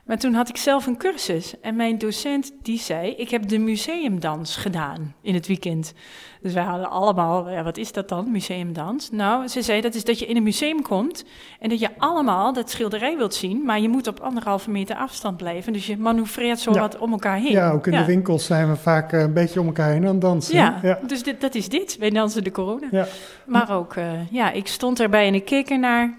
Maar 0.06 0.18
toen 0.18 0.34
had 0.34 0.50
ik 0.50 0.58
zelf 0.58 0.86
een 0.86 0.98
cursus. 0.98 1.60
En 1.62 1.76
mijn 1.76 1.98
docent 1.98 2.52
die 2.62 2.80
zei, 2.80 3.12
ik 3.12 3.30
heb 3.30 3.48
de 3.48 3.60
museumdans 3.60 4.56
gedaan 4.56 5.16
in 5.22 5.34
het 5.34 5.48
weekend. 5.48 5.94
Dus 6.42 6.54
wij 6.54 6.64
hadden 6.64 6.90
allemaal, 6.90 7.50
ja, 7.50 7.64
wat 7.64 7.78
is 7.78 7.92
dat 7.92 8.10
dan, 8.10 8.32
museumdans? 8.32 9.12
Nou, 9.12 9.48
ze 9.48 9.62
zei, 9.62 9.82
dat 9.82 9.96
is 9.96 10.04
dat 10.04 10.20
je 10.20 10.26
in 10.26 10.36
een 10.36 10.44
museum 10.44 10.82
komt 10.82 11.26
en 11.60 11.70
dat 11.70 11.80
je 11.80 11.90
allemaal 11.98 12.54
dat 12.54 12.70
schilderij 12.70 13.18
wilt 13.18 13.34
zien, 13.36 13.66
maar 13.66 13.80
je 13.80 13.90
moet 13.90 14.08
op 14.08 14.20
anderhalve 14.20 14.70
meter 14.70 14.96
afstand 14.96 15.38
blijven. 15.38 15.74
Dus 15.74 15.88
je 15.88 15.98
manoeuvreert 15.98 16.60
zo 16.60 16.74
Ja. 16.74 16.80
wat 16.80 16.98
om 16.98 17.12
elkaar 17.12 17.38
heen. 17.38 17.52
Ja, 17.52 17.72
ook 17.72 17.88
in 17.88 17.98
de 17.98 18.06
winkels 18.06 18.46
zijn 18.46 18.70
we 18.70 18.76
vaak 18.76 19.14
eh, 19.14 19.20
een 19.22 19.34
beetje 19.34 19.60
om 19.60 19.66
elkaar 19.66 19.92
heen 19.92 20.06
aan 20.06 20.12
het 20.12 20.22
dansen. 20.22 20.56
Ja, 20.56 20.80
ja. 20.82 21.00
dus 21.08 21.24
dit, 21.24 21.42
dat 21.42 21.56
is 21.56 21.70
dit. 21.70 21.98
Wij 21.98 22.10
dansen 22.10 22.44
de 22.44 22.52
corona. 22.52 22.88
Ja. 22.92 23.08
Maar 23.46 23.72
ook, 23.72 23.96
eh, 23.96 24.32
ja, 24.32 24.52
ik 24.52 24.68
stond 24.68 25.00
erbij 25.00 25.28
en 25.28 25.34
ik 25.36 25.46
keek 25.46 25.70
ernaar 25.70 26.18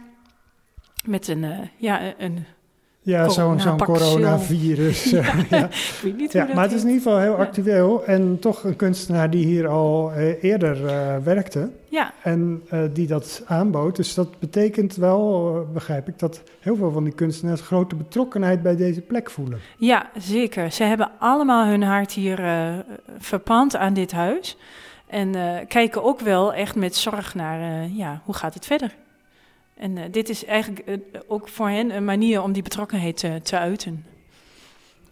met 1.05 1.29
een, 1.29 1.45
eh, 1.45 1.59
ja, 1.77 2.01
een, 2.19 2.47
Ja, 3.07 3.29
zo'n 3.29 3.61
zo'n 3.61 3.77
Coronapak 3.79 3.87
coronavirus. 3.87 5.05
ja. 5.11 5.23
ik 5.65 5.99
weet 6.03 6.17
niet 6.17 6.33
Ja, 6.33 6.45
dat 6.47 6.55
maar 6.55 6.65
het 6.65 6.73
is 6.73 6.83
in 6.83 6.89
ieder 6.89 7.03
geval 7.03 7.19
heel 7.19 7.37
Ja. 7.37 7.45
actueel. 7.45 8.05
En 8.05 8.39
toch 8.39 8.65
een 8.65 8.77
kunstenaar 8.77 9.31
die 9.31 9.47
hier 9.47 9.69
al 9.69 10.13
eh, 10.13 10.43
eerder 10.43 10.87
eh, 10.87 11.17
werkte 11.25 11.71
Ja, 11.89 12.13
en 12.23 12.63
eh, 12.69 12.81
die 12.93 13.07
dat 13.07 13.43
aanbood. 13.47 13.97
Dus 13.97 14.15
dat 14.15 14.39
betekent 14.39 14.97
wel, 14.97 15.67
begrijp 15.73 16.09
ik, 16.09 16.19
dat 16.19 16.43
heel 16.61 16.77
veel 16.77 16.91
van 16.91 17.05
die 17.05 17.15
kunstenaars 17.15 17.61
grote 17.61 17.95
betrokkenheid 17.95 18.63
bij 18.63 18.77
deze 18.77 19.01
plek 19.01 19.31
voelen. 19.31 19.61
ja, 19.77 20.11
zeker. 20.19 20.73
Ze 20.73 20.85
hebben 20.85 21.11
allemaal 21.19 21.67
hun 21.67 21.83
hart 21.83 22.13
hier 22.13 22.41
verpand 23.19 23.77
aan 23.77 23.95
dit 23.95 24.13
huis. 24.13 24.57
En 25.07 25.33
kijken 25.69 26.03
ook 26.03 26.21
wel 26.21 26.55
echt 26.55 26.75
met 26.75 26.97
zorg 26.97 27.35
naar, 27.35 27.89
ja, 27.89 28.21
hoe 28.25 28.35
gaat 28.35 28.55
het 28.55 28.67
verder? 28.67 28.95
En 29.75 29.97
eh, 29.97 30.05
dit 30.11 30.29
is 30.29 30.45
eigenlijk 30.45 30.89
eh, 30.89 31.21
ook 31.27 31.49
voor 31.49 31.69
hen 31.69 31.97
een 31.97 32.05
manier 32.05 32.43
om 32.43 32.53
die 32.53 32.63
betrokkenheid 32.63 33.17
te, 33.17 33.41
te 33.43 33.59
uiten. 33.59 34.05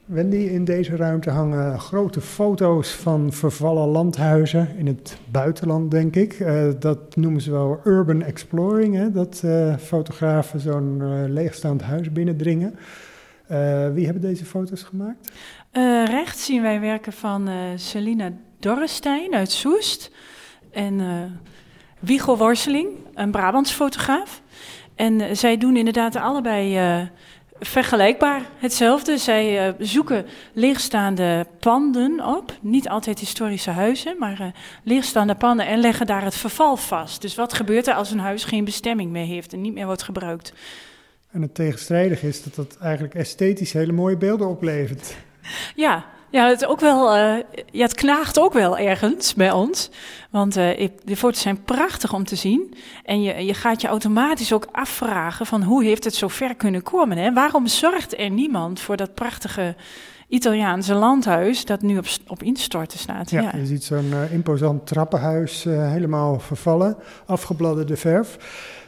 Wendy, 0.04 0.36
in 0.36 0.64
deze 0.64 0.96
ruimte 0.96 1.30
hangen 1.30 1.80
grote 1.80 2.20
foto's 2.20 2.90
van 2.90 3.32
vervallen 3.32 3.88
landhuizen 3.88 4.68
in 4.76 4.86
het 4.86 5.16
buitenland, 5.30 5.90
denk 5.90 6.16
ik. 6.16 6.32
Eh, 6.32 6.68
dat 6.78 7.16
noemen 7.16 7.40
ze 7.40 7.50
wel 7.50 7.80
urban 7.84 8.22
exploring, 8.22 8.94
hè? 8.94 9.10
dat 9.10 9.42
eh, 9.44 9.76
fotografen 9.76 10.60
zo'n 10.60 10.98
eh, 11.02 11.08
leegstaand 11.28 11.82
huis 11.82 12.12
binnendringen. 12.12 12.74
Eh, 13.46 13.88
wie 13.92 14.04
hebben 14.04 14.22
deze 14.22 14.44
foto's 14.44 14.82
gemaakt? 14.82 15.32
Eh, 15.70 16.04
rechts 16.04 16.44
zien 16.44 16.62
wij 16.62 16.80
werken 16.80 17.12
van 17.12 17.48
eh 17.48 17.56
Selina 17.76 18.32
Dorrestein 18.58 19.34
uit 19.34 19.50
Soest. 19.50 20.10
En 20.70 21.00
eh 21.00 21.06
Wiegel 21.98 22.38
Worseling, 22.38 22.88
een 23.14 23.30
Brabants 23.30 23.72
fotograaf. 23.72 24.41
En 24.94 25.20
eh, 25.20 25.34
zij 25.34 25.56
doen 25.56 25.76
inderdaad 25.76 26.16
allebei 26.16 26.76
eh, 26.76 27.00
vergelijkbaar 27.64 28.42
hetzelfde. 28.58 29.18
Zij 29.18 29.66
eh, 29.66 29.74
zoeken 29.78 30.26
leegstaande 30.52 31.46
panden 31.58 32.26
op. 32.26 32.58
Niet 32.60 32.88
altijd 32.88 33.18
historische 33.18 33.70
huizen, 33.70 34.16
maar 34.18 34.40
eh, 34.40 34.46
leegstaande 34.82 35.34
panden. 35.34 35.66
En 35.66 35.78
leggen 35.78 36.06
daar 36.06 36.24
het 36.24 36.34
verval 36.34 36.76
vast. 36.76 37.20
Dus 37.20 37.34
wat 37.34 37.52
gebeurt 37.52 37.86
er 37.86 37.94
als 37.94 38.10
een 38.10 38.18
huis 38.18 38.44
geen 38.44 38.64
bestemming 38.64 39.10
meer 39.10 39.26
heeft 39.26 39.52
en 39.52 39.60
niet 39.60 39.74
meer 39.74 39.86
wordt 39.86 40.02
gebruikt? 40.02 40.52
En 41.30 41.42
het 41.42 41.54
tegenstrijdige 41.54 42.28
is 42.28 42.42
dat 42.42 42.54
dat 42.54 42.76
eigenlijk 42.80 43.14
esthetisch 43.14 43.72
hele 43.72 43.92
mooie 43.92 44.16
beelden 44.16 44.48
oplevert. 44.48 45.16
Ja, 45.74 46.04
ja, 46.32 46.48
het, 46.48 46.60
is 46.62 46.66
ook 46.68 46.80
wel, 46.80 47.14
eh, 47.14 47.34
ja, 47.70 47.82
het 47.82 47.94
knaagt 47.94 48.38
ook 48.40 48.52
wel 48.52 48.78
ergens 48.78 49.34
bij 49.34 49.50
ons. 49.52 49.90
Want 50.30 50.56
eh, 50.56 50.78
ik- 50.80 51.00
de 51.06 51.16
foto's 51.16 51.40
zijn 51.40 51.62
prachtig 51.64 52.12
om 52.12 52.24
te 52.24 52.36
zien. 52.36 52.74
En 53.04 53.22
je, 53.22 53.44
je 53.44 53.54
gaat 53.54 53.80
je 53.80 53.88
automatisch 53.88 54.52
ook 54.52 54.66
afvragen 54.72 55.46
van 55.46 55.62
hoe 55.62 55.84
heeft 55.84 56.04
het 56.04 56.14
zo 56.14 56.28
ver 56.28 56.54
kunnen 56.54 56.82
komen? 56.82 57.16
Hè? 57.16 57.32
Waarom 57.32 57.66
zorgt 57.66 58.18
er 58.18 58.30
niemand 58.30 58.80
voor 58.80 58.96
dat 58.96 59.14
prachtige 59.14 59.74
Italiaanse 60.28 60.94
landhuis 60.94 61.64
dat 61.64 61.82
nu 61.82 61.98
op, 61.98 62.06
op 62.26 62.42
instorten 62.42 62.98
staat? 62.98 63.30
Ja, 63.30 63.40
Ja. 63.40 63.52
je 63.56 63.66
ziet 63.66 63.84
zo'n 63.84 64.12
eh, 64.12 64.32
imposant 64.32 64.86
trappenhuis 64.86 65.64
helemaal 65.64 66.38
vervallen, 66.40 66.96
afgebladderde 67.26 67.96
verf. 67.96 68.36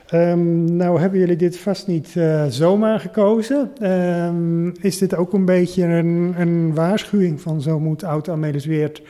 Ehm, 0.06 0.76
nou 0.76 1.00
hebben 1.00 1.18
jullie 1.18 1.36
dit 1.36 1.58
vast 1.58 1.86
niet 1.86 2.16
eh, 2.16 2.44
zomaar 2.48 3.00
gekozen. 3.00 3.70
Ehm, 3.78 4.68
is 4.68 4.98
dit 4.98 5.16
ook 5.16 5.32
een 5.32 5.44
beetje 5.44 5.84
een, 5.84 6.34
een 6.36 6.74
waarschuwing 6.74 7.40
van 7.40 7.62
zo 7.62 7.80
moet 7.80 8.04
Oud-Amelisweert 8.04 9.02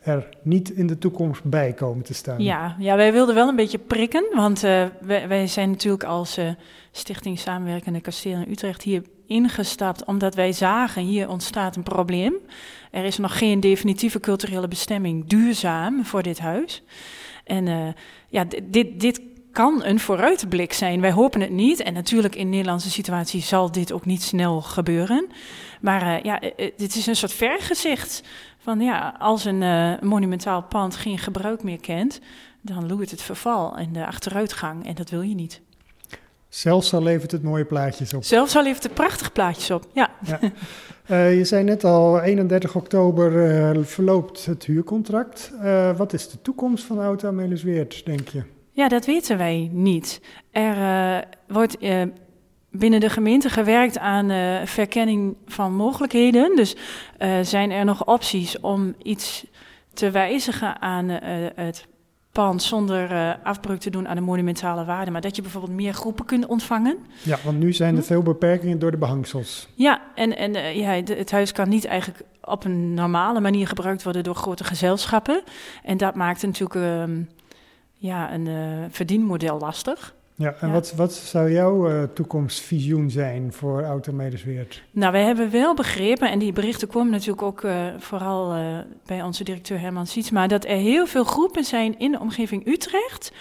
er 0.00 0.28
niet 0.42 0.70
in 0.70 0.86
de 0.86 0.98
toekomst 0.98 1.44
bij 1.44 1.72
komen 1.72 2.04
te 2.04 2.14
staan? 2.14 2.42
Ja, 2.42 2.76
ja, 2.78 2.96
wij 2.96 3.12
wilden 3.12 3.34
wel 3.34 3.48
een 3.48 3.56
beetje 3.56 3.78
prikken, 3.78 4.24
want 4.34 4.64
eh, 4.64 4.86
wij, 5.00 5.46
zijn 5.46 5.70
natuurlijk 5.70 6.04
als 6.04 6.36
eh, 6.36 6.48
Stichting 6.90 7.38
Samenwerkende 7.38 8.00
Kastelen 8.00 8.50
Utrecht 8.50 8.82
hier 8.82 9.02
ingestapt 9.26 10.04
omdat 10.04 10.34
wij 10.34 10.52
zagen 10.52 11.02
hier 11.02 11.28
ontstaat 11.28 11.76
een 11.76 11.82
probleem. 11.82 12.34
Er 12.90 13.04
is 13.04 13.18
nog 13.18 13.38
geen 13.38 13.60
definitieve 13.60 14.20
culturele 14.20 14.68
bestemming 14.68 15.26
duurzaam 15.26 16.04
voor 16.04 16.22
dit 16.22 16.38
huis. 16.38 16.82
En 17.44 17.94
ja, 18.28 18.44
dit, 18.70 19.00
dit 19.00 19.20
kan 19.52 19.84
een 19.84 20.00
vooruitblik 20.00 20.72
zijn. 20.72 21.00
Wij 21.00 21.12
hopen 21.12 21.40
het 21.40 21.50
niet. 21.50 21.80
En 21.80 21.92
natuurlijk 21.92 22.34
in 22.34 22.44
de 22.44 22.50
Nederlandse 22.50 22.90
situatie 22.90 23.42
zal 23.42 23.72
dit 23.72 23.92
ook 23.92 24.04
niet 24.04 24.22
snel 24.22 24.60
gebeuren. 24.60 25.26
Maar 25.80 26.02
eh, 26.02 26.22
ja, 26.22 26.40
eh, 26.40 26.50
eh, 26.56 26.72
dit 26.76 26.94
is 26.94 27.06
een 27.06 27.16
soort 27.16 27.32
vergezicht 27.32 28.22
van 28.58 28.80
ja, 28.80 29.16
als 29.18 29.44
een 29.44 29.98
monumentaal 30.00 30.62
pand 30.62 30.96
geen 30.96 31.18
gebruik 31.18 31.62
meer 31.62 31.80
kent, 31.80 32.20
dan 32.60 32.86
loert 32.86 33.10
het 33.10 33.22
verval 33.22 33.76
en 33.76 33.92
de 33.92 34.06
achteruitgang 34.06 34.86
en 34.86 34.94
dat 34.94 35.10
wil 35.10 35.22
je 35.22 35.34
niet. 35.34 35.60
Zelfs 36.48 36.94
al 36.94 37.02
levert 37.02 37.30
het 37.30 37.42
mooie 37.42 37.64
plaatjes 37.64 38.14
op. 38.14 38.24
Zelfs 38.24 38.56
al 38.56 38.64
heeft 38.64 38.82
het 38.82 38.94
prachtige 38.94 39.30
plaatjes 39.30 39.70
op. 39.70 39.86
Ja, 39.92 40.10
je 41.30 41.44
zei 41.44 41.64
net 41.64 41.84
al, 41.84 42.20
31 42.20 42.74
oktober 42.74 43.86
verloopt 43.86 44.46
het 44.46 44.64
huurcontract. 44.64 45.52
Wat 45.96 46.12
is 46.12 46.28
de 46.28 46.42
toekomst 46.42 46.84
van 46.84 46.98
Oud-Amelisweert, 46.98 48.04
denk 48.04 48.28
je? 48.28 48.42
Ja 48.72 48.88
dat 48.88 49.06
weten 49.06 49.38
wij 49.38 49.68
niet. 49.72 50.20
Er 50.50 50.76
eh, 50.76 51.28
wordt 51.48 51.78
eh, 51.78 52.02
binnen 52.70 53.00
de 53.00 53.10
gemeente 53.10 53.48
gewerkt 53.48 53.98
aan 53.98 54.30
eh, 54.30 54.66
verkenning 54.66 55.36
van 55.46 55.74
mogelijkheden. 55.74 56.56
Dus 56.56 56.76
zijn 57.42 57.70
er 57.70 57.84
nog 57.84 58.06
opties 58.06 58.60
om 58.60 58.94
iets 59.02 59.46
te 59.94 60.10
wijzigen 60.10 60.80
aan 60.80 61.08
het 61.54 61.86
pand 62.32 62.62
zonder 62.62 63.38
afbreuk 63.42 63.80
te 63.80 63.90
doen 63.90 64.08
aan 64.08 64.16
de 64.16 64.22
monumentale 64.22 64.84
waarde. 64.84 65.10
Maar 65.10 65.20
dat 65.20 65.36
je 65.36 65.42
bijvoorbeeld 65.42 65.72
meer 65.72 65.92
groepen 65.92 66.24
kunt 66.24 66.46
ontvangen. 66.46 66.98
Ja, 67.22 67.38
want 67.44 67.58
nu 67.58 67.72
zijn 67.72 67.96
er 67.96 68.02
veel 68.02 68.22
beperkingen 68.22 68.78
door 68.78 68.90
de 68.90 68.96
behangsels. 68.96 69.68
Ja, 69.74 70.00
en, 70.14 70.36
en 70.36 70.76
ja, 70.76 70.90
het, 70.90 71.08
het 71.08 71.30
huis 71.30 71.52
kan 71.52 71.68
niet 71.68 71.84
eigenlijk 71.84 72.24
op 72.44 72.64
een 72.64 72.94
normale 72.94 73.40
manier 73.40 73.66
gebruikt 73.66 74.02
worden 74.02 74.24
door 74.24 74.34
grote 74.34 74.64
gezelschappen. 74.64 75.42
En 75.82 75.96
dat 75.96 76.14
maakt 76.14 76.42
natuurlijk 76.42 76.74
ehm, 76.74 77.22
ja, 78.02 78.34
een 78.34 78.46
eh, 78.46 78.84
verdienmodel 78.90 79.58
lastig. 79.58 80.14
Ja, 80.34 80.54
en 80.60 80.68
Ja. 80.68 80.72
Wat, 80.72 80.94
wat 80.96 81.12
zou 81.12 81.52
jouw 81.52 81.88
eh, 81.88 82.02
toekomstvisioen 82.14 83.10
zijn 83.10 83.52
voor 83.52 83.84
Oud-Amelisweert? 83.84 84.82
Nou, 84.90 85.12
wij 85.12 85.24
hebben 85.24 85.50
wel 85.50 85.74
begrepen, 85.74 86.30
en 86.30 86.38
die 86.38 86.52
berichten 86.52 86.88
komen 86.88 87.12
natuurlijk 87.12 87.42
ook 87.42 87.62
eh, 87.62 87.86
vooral 87.98 88.54
bij 89.06 89.22
onze 89.22 89.44
directeur 89.44 89.80
Herman 89.80 90.06
Sietsma, 90.06 90.46
dat 90.46 90.64
er 90.64 90.76
heel 90.76 91.06
veel 91.06 91.24
groepen 91.24 91.64
zijn 91.64 91.98
in 91.98 92.12
de 92.12 92.20
omgeving 92.20 92.66
Utrecht 92.66 93.32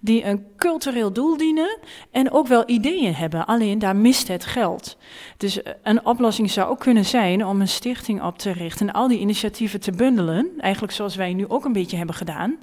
die 0.00 0.24
een 0.24 0.44
cultureel 0.56 1.12
doel 1.12 1.36
dienen 1.36 1.78
en 2.10 2.30
ook 2.30 2.46
wel 2.46 2.62
ideeën 2.66 3.14
hebben. 3.14 3.46
Alleen 3.46 3.78
daar 3.78 3.96
mist 3.96 4.28
het 4.28 4.44
geld. 4.44 4.96
Dus 5.36 5.60
een 5.82 6.06
oplossing 6.06 6.50
zou 6.50 6.70
ook 6.70 6.80
kunnen 6.80 7.04
zijn 7.04 7.46
om 7.46 7.60
een 7.60 7.68
stichting 7.68 8.22
op 8.22 8.38
te 8.38 8.52
richten 8.52 8.88
en 8.88 8.94
al 8.94 9.08
die 9.08 9.18
initiatieven 9.18 9.80
te 9.80 9.92
bundelen, 9.92 10.50
eigenlijk 10.58 10.92
zoals 10.92 11.16
wij 11.16 11.34
nu 11.34 11.48
ook 11.48 11.64
een 11.64 11.72
beetje 11.72 11.96
hebben 11.96 12.14
gedaan. 12.14 12.56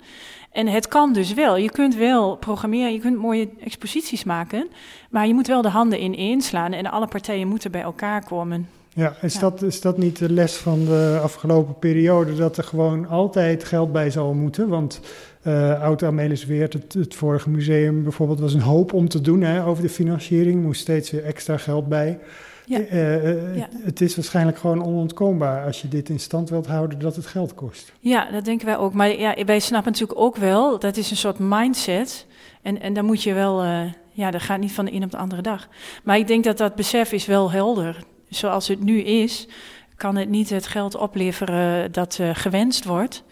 En 0.53 0.67
het 0.67 0.87
kan 0.87 1.13
dus 1.13 1.33
wel. 1.33 1.57
Je 1.57 1.71
kunt 1.71 1.95
wel 1.95 2.35
programmeren, 2.35 2.93
je 2.93 2.99
kunt 2.99 3.17
mooie 3.17 3.49
exposities 3.63 4.23
maken, 4.23 4.67
maar 5.09 5.27
je 5.27 5.33
moet 5.33 5.47
wel 5.47 5.61
de 5.61 5.69
handen 5.69 6.03
ineen 6.03 6.41
slaan 6.41 6.73
en 6.73 6.85
alle 6.85 7.07
partijen 7.07 7.47
moeten 7.47 7.71
bij 7.71 7.81
elkaar 7.81 8.25
komen. 8.25 8.67
Ja, 8.95 9.15
is, 9.21 9.33
Ja. 9.33 9.39
Dat, 9.39 9.61
is 9.61 9.81
dat 9.81 9.97
niet 9.97 10.17
de 10.17 10.31
les 10.31 10.55
van 10.55 10.85
de 10.85 11.19
afgelopen 11.23 11.79
periode, 11.79 12.35
dat 12.35 12.57
er 12.57 12.63
gewoon 12.63 13.07
altijd 13.07 13.63
geld 13.63 13.91
bij 13.91 14.09
zal 14.09 14.33
moeten? 14.33 14.67
Want 14.67 14.99
eh 15.43 15.81
Oud-Amelisweert, 15.81 16.73
het, 16.73 16.93
het 16.93 17.15
vorige 17.15 17.49
museum 17.49 18.03
bijvoorbeeld, 18.03 18.39
was 18.39 18.53
een 18.53 18.61
hoop 18.61 18.93
om 18.93 19.07
te 19.09 19.21
doen 19.21 19.41
hè, 19.41 19.65
over 19.65 19.83
de 19.83 19.89
financiering, 19.89 20.61
moest 20.61 20.81
steeds 20.81 21.11
weer 21.11 21.23
extra 21.23 21.57
geld 21.57 21.87
bij. 21.87 22.19
Ja. 22.65 22.79
Eh, 22.79 23.29
eh, 23.29 23.57
Ja. 23.57 23.67
Het 23.83 24.01
is 24.01 24.15
waarschijnlijk 24.15 24.57
gewoon 24.57 24.83
onontkoombaar 24.85 25.65
als 25.65 25.81
je 25.81 25.87
dit 25.87 26.09
in 26.09 26.19
stand 26.19 26.49
wilt 26.49 26.67
houden 26.67 26.99
dat 26.99 27.15
het 27.15 27.25
geld 27.25 27.53
kost. 27.53 27.93
Ja, 27.99 28.31
dat 28.31 28.45
denken 28.45 28.65
wij 28.65 28.77
ook. 28.77 28.93
Maar 28.93 29.17
ja, 29.19 29.43
wij 29.45 29.59
snappen 29.59 29.91
natuurlijk 29.91 30.19
ook 30.19 30.35
wel, 30.35 30.79
dat 30.79 30.97
is 30.97 31.11
een 31.11 31.17
soort 31.17 31.39
mindset. 31.39 32.25
En, 32.61 32.81
en 32.81 32.93
dan 32.93 33.05
moet 33.05 33.23
je 33.23 33.33
wel, 33.33 33.63
ja, 34.11 34.31
dat 34.31 34.41
gaat 34.41 34.59
niet 34.59 34.71
van 34.71 34.85
de 34.85 34.93
een 34.93 35.03
op 35.03 35.11
de 35.11 35.17
andere 35.17 35.41
dag. 35.41 35.67
Maar 36.03 36.17
ik 36.17 36.27
denk 36.27 36.43
dat 36.43 36.57
dat 36.57 36.75
besef 36.75 37.11
is 37.11 37.25
wel 37.25 37.51
helder. 37.51 38.03
Zoals 38.29 38.67
het 38.67 38.83
nu 38.83 38.99
is, 38.99 39.47
kan 39.95 40.15
het 40.15 40.29
niet 40.29 40.49
het 40.49 40.67
geld 40.67 40.95
opleveren 40.95 41.91
dat 41.91 42.19
gewenst 42.33 42.85
wordt. 42.85 43.23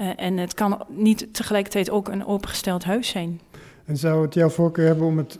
Uh, 0.00 0.10
en 0.16 0.36
het 0.36 0.54
kan 0.54 0.84
niet 0.88 1.34
tegelijkertijd 1.34 1.90
ook 1.90 2.08
een 2.08 2.26
opengesteld 2.26 2.84
huis 2.84 3.08
zijn. 3.08 3.40
En 3.84 3.96
zou 3.96 4.22
het 4.22 4.34
jouw 4.34 4.48
voorkeur 4.48 4.86
hebben 4.86 5.06
om 5.06 5.18
het 5.18 5.38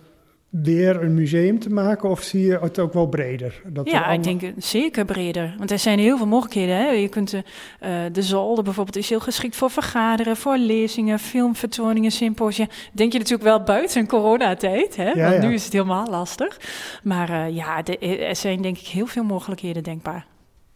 weer 0.50 1.02
een 1.02 1.14
museum 1.14 1.58
te 1.58 1.70
maken 1.70 2.11
of 2.11 2.22
zie 2.22 2.46
je 2.46 2.58
het 2.58 2.78
ook 2.78 2.92
wel 2.92 3.06
breder? 3.06 3.62
Dat 3.66 3.90
ja, 3.90 3.98
allemaal... 3.98 4.14
ik 4.14 4.40
denk 4.40 4.54
zeker 4.62 5.04
breder. 5.04 5.54
Want 5.58 5.70
er 5.70 5.78
zijn 5.78 5.98
heel 5.98 6.16
veel 6.16 6.26
mogelijkheden. 6.26 6.76
Hè? 6.76 6.88
Je 6.88 7.08
kunt 7.08 7.30
de, 7.30 7.42
uh, 7.82 7.90
de 8.12 8.22
zolder 8.22 8.64
bijvoorbeeld 8.64 8.96
is 8.96 9.08
heel 9.08 9.20
geschikt 9.20 9.56
voor 9.56 9.70
vergaderen, 9.70 10.36
voor 10.36 10.56
lezingen, 10.56 11.18
filmvertoningen, 11.18 12.11
symposia. 12.11 12.66
Denk 12.92 13.12
je 13.12 13.18
natuurlijk 13.18 13.48
wel 13.48 13.62
buiten 13.62 14.06
coronatijd, 14.06 14.96
hè? 14.96 15.11
Ja, 15.11 15.30
want 15.30 15.42
nu 15.42 15.54
is 15.54 15.64
het 15.64 15.72
helemaal 15.72 16.06
lastig. 16.06 16.61
Maar 17.02 17.30
uh, 17.30 17.56
ja, 17.56 17.82
de, 17.82 17.98
er 17.98 18.36
zijn 18.36 18.62
denk 18.62 18.78
ik 18.78 18.86
heel 18.86 19.06
veel 19.06 19.24
mogelijkheden 19.24 19.82
denkbaar. 19.82 20.26